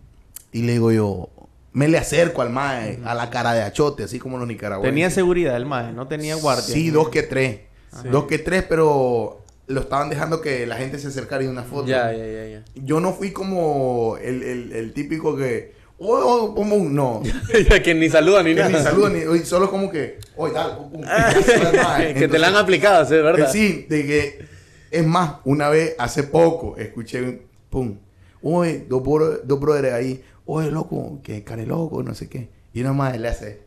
Y 0.51 0.63
le 0.63 0.71
digo 0.73 0.91
yo, 0.91 1.29
me 1.73 1.87
le 1.87 1.99
acerco 1.99 2.41
al 2.41 2.49
mae, 2.49 3.01
a 3.05 3.13
la 3.13 3.29
cara 3.29 3.53
de 3.53 3.61
achote, 3.61 4.01
así 4.01 4.17
como 4.17 4.39
los 4.39 4.47
nicaragüenses. 4.47 4.91
Tenía 4.91 5.11
seguridad 5.11 5.55
el 5.55 5.67
mae, 5.67 5.93
no 5.93 6.07
tenía 6.07 6.33
guardia. 6.37 6.73
Sí, 6.73 6.89
dos 6.89 7.09
que 7.09 7.21
tres. 7.21 7.66
Dos 8.11 8.25
que 8.25 8.37
tres, 8.39 8.63
pero 8.67 9.43
lo 9.67 9.81
estaban 9.81 10.09
dejando 10.09 10.39
que 10.41 10.65
la 10.65 10.77
gente 10.77 10.99
se 10.99 11.07
acercara 11.07 11.43
y 11.43 11.47
una 11.47 11.63
foto. 11.63 11.87
Ya, 11.87 12.11
ya, 12.13 12.25
ya, 12.25 12.45
ya. 12.47 12.65
Yo 12.75 12.99
no 12.99 13.13
fui 13.13 13.31
como 13.31 14.17
el, 14.21 14.43
el, 14.43 14.71
el 14.73 14.93
típico 14.93 15.35
que, 15.35 15.73
oh, 15.99 16.15
oh, 16.15 16.55
como 16.55 16.75
un 16.75 16.93
no. 16.95 17.21
que 17.83 17.93
ni 17.95 18.09
saluda 18.09 18.43
ni 18.43 18.53
Que 18.53 18.61
nada. 18.61 18.77
ni 18.77 18.83
saludan, 18.83 19.13
ni, 19.13 19.39
solo 19.45 19.69
como 19.69 19.89
que, 19.89 20.19
oye, 20.35 20.53
pum, 20.91 21.01
ya 21.01 21.41
sabes 21.43 21.83
más. 21.83 22.01
que 22.13 22.27
te 22.27 22.39
la 22.39 22.47
han 22.47 22.53
Entonces, 22.53 22.55
aplicado, 22.61 23.05
¿sí? 23.05 23.13
¿verdad? 23.15 23.49
eh, 23.49 23.51
Sí, 23.51 23.85
de 23.89 24.05
que, 24.05 24.45
es 24.91 25.05
más, 25.05 25.37
una 25.43 25.69
vez, 25.69 25.95
hace 25.97 26.23
poco, 26.23 26.77
escuché, 26.77 27.21
un 27.21 27.41
pum, 27.69 27.97
oye, 28.41 28.85
dos, 28.87 29.01
bro- 29.03 29.41
dos 29.43 29.59
brothers 29.59 29.93
ahí, 29.93 30.23
oye, 30.45 30.71
loco, 30.71 31.19
que 31.23 31.43
care 31.43 31.65
loco, 31.65 32.03
no 32.03 32.13
sé 32.13 32.29
qué. 32.29 32.49
Y 32.73 32.81
una 32.81 32.93
más 32.93 33.17
le 33.19 33.27
hace, 33.27 33.61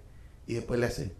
y 0.46 0.54
después 0.54 0.78
le 0.80 0.86
hace, 0.86 1.12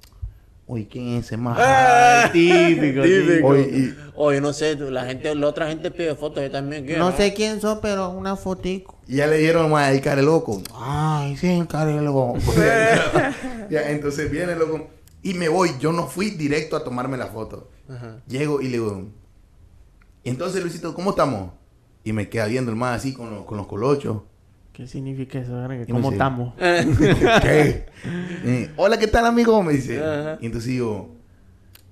oye, 0.71 0.87
¿quién 0.89 1.09
es 1.16 1.27
ese 1.27 1.37
más? 1.37 1.59
Ah, 1.61 2.29
típico, 2.33 3.03
típico. 3.03 3.47
Oye, 3.49 3.62
y- 3.73 3.95
Oye, 4.23 4.41
no 4.41 4.53
sé, 4.53 4.77
la 4.77 5.05
gente, 5.07 5.35
la 5.35 5.47
otra 5.47 5.68
gente 5.68 5.91
pide 5.91 6.14
fotos 6.14 6.43
yo 6.43 6.51
también. 6.51 6.85
¿qué, 6.87 6.97
No 6.99 7.16
sé 7.16 7.33
quién 7.33 7.61
sos, 7.61 7.79
pero 7.81 8.11
una 8.11 8.37
fotico. 8.37 8.99
Y 9.09 9.16
ya 9.16 9.27
le 9.27 9.39
dieron 9.39 9.71
más 9.71 9.91
el 9.93 10.01
care 10.03 10.23
loco. 10.23 10.62
Ay, 10.75 11.37
sí, 11.39 11.47
el 11.49 11.66
care 11.66 12.01
loco. 12.03 12.37
ya, 13.71 13.91
entonces 13.91 14.31
viene 14.31 14.55
loco. 14.57 14.89
Y 15.23 15.35
me 15.35 15.49
voy. 15.49 15.71
Yo 15.81 15.93
no 15.93 16.07
fui 16.07 16.31
directo 16.31 16.77
a 16.77 16.85
tomarme 16.85 17.16
la 17.16 17.27
foto. 17.29 17.71
Ajá. 17.89 18.21
Llego 18.29 18.61
y 18.61 18.64
le 18.64 18.73
digo, 18.73 19.07
entonces 20.25 20.61
Luisito, 20.62 20.95
¿cómo 20.95 21.11
estamos? 21.11 21.53
Y 22.05 22.12
me 22.12 22.29
queda 22.29 22.47
viendo 22.47 22.71
el 22.71 22.77
más 22.77 22.97
así 22.99 23.12
con, 23.14 23.31
los- 23.31 23.45
con 23.45 23.57
los 23.57 23.66
colochos. 23.66 24.18
¿Qué 24.73 24.87
significa 24.87 25.39
eso? 25.41 25.53
¿Cómo 25.91 26.12
estamos? 26.12 26.55
¿Qué? 26.59 27.87
Eh, 28.45 28.71
Hola, 28.77 28.99
¿qué 28.99 29.07
tal, 29.09 29.27
amigo? 29.27 29.62
Me 29.62 29.73
dice. 29.75 30.01
Y 30.41 30.47
entonces 30.47 30.71
digo, 30.71 31.16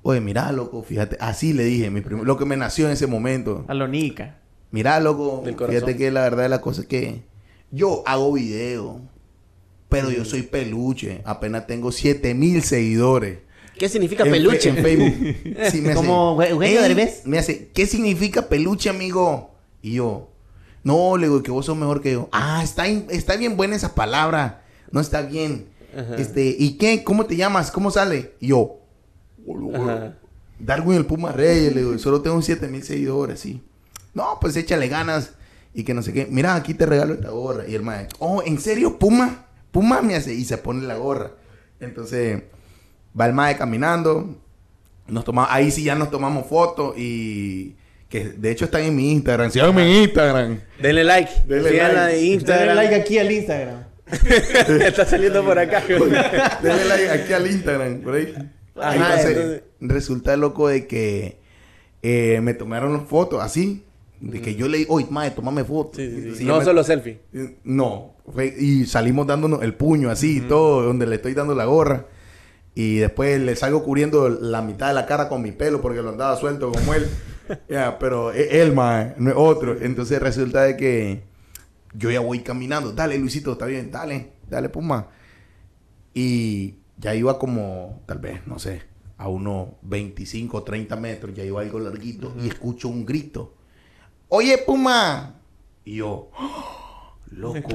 oye, 0.02 0.20
mira, 0.20 0.50
loco, 0.52 0.82
fíjate. 0.82 1.16
Así 1.20 1.52
le 1.52 1.64
dije, 1.64 1.90
mi 1.90 2.00
prim- 2.00 2.22
lo 2.22 2.36
que 2.38 2.44
me 2.44 2.56
nació 2.56 2.86
en 2.86 2.92
ese 2.92 3.06
momento. 3.06 3.64
A 3.68 3.74
lo 3.74 3.88
Nica. 3.88 4.38
Mira, 4.70 5.00
loco, 5.00 5.42
Del 5.44 5.56
corazón. 5.56 5.74
fíjate 5.80 5.96
que 5.96 6.10
la 6.10 6.22
verdad 6.22 6.44
de 6.44 6.48
la 6.50 6.60
cosa 6.60 6.82
es 6.82 6.86
que 6.86 7.22
yo 7.70 8.02
hago 8.06 8.32
video, 8.34 9.00
pero 9.88 10.10
yo 10.10 10.24
soy 10.24 10.42
peluche. 10.42 11.20
Apenas 11.24 11.66
tengo 11.66 11.90
7000 11.90 12.62
seguidores. 12.62 13.38
¿Qué 13.78 13.88
significa 13.88 14.24
En 14.24 14.30
peluche? 14.30 14.68
En, 14.70 14.76
Facebook. 14.76 15.36
Sí, 15.70 15.80
me 15.80 15.88
hace, 15.90 15.94
Como 15.94 16.42
Eugenio 16.42 16.80
"Ey", 16.82 16.88
Derbez. 16.88 17.22
Me 17.26 17.38
hace, 17.38 17.68
¿qué 17.74 17.86
significa 17.86 18.48
peluche, 18.48 18.88
amigo? 18.90 19.54
Y 19.82 19.92
yo, 19.94 20.30
no, 20.84 21.16
le 21.16 21.26
digo 21.26 21.42
que 21.42 21.50
vos 21.50 21.66
sos 21.66 21.76
mejor 21.76 22.00
que 22.00 22.12
yo. 22.12 22.28
Ah, 22.32 22.62
está, 22.62 22.86
está 22.86 23.36
bien 23.36 23.56
buena 23.56 23.76
esa 23.76 23.94
palabra. 23.94 24.62
No 24.90 25.00
está 25.00 25.22
bien. 25.22 25.68
Ajá. 25.92 26.16
Este, 26.16 26.56
¿y 26.58 26.78
qué? 26.78 27.04
¿Cómo 27.04 27.26
te 27.26 27.36
llamas? 27.36 27.70
¿Cómo 27.70 27.90
sale? 27.90 28.34
Y 28.40 28.48
yo, 28.48 28.78
Ajá. 29.74 30.14
Darwin 30.58 30.98
el 30.98 31.06
Puma 31.06 31.32
Reyes, 31.32 31.74
le 31.74 31.82
digo, 31.82 31.98
solo 31.98 32.20
tengo 32.20 32.40
7000 32.40 32.82
seguidores, 32.82 33.40
sí. 33.40 33.62
No, 34.14 34.38
pues 34.40 34.56
échale 34.56 34.88
ganas 34.88 35.32
y 35.72 35.84
que 35.84 35.94
no 35.94 36.02
sé 36.02 36.12
qué. 36.12 36.26
Mira, 36.28 36.54
aquí 36.54 36.74
te 36.74 36.86
regalo 36.86 37.14
esta 37.14 37.30
gorra. 37.30 37.68
Y 37.68 37.74
el 37.74 37.82
maestro, 37.82 38.16
oh, 38.20 38.42
¿en 38.42 38.58
serio, 38.60 38.98
Puma? 38.98 39.46
Puma 39.70 40.02
me 40.02 40.16
hace 40.16 40.34
y 40.34 40.44
se 40.44 40.58
pone 40.58 40.86
la 40.86 40.96
gorra. 40.96 41.32
Entonces, 41.80 42.42
va 43.18 43.26
el 43.26 43.34
mae 43.34 43.56
caminando. 43.56 44.36
Nos 45.06 45.24
toma, 45.24 45.46
ahí 45.50 45.70
sí 45.70 45.84
ya 45.84 45.94
nos 45.94 46.10
tomamos 46.10 46.46
fotos 46.46 46.98
y 46.98 47.76
que 48.08 48.24
de 48.24 48.50
hecho 48.50 48.64
están 48.66 48.82
en 48.82 48.96
mi 48.96 49.12
Instagram. 49.12 49.50
Síganme 49.50 49.82
en 49.82 50.02
Instagram. 50.04 50.60
Denle 50.80 51.04
like. 51.04 51.30
Denle 51.46 51.70
like. 51.76 52.00
de 52.14 52.22
Instagram. 52.26 52.76
like 52.76 52.94
aquí 52.94 53.18
al 53.18 53.30
Instagram. 53.30 53.84
Está 54.80 55.04
saliendo 55.04 55.44
por 55.44 55.58
acá. 55.58 55.82
Denle 56.62 56.84
like 56.86 57.10
aquí 57.10 57.32
al 57.32 57.46
Instagram, 57.46 58.00
por 58.00 58.14
ahí. 58.14 58.34
Ajá, 58.80 58.94
Entonces, 58.94 59.26
entonces- 59.36 59.62
resulta 59.80 60.36
loco 60.36 60.68
de 60.68 60.86
que 60.86 61.38
eh, 62.02 62.40
me 62.42 62.54
tomaron 62.54 63.06
fotos 63.06 63.42
así. 63.42 63.84
De 64.20 64.40
que 64.40 64.56
yo 64.56 64.66
le 64.66 64.78
dije, 64.78 64.90
oye, 64.90 65.06
mae, 65.10 65.30
tomame 65.30 65.62
fotos. 65.62 65.96
Sí, 65.96 66.06
sí, 66.08 66.14
sí. 66.16 66.18
Entonces, 66.22 66.46
No 66.46 66.58
me- 66.58 66.64
solo 66.64 66.82
selfie. 66.84 67.20
Eh, 67.34 67.56
No, 67.64 68.14
fue- 68.32 68.52
y 68.58 68.84
salimos 68.86 69.26
dándonos 69.26 69.62
el 69.62 69.74
puño 69.74 70.10
así 70.10 70.38
y 70.38 70.40
todo, 70.40 70.82
donde 70.82 71.06
le 71.06 71.16
estoy 71.16 71.34
dando 71.34 71.54
la 71.54 71.66
gorra. 71.66 72.06
Y 72.74 72.96
después 72.98 73.40
le 73.40 73.54
salgo 73.56 73.82
cubriendo 73.84 74.28
la 74.28 74.62
mitad 74.62 74.88
de 74.88 74.94
la 74.94 75.06
cara 75.06 75.28
con 75.28 75.42
mi 75.42 75.52
pelo 75.52 75.80
porque 75.80 76.00
lo 76.02 76.08
andaba 76.10 76.36
suelto 76.36 76.72
como 76.72 76.94
él. 76.94 77.06
Ya, 77.68 77.98
pero 77.98 78.32
es 78.32 78.52
él, 78.52 78.74
mae, 78.74 79.14
no 79.18 79.30
es 79.30 79.36
otro. 79.36 79.76
Entonces 79.80 80.20
resulta 80.20 80.62
de 80.62 80.76
que 80.76 81.22
yo 81.94 82.10
ya 82.10 82.20
voy 82.20 82.40
caminando. 82.40 82.92
Dale, 82.92 83.18
Luisito, 83.18 83.52
está 83.52 83.66
bien, 83.66 83.90
dale, 83.90 84.32
dale, 84.48 84.68
Puma. 84.68 85.08
Y 86.14 86.76
ya 86.96 87.14
iba 87.14 87.38
como, 87.38 88.02
tal 88.06 88.18
vez, 88.18 88.46
no 88.46 88.58
sé, 88.58 88.82
a 89.16 89.28
unos 89.28 89.68
25 89.82 90.56
o 90.56 90.62
30 90.62 90.96
metros, 90.96 91.34
ya 91.34 91.44
iba 91.44 91.60
algo 91.60 91.78
larguito 91.78 92.34
y 92.42 92.48
escucho 92.48 92.88
un 92.88 93.04
grito. 93.06 93.54
Oye, 94.28 94.58
Puma. 94.58 95.36
Y 95.84 95.96
yo, 95.96 96.30
¡Oh! 96.38 97.14
loco. 97.30 97.68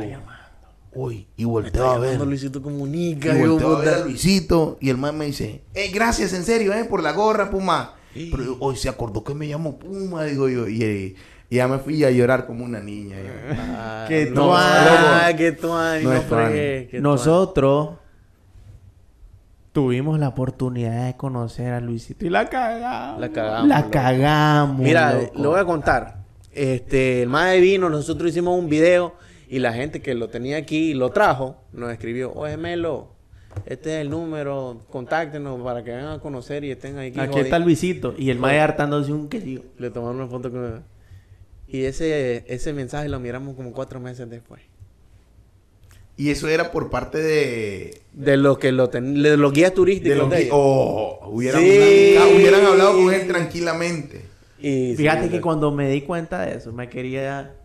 Uy, 0.95 1.27
y 1.35 1.43
volteo 1.45 1.89
a 1.89 1.97
ver. 1.97 2.21
Luisito 2.21 2.59
Y 2.59 2.61
Comunica. 2.61 3.29
volteo 3.33 3.59
yo, 3.59 3.77
a 3.77 3.79
ver 3.79 3.93
a. 3.95 3.99
Luisito 4.05 4.77
y 4.79 4.89
el 4.89 4.97
man 4.97 5.17
me 5.17 5.25
dice, 5.25 5.63
eh, 5.73 5.89
gracias 5.91 6.33
en 6.33 6.43
serio, 6.43 6.71
eh, 6.73 6.85
por 6.85 7.01
la 7.01 7.13
gorra, 7.13 7.49
Puma. 7.49 7.95
Pero 8.13 8.57
hoy 8.59 8.75
se 8.75 8.89
acordó 8.89 9.23
que 9.23 9.33
me 9.33 9.47
llamo 9.47 9.77
Puma, 9.77 10.23
digo 10.25 10.47
yo. 10.49 10.67
Y, 10.67 10.83
eh, 10.83 11.15
y 11.49 11.55
ya 11.55 11.67
me 11.67 11.79
fui 11.79 12.03
a 12.03 12.11
llorar 12.11 12.45
como 12.45 12.63
una 12.65 12.79
niña. 12.79 13.17
yo. 13.17 13.55
Ah, 13.59 14.05
Qué 14.07 14.33
ah, 14.37 15.31
qué 15.37 15.57
No 15.61 16.13
no 16.13 16.21
fregué, 16.21 16.89
Nosotros 17.01 17.89
tuvimos 19.71 20.19
la 20.19 20.29
oportunidad 20.29 21.07
de 21.07 21.17
conocer 21.17 21.73
a 21.73 21.79
Luisito 21.79 22.25
y 22.25 22.29
la 22.29 22.47
cagamos. 22.47 23.19
La 23.19 23.29
cagamos, 23.31 23.67
La 23.67 23.79
loco. 23.79 23.91
cagamos. 23.91 24.79
Mira, 24.79 25.13
loco. 25.13 25.31
lo 25.41 25.49
voy 25.51 25.59
a 25.59 25.65
contar. 25.65 26.23
Este, 26.51 27.23
el 27.23 27.29
mae 27.29 27.59
vino, 27.59 27.89
nosotros 27.89 28.29
hicimos 28.29 28.57
un 28.57 28.69
video 28.69 29.15
y 29.49 29.59
la 29.59 29.73
gente 29.73 30.01
que 30.01 30.13
lo 30.13 30.29
tenía 30.29 30.57
aquí 30.57 30.91
y 30.91 30.93
lo 30.93 31.09
trajo, 31.11 31.57
nos 31.71 31.91
escribió, 31.91 32.31
oye 32.33 32.57
Melo, 32.57 33.12
este 33.65 33.95
es 33.95 34.01
el 34.01 34.09
número, 34.09 34.81
contáctenos 34.89 35.61
para 35.61 35.83
que 35.83 35.91
vengan 35.91 36.13
a 36.13 36.19
conocer 36.19 36.63
y 36.63 36.71
estén 36.71 36.97
aquí. 36.97 37.19
Aquí 37.19 37.33
jodi-". 37.33 37.41
está 37.41 37.59
Luisito 37.59 38.13
y 38.17 38.29
el 38.29 38.39
mae 38.39 38.59
hartándose 38.59 39.11
un 39.11 39.29
quesillo. 39.29 39.63
Le 39.77 39.89
tomaron 39.89 40.17
una 40.17 40.27
foto 40.27 40.51
con 40.51 40.83
Y 41.67 41.83
ese, 41.85 42.43
ese 42.47 42.73
mensaje 42.73 43.09
lo 43.09 43.19
miramos 43.19 43.55
como 43.55 43.71
cuatro 43.71 43.99
meses 43.99 44.29
después. 44.29 44.61
Y 46.15 46.29
eso 46.29 46.47
era 46.47 46.71
por 46.71 46.91
parte 46.91 47.17
de... 47.17 48.01
De 48.13 48.37
los 48.37 48.59
que 48.59 48.71
lo 48.71 48.89
ten- 48.89 49.23
de 49.23 49.35
los 49.35 49.51
guías 49.51 49.73
turísticos 49.73 50.09
de 50.09 50.15
los 50.15 50.29
de 50.29 50.49
oh, 50.51 51.27
hubieran, 51.31 51.59
Sí. 51.59 52.15
ah, 52.19 52.27
hubieran 52.35 52.63
hablado 52.65 52.93
con 52.93 53.11
él 53.11 53.25
tranquilamente. 53.27 54.21
Y 54.59 54.93
Fíjate 54.95 55.23
sí, 55.23 55.29
que 55.29 55.41
cuando 55.41 55.71
me 55.71 55.89
di 55.89 56.01
cuenta 56.01 56.45
de 56.45 56.57
eso, 56.57 56.71
me 56.71 56.87
quería... 56.87 57.55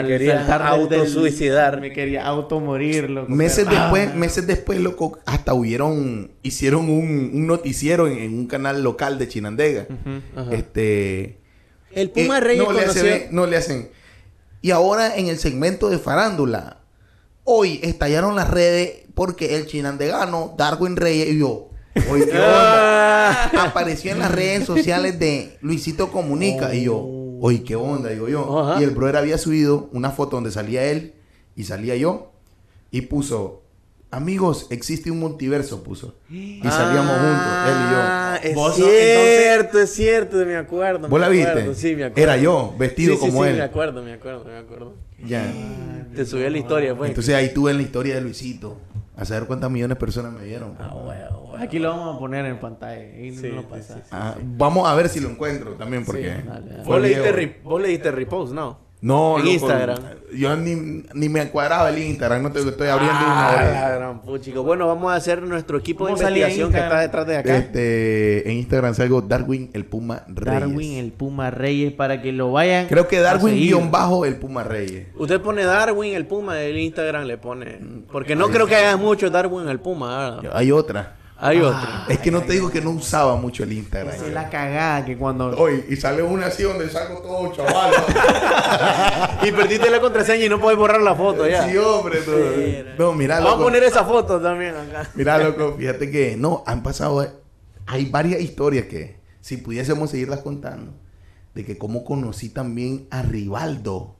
Te 0.00 0.06
querías 0.06 0.46
saltar 0.46 0.78
del- 0.88 1.00
autosuicidar. 1.00 1.80
Me 1.80 1.92
quería 1.92 2.24
automorir, 2.26 3.10
loco. 3.10 3.30
Meses 3.30 3.66
pero- 3.68 3.80
después, 3.80 4.08
Ah. 4.12 4.16
meses 4.16 4.46
después, 4.46 4.80
loco, 4.80 5.18
hasta 5.26 5.54
hubieron, 5.54 6.30
hicieron 6.42 6.88
un, 6.88 7.30
un 7.34 7.46
noticiero 7.46 8.08
en, 8.08 8.18
en 8.18 8.34
un 8.38 8.46
canal 8.46 8.82
local 8.82 9.18
de 9.18 9.28
Chinandega. 9.28 9.86
Este... 10.50 11.38
El 11.94 12.10
Puma 12.10 12.38
Eh, 12.38 12.40
Reyes 12.40 12.64
no, 12.64 12.72
le 12.72 12.80
conoció... 12.80 13.02
hacen, 13.02 13.28
no 13.32 13.46
le 13.46 13.56
hacen. 13.56 13.90
Y 14.62 14.70
ahora 14.70 15.16
en 15.16 15.26
el 15.28 15.38
segmento 15.38 15.90
de 15.90 15.98
farándula, 15.98 16.78
hoy 17.44 17.80
estallaron 17.82 18.34
las 18.36 18.48
redes 18.48 19.00
porque 19.14 19.56
el 19.56 19.66
chinandegano 19.66 20.54
Darwin 20.56 20.96
Reyes 20.96 21.28
y 21.30 21.38
yo. 21.40 21.68
Oye, 22.10 22.24
¿qué 22.26 22.32
onda? 22.38 23.44
Apareció 23.64 24.12
en 24.12 24.20
las 24.20 24.30
redes 24.32 24.64
sociales 24.64 25.18
de 25.18 25.58
Luisito 25.60 26.10
Comunica 26.10 26.74
y 26.74 26.84
yo. 26.84 27.06
Oye, 27.44 27.64
¿qué 27.64 27.74
onda? 27.74 28.08
Digo 28.10 28.28
yo. 28.28 28.60
Ajá. 28.60 28.80
Y 28.80 28.84
el 28.84 28.90
brother 28.92 29.16
había 29.16 29.36
subido 29.36 29.88
una 29.92 30.10
foto 30.12 30.36
donde 30.36 30.52
salía 30.52 30.84
él 30.84 31.14
y 31.56 31.64
salía 31.64 31.96
yo. 31.96 32.30
Y 32.92 33.00
puso, 33.02 33.62
amigos, 34.12 34.68
existe 34.70 35.10
un 35.10 35.18
multiverso, 35.18 35.82
puso. 35.82 36.14
Y 36.30 36.60
salíamos 36.62 37.10
juntos, 37.16 37.52
él 37.66 37.74
y 37.74 37.90
yo. 37.90 37.98
Ah, 37.98 38.38
Es 38.44 38.54
Vos 38.54 38.76
cierto, 38.76 39.80
es 39.80 39.90
cierto, 39.92 40.36
me 40.46 40.54
acuerdo. 40.56 41.08
¿Vos 41.08 41.10
me 41.10 41.18
la 41.18 41.26
acuerdo, 41.26 41.68
viste? 41.70 41.74
Sí, 41.74 41.96
me 41.96 42.04
acuerdo. 42.04 42.22
Era 42.22 42.36
yo, 42.36 42.74
vestido 42.78 43.14
Sí, 43.16 43.20
sí, 43.20 43.26
como 43.30 43.42
sí, 43.42 43.50
él. 43.50 43.56
me 43.56 43.62
acuerdo, 43.62 44.02
me 44.04 44.12
acuerdo, 44.12 44.44
me 44.44 44.56
acuerdo. 44.58 44.94
Ya. 45.26 45.52
Te 46.14 46.24
subí 46.24 46.44
a 46.44 46.50
la 46.50 46.58
historia, 46.58 46.96
pues. 46.96 47.08
Entonces 47.10 47.34
ahí 47.34 47.52
tuve 47.52 47.74
la 47.74 47.82
historia 47.82 48.14
de 48.14 48.20
Luisito. 48.20 48.76
A 49.22 49.24
saber 49.24 49.46
cuántas 49.46 49.70
millones 49.70 49.96
de 49.96 50.00
personas 50.00 50.32
me 50.32 50.44
vieron. 50.44 50.74
Ah, 50.80 50.92
huevo, 50.96 51.50
huevo. 51.52 51.56
Aquí 51.56 51.78
lo 51.78 51.90
vamos 51.90 52.16
a 52.16 52.18
poner 52.18 52.44
en 52.44 52.58
pantalla. 52.58 53.04
Y 53.04 53.30
Sí, 53.30 53.50
no 53.50 53.54
lo 53.54 53.60
sí, 53.62 53.66
pasa. 53.70 53.94
sí, 53.94 54.00
sí. 54.02 54.08
Ah, 54.10 54.34
vamos 54.42 54.88
a 54.88 54.94
ver 54.96 55.08
si 55.08 55.20
lo 55.20 55.28
encuentro 55.30 55.74
también 55.74 56.04
porque... 56.04 56.42
dale, 56.44 56.44
dale. 56.44 56.82
fue 56.82 56.94
¿Vos 56.94 57.00
le, 57.02 57.08
diste 57.08 57.60
vos 57.62 57.80
le 57.80 57.88
diste 57.88 58.10
repost, 58.10 58.52
¿no? 58.52 58.78
No, 59.02 59.36
en 59.36 59.44
loco, 59.44 59.50
Instagram. 59.54 59.98
Yo 60.32 60.56
ni, 60.56 61.02
ni 61.12 61.28
me 61.28 61.48
cuadraba 61.50 61.90
el 61.90 61.98
Instagram. 61.98 62.40
No 62.44 62.52
te 62.52 62.60
estoy 62.60 62.86
abriendo 62.88 63.18
una 63.18 63.48
Ah, 63.48 63.52
hora. 63.52 63.94
gran 63.96 64.22
puchica. 64.22 64.60
Bueno, 64.60 64.86
vamos 64.86 65.12
a 65.12 65.16
hacer 65.16 65.42
nuestro 65.42 65.76
equipo 65.76 66.06
de 66.06 66.12
¿Cómo 66.12 66.22
salía 66.22 66.46
en 66.46 66.52
investigación 66.52 66.72
que 66.72 66.78
está 66.78 67.00
detrás 67.00 67.26
de 67.26 67.36
acá. 67.36 67.56
Este, 67.56 68.48
en 68.48 68.58
Instagram 68.58 68.94
salgo 68.94 69.20
Darwin 69.20 69.70
el 69.74 69.84
Puma 69.86 70.24
Reyes. 70.28 70.60
Darwin, 70.60 70.92
el 70.98 71.12
Puma 71.12 71.50
Reyes, 71.50 71.92
para 71.92 72.22
que 72.22 72.30
lo 72.30 72.52
vayan. 72.52 72.86
Creo 72.86 73.08
que 73.08 73.18
Darwin 73.18 73.54
guion 73.56 73.90
bajo 73.90 74.24
el 74.24 74.36
Puma 74.36 74.62
Reyes. 74.62 75.08
Usted 75.16 75.40
pone 75.40 75.64
Darwin 75.64 76.14
el 76.14 76.26
Puma, 76.26 76.60
el 76.60 76.78
Instagram 76.78 77.24
le 77.24 77.38
pone. 77.38 77.80
Porque 78.12 78.36
no 78.36 78.50
creo 78.50 78.68
que 78.68 78.76
haya 78.76 78.96
mucho 78.96 79.28
Darwin 79.30 79.68
el 79.68 79.80
Puma. 79.80 80.36
¿verdad? 80.36 80.52
Hay 80.54 80.70
otra. 80.70 81.16
Hay 81.44 81.60
otro. 81.60 81.80
Es 82.08 82.20
que 82.20 82.30
no 82.30 82.42
te 82.42 82.52
digo 82.52 82.70
que 82.70 82.80
no 82.80 82.90
usaba 82.90 83.34
mucho 83.34 83.64
el 83.64 83.72
Instagram. 83.72 84.14
Esa 84.14 84.26
es 84.26 84.32
la 84.32 84.48
cagada 84.48 85.04
que 85.04 85.18
cuando... 85.18 85.50
Oye, 85.58 85.84
y 85.88 85.96
sale 85.96 86.22
una 86.22 86.46
así 86.46 86.62
donde 86.62 86.88
saco 86.88 87.20
todo, 87.20 87.52
chaval. 87.52 87.92
Y 89.42 89.50
perdiste 89.50 89.90
la 89.90 90.00
contraseña 90.00 90.44
y 90.44 90.48
no 90.48 90.60
puedes 90.60 90.78
borrar 90.78 91.02
la 91.02 91.16
foto 91.16 91.48
ya. 91.48 91.68
sí, 91.68 91.76
hombre. 91.76 92.20
No, 92.96 93.06
no 93.06 93.12
mira, 93.14 93.40
Vamos 93.40 93.60
a 93.60 93.64
poner 93.64 93.82
esa 93.82 94.04
foto 94.04 94.40
también 94.40 94.76
acá. 94.76 95.10
Mira, 95.14 95.36
loco, 95.38 95.74
fíjate 95.76 96.12
que 96.12 96.36
no, 96.36 96.62
han 96.64 96.84
pasado, 96.84 97.26
hay 97.86 98.04
varias 98.04 98.40
historias 98.40 98.86
que 98.86 99.16
si 99.40 99.56
pudiésemos 99.56 100.10
seguirlas 100.10 100.42
contando, 100.42 100.92
de 101.56 101.64
que 101.64 101.76
cómo 101.76 102.04
conocí 102.04 102.50
también 102.50 103.08
a 103.10 103.22
Rivaldo, 103.22 104.14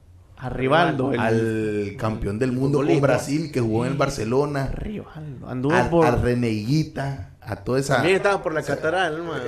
A 0.45 0.49
Rivaldo. 0.49 1.13
el- 1.13 1.19
al 1.19 1.95
campeón 1.97 2.37
del 2.37 2.51
mundo 2.51 2.81
con. 2.81 2.99
Brasil 3.01 3.51
que 3.51 3.61
jugó 3.61 3.85
en 3.85 3.93
el 3.93 3.97
Barcelona, 3.97 4.67
Rivaldo. 4.75 5.47
Anduvo 5.47 5.73
a, 5.73 5.89
por... 5.89 6.05
a 6.05 6.11
Reneguita, 6.17 7.31
a 7.41 7.55
toda 7.57 7.79
esa... 7.79 7.95
También 7.95 8.17
estaba 8.17 8.41
por 8.43 8.53
la 8.53 8.61
catedral, 8.61 9.13
hermano. 9.15 9.43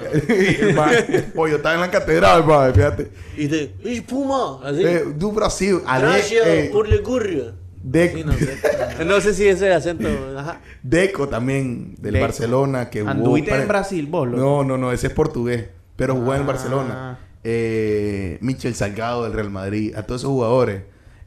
Oye, 1.36 1.52
yo 1.52 1.56
estaba 1.58 1.76
en 1.76 1.82
la 1.82 1.92
catedral, 1.92 2.46
padre, 2.46 2.74
fíjate. 2.74 3.12
Y 3.38 3.48
de, 3.48 3.76
¡y 3.84 4.02
Puma! 4.02 4.60
Así. 4.64 4.84
Eh, 4.84 5.04
do 5.18 5.32
Brasil, 5.32 5.80
Gracias 5.86 6.46
eh, 6.48 6.70
por 6.72 6.88
le 6.88 7.02
currio. 7.02 7.54
de- 7.84 8.12
Sí, 8.14 8.24
no, 8.24 8.34
sé. 8.34 8.58
no 9.06 9.22
sé 9.22 9.34
si 9.34 9.48
ese 9.48 9.74
acento. 9.74 10.08
Ajá. 10.38 10.62
Deco 10.82 11.28
también, 11.28 11.96
del 12.00 12.14
Deco. 12.14 12.26
Barcelona, 12.26 12.90
que 12.90 13.02
jugó... 13.02 13.12
Anduviste 13.12 13.50
para- 13.52 13.62
en 13.64 13.68
Brasil, 13.68 14.08
vos, 14.08 14.28
loco? 14.28 14.40
No, 14.42 14.64
no, 14.64 14.78
no, 14.78 14.92
ese 14.92 15.08
es 15.08 15.14
portugués, 15.14 15.66
pero 15.96 16.16
jugó 16.16 16.34
en 16.34 16.42
el 16.42 16.44
Ah. 16.44 16.52
Barcelona. 16.52 17.20
Eh, 17.48 18.40
Michel 18.42 18.74
Salgado 18.74 19.24
del 19.24 19.34
Real 19.34 19.52
Madrid, 19.52 19.96
a 19.96 20.02
todos 20.02 20.22
esos 20.22 20.32
jugadores. 20.32 20.82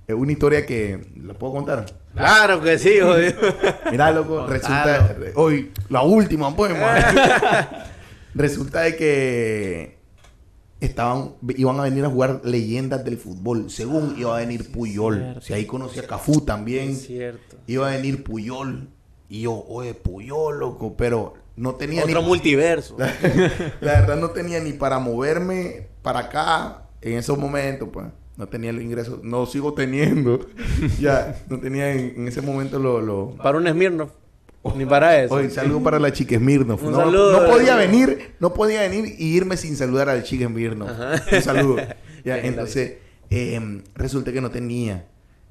Es 0.08 0.16
una 0.16 0.32
historia 0.32 0.66
que... 0.66 1.12
¿La 1.22 1.34
puedo 1.34 1.52
contar? 1.52 1.86
Claro 2.12 2.60
que 2.60 2.76
sí, 2.76 2.98
jodido. 3.00 3.34
Mira, 3.88 4.10
loco, 4.10 4.44
resulta... 4.48 5.16
Hoy, 5.36 5.70
la 5.88 6.02
última, 6.02 6.56
pues. 6.56 6.72
Resulta 8.34 8.80
de 8.80 8.96
que... 8.96 9.98
Estaban, 10.80 11.34
iban 11.56 11.78
a 11.78 11.84
venir 11.84 12.04
a 12.04 12.08
jugar 12.08 12.40
leyendas 12.42 13.04
del 13.04 13.16
fútbol. 13.16 13.70
Según 13.70 14.16
iba 14.18 14.36
a 14.36 14.40
venir 14.40 14.72
Puyol. 14.72 15.36
Si 15.40 15.52
ahí 15.52 15.66
conocí 15.66 16.00
a 16.00 16.06
Cafú 16.08 16.40
también. 16.40 16.90
Es 16.90 17.06
cierto. 17.06 17.58
Iba 17.68 17.88
a 17.88 17.90
venir 17.92 18.24
Puyol. 18.24 18.88
Y 19.28 19.42
yo, 19.42 19.64
oye, 19.68 19.94
Puyol, 19.94 20.58
loco. 20.58 20.96
Pero 20.96 21.34
no 21.54 21.74
tenía 21.74 22.02
Otro 22.02 22.22
ni... 22.22 22.26
multiverso. 22.26 22.96
La 23.80 24.00
verdad 24.00 24.16
no 24.16 24.30
tenía 24.30 24.58
ni 24.60 24.72
para 24.72 24.98
moverme 24.98 25.88
para 26.09 26.20
acá 26.20 26.84
en 27.02 27.18
esos 27.18 27.36
momentos, 27.36 27.86
pues. 27.92 28.06
No 28.38 28.48
tenía 28.48 28.70
el 28.70 28.80
ingreso, 28.80 29.20
no 29.22 29.44
sigo 29.44 29.74
teniendo. 29.74 30.40
ya, 30.98 31.36
no 31.50 31.61
tenía 31.61 31.92
en, 31.92 32.14
en 32.16 32.28
ese 32.28 32.40
momento 32.40 32.78
lo... 32.78 33.02
lo... 33.02 33.36
Para 33.36 33.59
un 33.59 33.68
Smirnoff. 33.68 34.12
Ni 34.74 34.86
para 34.86 35.22
eso. 35.22 35.34
Oye, 35.34 35.50
saludo 35.50 35.82
para 35.82 35.98
la 35.98 36.11
chica 36.11 36.38
Smirnoff. 36.38 36.82
No, 36.82 36.96
saludo. 36.96 37.42
no 37.42 37.46
podía 37.46 37.76
venir, 37.76 38.36
no 38.40 38.54
podía 38.54 38.80
venir 38.88 39.16
y 39.18 39.36
irme 39.36 39.59
sin 39.59 39.76
saludar 39.76 40.09
al 40.09 40.22
chica 40.22 40.46
Smirnoff. 40.46 40.90
Un 41.30 41.42
saludo. 41.42 41.76
Ya, 42.24 42.38
entonces, 42.38 42.94
eh, 43.30 43.82
resulta 43.94 44.32
que 44.32 44.40
no 44.40 44.50
tenía. 44.50 45.06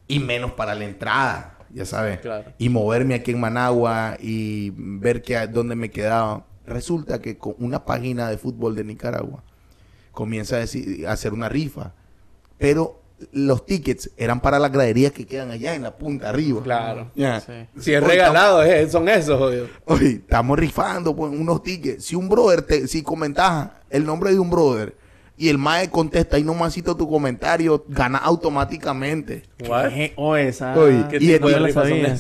Y 0.08 0.20
menos 0.20 0.51
para 0.53 0.76
la 0.76 0.86
entrada, 0.86 1.60
ya 1.72 1.86
sabes. 1.86 2.20
Claro. 2.20 2.51
Y 2.58 2.70
moverme 2.70 3.16
aquí 3.16 3.32
en 3.32 3.39
Managua 3.39 4.18
y 4.20 4.74
ver 4.76 5.22
que 5.22 5.38
dónde 5.47 5.76
me 5.76 5.89
quedaba. 5.89 6.45
Resulta 6.66 7.22
que 7.22 7.38
con 7.38 7.55
una 7.60 7.86
página 7.86 8.30
de 8.30 8.38
fútbol 8.38 8.76
de 8.76 8.84
Nicaragua 8.84 9.43
comienza 10.18 10.55
a, 10.55 10.59
decir- 10.61 11.05
a 11.07 11.11
hacer 11.11 11.32
una 11.32 11.47
rifa. 11.47 11.93
Pero 12.57 12.99
los 13.32 13.65
tickets 13.68 14.09
eran 14.18 14.41
para 14.41 14.57
las 14.57 14.72
graderías 14.72 15.11
que 15.11 15.26
quedan 15.28 15.51
allá 15.51 15.76
en 15.76 15.84
la 15.84 15.95
punta 15.95 16.30
arriba. 16.30 16.63
Claro. 16.63 17.11
Sí. 17.15 17.53
Si 17.80 17.93
es 17.93 18.03
regalado, 18.03 18.63
eh, 18.63 18.89
son 18.89 19.07
esos, 19.09 19.38
jodido. 19.38 19.68
Oye, 19.86 20.09
estamos 20.09 20.57
rifando 20.57 21.15
pues, 21.15 21.32
unos 21.32 21.61
tickets. 21.61 22.03
Si 22.03 22.15
un 22.15 22.28
brother, 22.30 22.63
te, 22.63 22.88
si 22.88 23.03
comentas 23.03 23.70
el 23.91 24.05
nombre 24.05 24.32
de 24.32 24.39
un 24.39 24.49
brother 24.49 24.95
y 25.38 25.49
el 25.49 25.59
mae 25.59 25.89
contesta 25.91 26.39
y 26.39 26.43
nomasito 26.43 26.97
tu 26.97 27.07
comentario, 27.07 27.86
gana 27.88 28.18
automáticamente. 28.18 29.43
What? 29.68 29.89
¿Qué? 29.89 30.13
O 30.15 30.36
esa... 30.36 30.76
Oye, 30.76 31.05
¿Qué 31.11 31.18
y 31.18 31.28
tipo 31.34 31.47
el- 31.49 31.53
de 31.63 32.18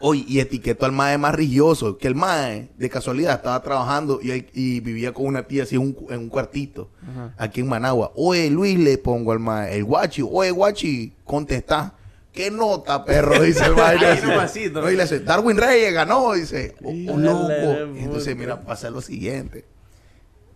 Oye, 0.00 0.24
y 0.28 0.38
etiqueto 0.38 0.86
al 0.86 0.92
mae 0.92 1.18
más 1.18 1.34
religioso, 1.34 1.98
que 1.98 2.06
el 2.06 2.14
mae 2.14 2.70
de 2.76 2.88
casualidad 2.88 3.34
estaba 3.34 3.60
trabajando 3.62 4.20
y, 4.22 4.46
y 4.54 4.80
vivía 4.80 5.12
con 5.12 5.26
una 5.26 5.42
tía 5.48 5.64
así 5.64 5.74
en 5.74 5.82
un, 5.82 5.96
en 6.10 6.20
un 6.20 6.28
cuartito, 6.28 6.88
Ajá. 7.02 7.34
aquí 7.36 7.60
en 7.60 7.68
Managua. 7.68 8.12
Oye, 8.14 8.48
Luis, 8.48 8.78
le 8.78 8.96
pongo 8.98 9.32
al 9.32 9.40
mae, 9.40 9.76
el 9.76 9.84
guachi, 9.84 10.22
oye, 10.22 10.50
guachi, 10.52 11.14
contesta. 11.24 11.94
¿Qué 12.32 12.52
nota, 12.52 13.04
perro? 13.04 13.42
Dice 13.42 13.64
el 13.64 13.74
mae. 13.74 13.96
No, 14.70 14.90
y 14.90 14.94
le 14.96 15.02
dice, 15.02 15.20
Darwin 15.20 15.56
Reyes 15.56 15.92
ganó. 15.92 16.34
Dice, 16.34 16.76
oh, 16.84 16.88
oh, 16.88 16.92
Híjole 16.92 17.24
loco. 17.24 17.96
Y 17.96 18.04
entonces, 18.04 18.36
mira, 18.36 18.60
pasa 18.60 18.90
lo 18.90 19.00
siguiente. 19.00 19.64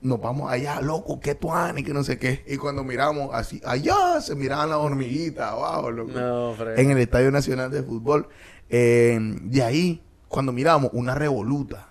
Nos 0.00 0.20
vamos 0.20 0.50
allá, 0.50 0.80
loco, 0.80 1.18
qué 1.20 1.34
tuani, 1.34 1.82
que 1.82 1.92
no 1.92 2.04
sé 2.04 2.18
qué. 2.18 2.44
Y 2.46 2.56
cuando 2.56 2.84
miramos 2.84 3.30
así, 3.32 3.60
allá 3.64 4.20
se 4.20 4.34
miraban 4.34 4.68
las 4.70 4.78
hormiguitas 4.78 5.50
abajo, 5.50 5.90
loco 5.90 6.12
No, 6.12 6.54
en 6.76 6.90
el 6.90 6.98
Estadio 6.98 7.30
Nacional 7.30 7.70
de 7.70 7.82
Fútbol. 7.82 8.28
Eh, 8.74 9.18
de 9.42 9.62
ahí, 9.62 10.02
cuando 10.28 10.50
miramos 10.50 10.90
una 10.94 11.14
revoluta, 11.14 11.88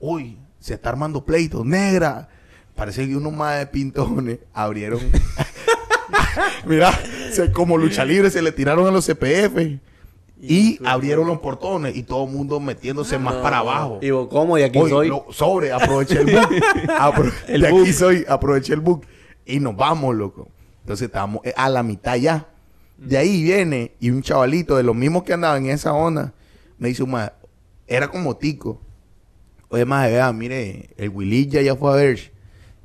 uy, 0.00 0.38
se 0.58 0.74
está 0.74 0.88
armando 0.88 1.24
pleito, 1.24 1.64
negra. 1.64 2.28
Parece 2.74 3.06
que 3.06 3.14
unos 3.14 3.32
más 3.34 3.58
de 3.58 3.66
pintones 3.66 4.38
abrieron. 4.54 4.98
Mira, 6.66 6.92
se- 7.32 7.52
como 7.52 7.76
lucha 7.76 8.04
libre 8.04 8.30
se 8.30 8.40
le 8.42 8.52
tiraron 8.52 8.86
a 8.86 8.90
los 8.90 9.06
CPF 9.06 9.78
y 10.40 10.78
abrieron 10.84 11.26
los 11.26 11.38
portones 11.38 11.94
y 11.96 12.02
todo 12.02 12.24
el 12.24 12.32
mundo 12.32 12.58
metiéndose 12.60 13.18
más 13.18 13.34
No. 13.34 13.42
para 13.42 13.58
abajo. 13.58 13.98
Y 14.00 14.10
vos, 14.10 14.28
¿cómo? 14.28 14.56
Y 14.58 14.62
aquí 14.62 14.78
soy. 14.88 15.08
lo- 15.08 15.26
sobre, 15.30 15.70
aproveché 15.72 16.20
el 16.20 16.34
book. 16.34 16.50
Apro- 16.98 17.32
El 17.46 17.60
de 17.60 17.70
book. 17.70 17.82
aquí 17.82 17.92
soy, 17.92 18.24
aproveché 18.28 18.72
el 18.74 18.80
book. 18.80 19.04
Y 19.44 19.60
nos 19.60 19.76
vamos, 19.76 20.14
loco. 20.14 20.48
Entonces 20.80 21.06
estábamos 21.06 21.42
eh, 21.44 21.52
a 21.56 21.68
la 21.68 21.82
mitad 21.82 22.16
ya. 22.16 22.48
De 23.06 23.18
ahí 23.18 23.42
viene 23.42 23.92
y 24.00 24.10
un 24.10 24.22
chavalito 24.22 24.76
de 24.76 24.82
los 24.82 24.94
mismos 24.94 25.24
que 25.24 25.32
andaban 25.32 25.64
en 25.64 25.70
esa 25.72 25.92
onda 25.92 26.32
me 26.78 26.88
dice, 26.88 27.04
"Ma, 27.04 27.32
era 27.86 28.08
como 28.08 28.36
tico. 28.36 28.80
Oye, 29.68 29.84
más 29.84 30.08
vea, 30.08 30.32
mire, 30.32 30.90
el 30.96 31.08
Willy 31.08 31.46
ya, 31.46 31.62
ya 31.62 31.74
fue 31.76 31.92
a 31.92 31.96
ver. 31.96 32.32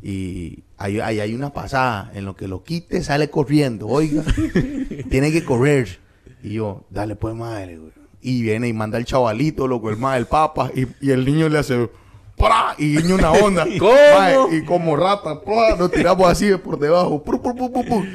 Y 0.01 0.63
ahí, 0.77 0.99
hay 0.99 1.33
una 1.33 1.51
pasada. 1.53 2.11
En 2.13 2.25
lo 2.25 2.35
que 2.35 2.47
lo 2.47 2.63
quite, 2.63 3.03
sale 3.03 3.29
corriendo. 3.29 3.87
Oiga, 3.87 4.23
tiene 5.09 5.31
que 5.31 5.43
correr. 5.43 5.99
Y 6.43 6.53
yo, 6.53 6.85
dale 6.89 7.15
pues 7.15 7.35
madre, 7.35 7.77
güey. 7.77 7.91
Y 8.21 8.41
viene 8.41 8.67
y 8.67 8.73
manda 8.73 8.97
el 8.97 9.05
chavalito, 9.05 9.67
loco, 9.67 9.89
el 9.89 9.97
más, 9.97 10.17
el 10.17 10.25
papa. 10.27 10.71
Y, 10.75 10.87
y 11.05 11.11
el 11.11 11.25
niño 11.25 11.49
le 11.49 11.59
hace, 11.59 11.89
¡pra! 12.37 12.75
Y 12.77 12.97
guiña 12.97 13.15
una 13.15 13.31
onda. 13.31 13.65
¿Cómo? 13.79 13.91
Mae, 13.91 14.57
y 14.57 14.65
como 14.65 14.95
rata, 14.95 15.41
¡pra! 15.41 15.75
nos 15.77 15.91
tiramos 15.91 16.27
así 16.29 16.49
por 16.55 16.79
debajo. 16.79 17.23
Pru, 17.23 17.41
pru, 17.41 17.55
pru, 17.55 17.71
pru, 17.71 17.83
pru. 17.83 18.05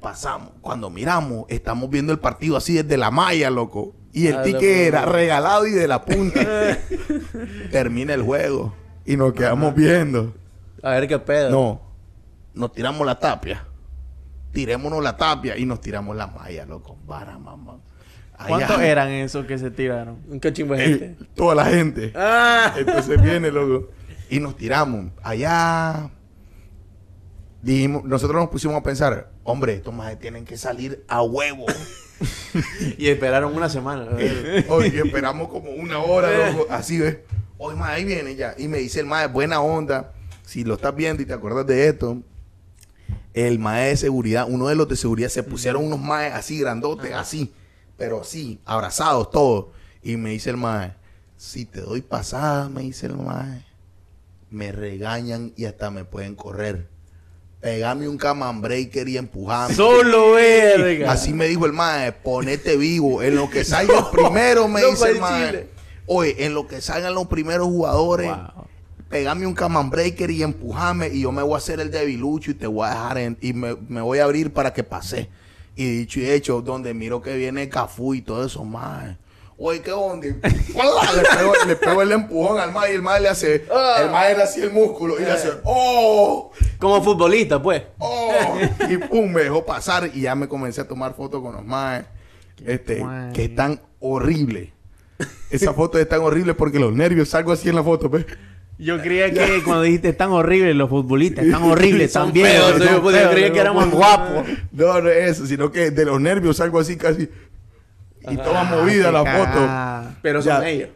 Pasamos. 0.00 0.50
Cuando 0.60 0.90
miramos, 0.90 1.44
estamos 1.48 1.90
viendo 1.90 2.12
el 2.12 2.18
partido 2.18 2.56
así 2.56 2.74
desde 2.74 2.96
la 2.96 3.10
malla, 3.10 3.50
loco. 3.50 3.94
Y 4.12 4.26
el 4.28 4.36
Ah, 4.36 4.42
ticket 4.42 4.62
era 4.62 5.04
regalado 5.04 5.66
y 5.66 5.72
de 5.72 5.86
la 5.88 6.04
punta. 6.04 6.40
Termina 7.70 8.14
el 8.14 8.22
juego. 8.22 8.74
Y 9.04 9.16
nos 9.16 9.32
quedamos 9.32 9.74
viendo. 9.74 10.34
A 10.82 10.90
ver 10.92 11.08
qué 11.08 11.18
pedo. 11.18 11.50
No, 11.50 11.80
nos 12.54 12.72
tiramos 12.72 13.06
la 13.06 13.18
tapia. 13.18 13.64
Tirémonos 14.52 15.02
la 15.02 15.16
tapia 15.16 15.56
y 15.56 15.66
nos 15.66 15.80
tiramos 15.80 16.16
la 16.16 16.26
malla, 16.26 16.64
loco. 16.64 16.96
Vara, 17.06 17.38
mamá. 17.38 17.78
Allá. 18.36 18.48
¿Cuántos 18.48 18.80
eran 18.80 19.08
esos 19.10 19.46
que 19.46 19.58
se 19.58 19.70
tiraron? 19.70 20.18
Un 20.28 20.38
cachimbo 20.38 20.74
de 20.74 20.84
Eh, 20.84 20.88
gente. 20.98 21.24
toda 21.34 21.54
la 21.56 21.64
gente. 21.66 22.12
Ah. 22.14 22.72
Entonces 22.78 23.20
viene, 23.20 23.50
loco. 23.50 23.88
Y 24.30 24.40
nos 24.40 24.56
tiramos. 24.56 25.06
Allá. 25.22 26.10
Dijimos, 27.62 28.04
nosotros 28.04 28.40
nos 28.40 28.50
pusimos 28.50 28.76
a 28.76 28.82
pensar, 28.82 29.30
hombre, 29.42 29.74
estos 29.74 29.92
más 29.92 30.16
tienen 30.18 30.44
que 30.44 30.56
salir 30.56 31.04
a 31.08 31.22
huevo. 31.22 31.66
Y 32.98 33.08
esperaron 33.08 33.54
una 33.54 33.68
semana. 33.68 34.08
Eh, 34.18 34.66
Oye, 34.68 34.92
y 34.92 34.98
esperamos 34.98 35.48
como 35.48 35.70
una 35.70 36.00
hora, 36.00 36.50
loco. 36.50 36.66
Así 36.68 36.98
ves. 36.98 37.18
Oye, 37.58 37.76
más 37.76 37.90
ahí 37.90 38.04
viene 38.04 38.34
ya. 38.34 38.54
Y 38.58 38.66
me 38.66 38.78
dice 38.78 39.00
el 39.00 39.06
mae, 39.06 39.28
buena 39.28 39.60
onda. 39.60 40.14
Si 40.44 40.64
lo 40.64 40.74
estás 40.74 40.96
viendo 40.96 41.22
y 41.22 41.26
te 41.26 41.32
acuerdas 41.32 41.66
de 41.66 41.88
esto, 41.88 42.20
el 43.34 43.58
mae 43.58 43.90
de 43.90 43.96
seguridad, 43.96 44.46
uno 44.48 44.66
de 44.68 44.74
los 44.74 44.88
de 44.88 44.96
seguridad, 44.96 45.28
se 45.28 45.42
pusieron 45.42 45.84
unos 45.84 46.00
maes 46.00 46.34
así 46.34 46.58
grandotes, 46.58 47.12
así, 47.12 47.52
pero 47.96 48.22
así, 48.22 48.60
abrazados 48.64 49.30
todos. 49.30 49.66
Y 50.02 50.16
me 50.16 50.30
dice 50.30 50.50
el 50.50 50.56
mae, 50.56 50.94
si 51.36 51.66
te 51.66 51.82
doy 51.82 52.00
pasada, 52.00 52.68
me 52.68 52.82
dice 52.82 53.06
el 53.06 53.16
mae, 53.16 53.64
me 54.50 54.72
regañan 54.72 55.52
y 55.56 55.66
hasta 55.66 55.90
me 55.90 56.04
pueden 56.04 56.34
correr. 56.34 56.88
Pegame 57.60 58.06
un 58.08 58.16
camambreaker 58.16 59.08
y 59.08 59.16
empujame. 59.16 59.74
Solo 59.74 60.32
verga. 60.32 61.10
Así 61.12 61.32
me 61.32 61.48
dijo 61.48 61.66
el 61.66 61.72
mae, 61.72 62.12
ponete 62.12 62.76
vivo. 62.76 63.22
En 63.22 63.34
lo 63.34 63.50
que 63.50 63.64
salga 63.64 63.98
el 63.98 64.04
primero, 64.12 64.68
me 64.68 64.84
dice 64.90 65.10
el 65.10 65.20
mae. 65.20 65.66
Oye, 66.06 66.44
en 66.46 66.54
lo 66.54 66.66
que 66.68 66.80
salgan 66.80 67.14
los 67.14 67.26
primeros 67.26 67.66
jugadores, 67.66 68.28
Wow. 68.28 68.64
pegame 69.08 69.46
un 69.46 69.54
camambreaker 69.54 70.30
y 70.30 70.42
empujame 70.42 71.08
y 71.08 71.20
yo 71.22 71.32
me 71.32 71.42
voy 71.42 71.54
a 71.54 71.58
hacer 71.58 71.80
el 71.80 71.90
debilucho 71.90 72.50
y 72.50 72.54
te 72.54 72.66
voy 72.66 72.86
a 72.86 72.90
dejar 72.90 73.18
en- 73.18 73.38
y 73.40 73.52
me, 73.52 73.76
me 73.88 74.00
voy 74.02 74.18
a 74.20 74.24
abrir 74.24 74.52
para 74.52 74.72
que 74.72 74.84
pase. 74.84 75.28
Y 75.76 75.84
dicho 75.98 76.20
y 76.20 76.30
hecho, 76.30 76.60
donde 76.62 76.94
miro 76.94 77.20
que 77.22 77.36
viene 77.36 77.68
Cafú 77.68 78.14
y 78.14 78.22
todo 78.22 78.44
eso, 78.46 78.64
mae. 78.64 79.16
Oye, 79.60 79.82
¿qué 79.82 79.90
onda? 79.92 80.24
Le, 80.26 80.34
pego, 80.34 81.52
le 81.66 81.76
pego 81.76 82.02
el 82.02 82.12
empujón 82.12 82.60
al 82.60 82.70
mae 82.72 82.92
y 82.92 82.94
el 82.94 83.02
mae 83.02 83.20
le 83.20 83.28
hace. 83.28 83.56
El 83.56 84.10
mae 84.10 84.36
le 84.36 84.44
hacía 84.44 84.64
el 84.64 84.72
músculo 84.72 85.18
y 85.18 85.24
le 85.24 85.32
hace. 85.32 85.48
¡Oh! 85.64 86.52
Como 86.78 87.02
futbolista, 87.02 87.60
pues. 87.60 87.82
¡Oh! 87.98 88.56
Y 88.88 88.96
pum, 88.98 89.32
me 89.32 89.42
dejó 89.42 89.66
pasar 89.66 90.10
y 90.14 90.20
ya 90.22 90.36
me 90.36 90.46
comencé 90.46 90.80
a 90.80 90.86
tomar 90.86 91.14
fotos 91.14 91.42
con 91.42 91.54
los 91.56 91.64
maes. 91.64 92.04
Este, 92.64 93.00
guay. 93.00 93.32
que 93.32 93.44
están 93.46 93.80
horribles. 94.00 94.70
Esa 95.50 95.72
foto 95.72 95.98
es 95.98 96.08
tan 96.08 96.20
horrible 96.20 96.54
porque 96.54 96.78
los 96.78 96.92
nervios 96.92 97.28
salgo 97.28 97.50
así 97.50 97.68
en 97.68 97.74
la 97.74 97.82
foto, 97.82 98.08
¿ves? 98.08 98.26
Yo 98.78 99.00
creía 99.00 99.32
que 99.32 99.60
cuando 99.64 99.82
dijiste 99.82 100.12
tan 100.12 100.30
horribles 100.30 100.76
los 100.76 100.88
futbolistas, 100.88 101.44
tan 101.50 101.62
horribles 101.64 102.12
feos, 102.32 102.78
son 102.78 103.02
yo- 103.02 103.30
creía 103.32 103.52
que 103.52 103.58
éramos 103.58 103.90
guapos. 103.90 104.46
No, 104.70 105.00
no 105.00 105.08
es 105.08 105.32
eso, 105.32 105.46
sino 105.46 105.72
que 105.72 105.90
de 105.90 106.04
los 106.04 106.20
nervios 106.20 106.58
salgo 106.58 106.78
así 106.78 106.96
casi. 106.96 107.28
Y 108.28 108.36
toda 108.36 108.64
movida 108.64 109.06
Qué 109.06 109.12
la 109.12 109.24
foto. 109.24 110.18
Pero 110.22 110.42
son 110.42 110.60
Ya. 110.62 110.68
ellos. 110.68 110.88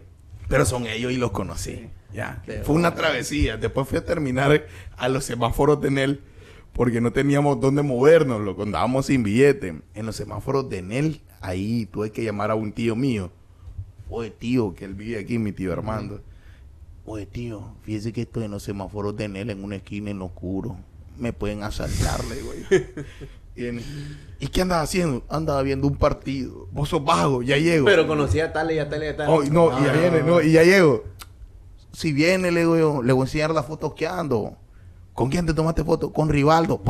Pero 0.49 0.64
son 0.64 0.87
ellos 0.87 1.12
y 1.12 1.16
los 1.16 1.31
conocí. 1.31 1.89
Ya. 2.12 2.43
Qué 2.45 2.62
Fue 2.64 2.75
una 2.75 2.95
travesía. 2.95 3.57
Después 3.57 3.89
fui 3.89 3.99
a 3.99 4.05
terminar 4.05 4.66
a 4.97 5.09
los 5.09 5.25
semáforos 5.25 5.81
de 5.81 5.91
Nel 5.91 6.20
porque 6.73 7.01
no 7.01 7.12
teníamos 7.12 7.61
dónde 7.61 7.83
movernos. 7.83 8.41
Lo 8.41 8.61
andábamos 8.62 9.07
sin 9.07 9.23
billete. 9.23 9.81
En 9.95 10.07
los 10.07 10.16
semáforos 10.16 10.68
de 10.68 10.83
Nel, 10.83 11.20
ahí 11.41 11.87
tuve 11.87 12.11
que 12.12 12.25
llamar 12.25 12.51
a 12.51 12.55
un 12.55 12.73
tío 12.73 12.97
mío. 12.97 13.31
Oye, 14.11 14.31
tío, 14.31 14.75
que 14.75 14.85
él 14.85 14.95
vive 14.95 15.18
aquí, 15.18 15.39
mi 15.39 15.53
tío 15.53 15.73
Armando. 15.73 16.23
Oye, 17.07 17.25
tío, 17.27 17.75
fíjese 17.83 18.12
que 18.12 18.23
estoy 18.23 18.45
en 18.45 18.51
los 18.51 18.62
semáforos 18.62 19.16
de 19.16 19.29
Nel 19.29 19.49
en 19.51 19.64
una 19.64 19.77
esquina 19.77 20.11
en 20.11 20.18
lo 20.18 20.27
oscuro. 20.27 20.77
Me 21.18 21.33
pueden 21.33 21.62
asaltarle, 21.62 22.37
güey. 22.43 22.85
viene, 23.55 23.83
¿Y 24.41 24.49
qué 24.49 24.63
andaba 24.63 24.83
haciendo? 24.83 25.25
Andaba 25.29 25.63
viendo 25.63 25.87
un 25.87 25.97
partido. 25.97 26.67
Vos 26.73 26.89
sos 26.89 27.05
vago, 27.05 27.43
ya 27.43 27.57
llego. 27.59 27.85
Pero 27.85 28.07
conocía 28.07 28.47
a 28.47 28.53
tal 28.53 28.73
y 28.73 28.79
a 28.79 28.89
tal 28.89 29.03
y 29.03 29.07
a 29.07 29.17
tal. 29.17 29.29
Oh, 29.31 29.43
no, 29.45 29.79
y 29.81 29.85
ya 29.85 29.93
viene, 29.93 30.23
no, 30.23 30.41
y 30.41 30.53
ya 30.53 30.65
llego. 30.65 31.05
Si 31.93 32.13
viene, 32.13 32.51
le 32.51 32.61
digo 32.61 32.77
yo, 32.77 33.03
le 33.03 33.13
voy 33.13 33.23
a 33.23 33.25
enseñar 33.27 33.51
las 33.51 33.67
fotos 33.67 33.95
que 33.95 34.07
ando. 34.07 34.57
¿Con 35.13 35.29
quién 35.29 35.45
te 35.47 35.53
tomaste 35.55 35.85
foto? 35.85 36.13
Con 36.13 36.29
Rivaldo. 36.29 36.81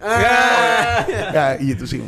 Ah. 0.00 1.06
Ya, 1.34 1.56
y 1.60 1.72
entonces, 1.72 2.00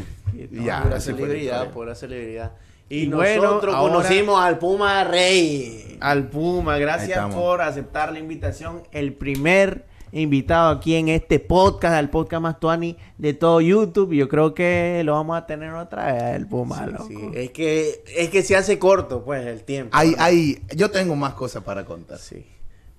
ya, 0.53 0.83
pura 0.85 1.01
celebridad, 1.01 1.71
pura 1.71 1.95
celebridad. 1.95 2.53
Y, 2.89 3.05
Y 3.05 3.09
bueno, 3.09 3.43
nosotros 3.43 3.75
ahora- 3.75 3.95
conocimos 3.95 4.41
al 4.41 4.59
Puma 4.59 5.03
Rey. 5.05 5.99
Al 6.01 6.29
Puma, 6.29 6.79
gracias 6.79 7.35
por 7.35 7.61
aceptar 7.61 8.13
la 8.13 8.19
invitación. 8.21 8.83
El 8.93 9.15
primer 9.15 9.85
invitado 10.21 10.71
aquí 10.71 10.95
en 10.95 11.09
este 11.09 11.41
podcast, 11.41 11.95
al 11.95 12.11
podcast 12.11 12.43
más 12.43 12.61
tuani 12.61 12.97
de 13.19 13.35
todo 13.35 13.61
YouTube. 13.61 14.15
Yo 14.15 14.29
creo 14.29 14.55
que 14.55 15.03
lo 15.05 15.13
vamos 15.13 15.37
a 15.37 15.47
tener 15.47 15.73
otra 15.73 16.13
vez, 16.13 16.23
el 16.37 16.47
Puma, 16.47 16.87
loco. 16.87 17.07
Sí, 17.09 17.17
es 17.35 17.51
que 17.51 18.03
es 18.17 18.31
que 18.31 18.43
se 18.43 18.57
hace 18.57 18.79
corto, 18.79 19.25
pues, 19.25 19.47
el 19.47 19.65
tiempo. 19.65 19.91
Hay, 19.97 20.15
hay, 20.19 20.63
yo 20.75 20.91
tengo 20.91 21.17
más 21.17 21.35
cosas 21.35 21.63
para 21.65 21.85
contar. 21.85 22.19
Sí. 22.19 22.47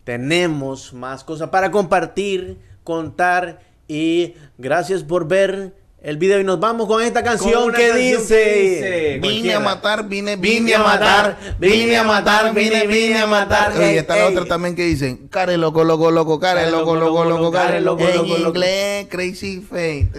Tenemos 0.03 0.93
más 0.93 1.24
cosas 1.24 1.49
para 1.49 1.72
compartir, 1.72 2.59
contar 2.84 3.59
y 3.88 4.36
gracias 4.57 5.03
por 5.03 5.28
ver 5.28 5.84
el 6.05 6.17
video 6.17 6.39
y 6.39 6.43
nos 6.43 6.59
vamos 6.59 6.85
con 6.87 7.01
esta 7.01 7.23
canción 7.23 7.73
que 7.73 7.87
canción 7.87 7.97
dice, 7.97 8.35
que 8.35 8.61
dice, 8.61 9.19
Vine 9.23 9.55
a 9.55 9.59
matar, 9.59 10.07
vine, 10.07 10.35
Vine 10.35 10.59
vine 10.59 10.75
a 10.75 10.79
matar, 10.83 11.37
vine 11.57 11.97
a 11.97 12.03
matar, 12.03 12.53
vine, 12.53 12.85
vine, 12.85 13.17
a 13.17 13.25
matar. 13.25 13.75
Oye, 13.75 13.97
está 13.97 14.15
la 14.15 14.27
otra 14.27 14.45
también 14.45 14.75
que 14.75 14.83
dicen, 14.83 15.27
care 15.29 15.57
loco, 15.57 15.83
loco, 15.83 16.11
loco, 16.11 16.39
care 16.39 16.69
loco, 16.69 16.95
loco, 16.95 17.25
loco, 17.25 17.51
care 17.51 17.81
loco, 17.81 18.03
loco, 18.03 18.17
loco, 18.17 18.37
loco. 18.37 18.49
inglés, 18.49 19.07
crazy 19.09 19.61
face. 19.61 20.09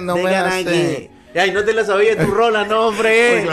No 0.00 0.16
me 0.16 0.30
la 0.30 0.62
sé. 0.62 1.10
Ay, 1.34 1.50
no 1.50 1.64
te 1.64 1.72
la 1.72 1.84
sabía 1.84 2.16
tu 2.16 2.26
rola, 2.30 2.64
no, 2.64 2.86
hombre. 2.86 3.48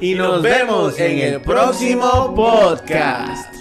Y 0.00 0.14
nos 0.14 0.42
vemos 0.42 0.96
en 1.00 1.18
el 1.18 1.40
próximo 1.40 2.32
podcast. 2.36 3.52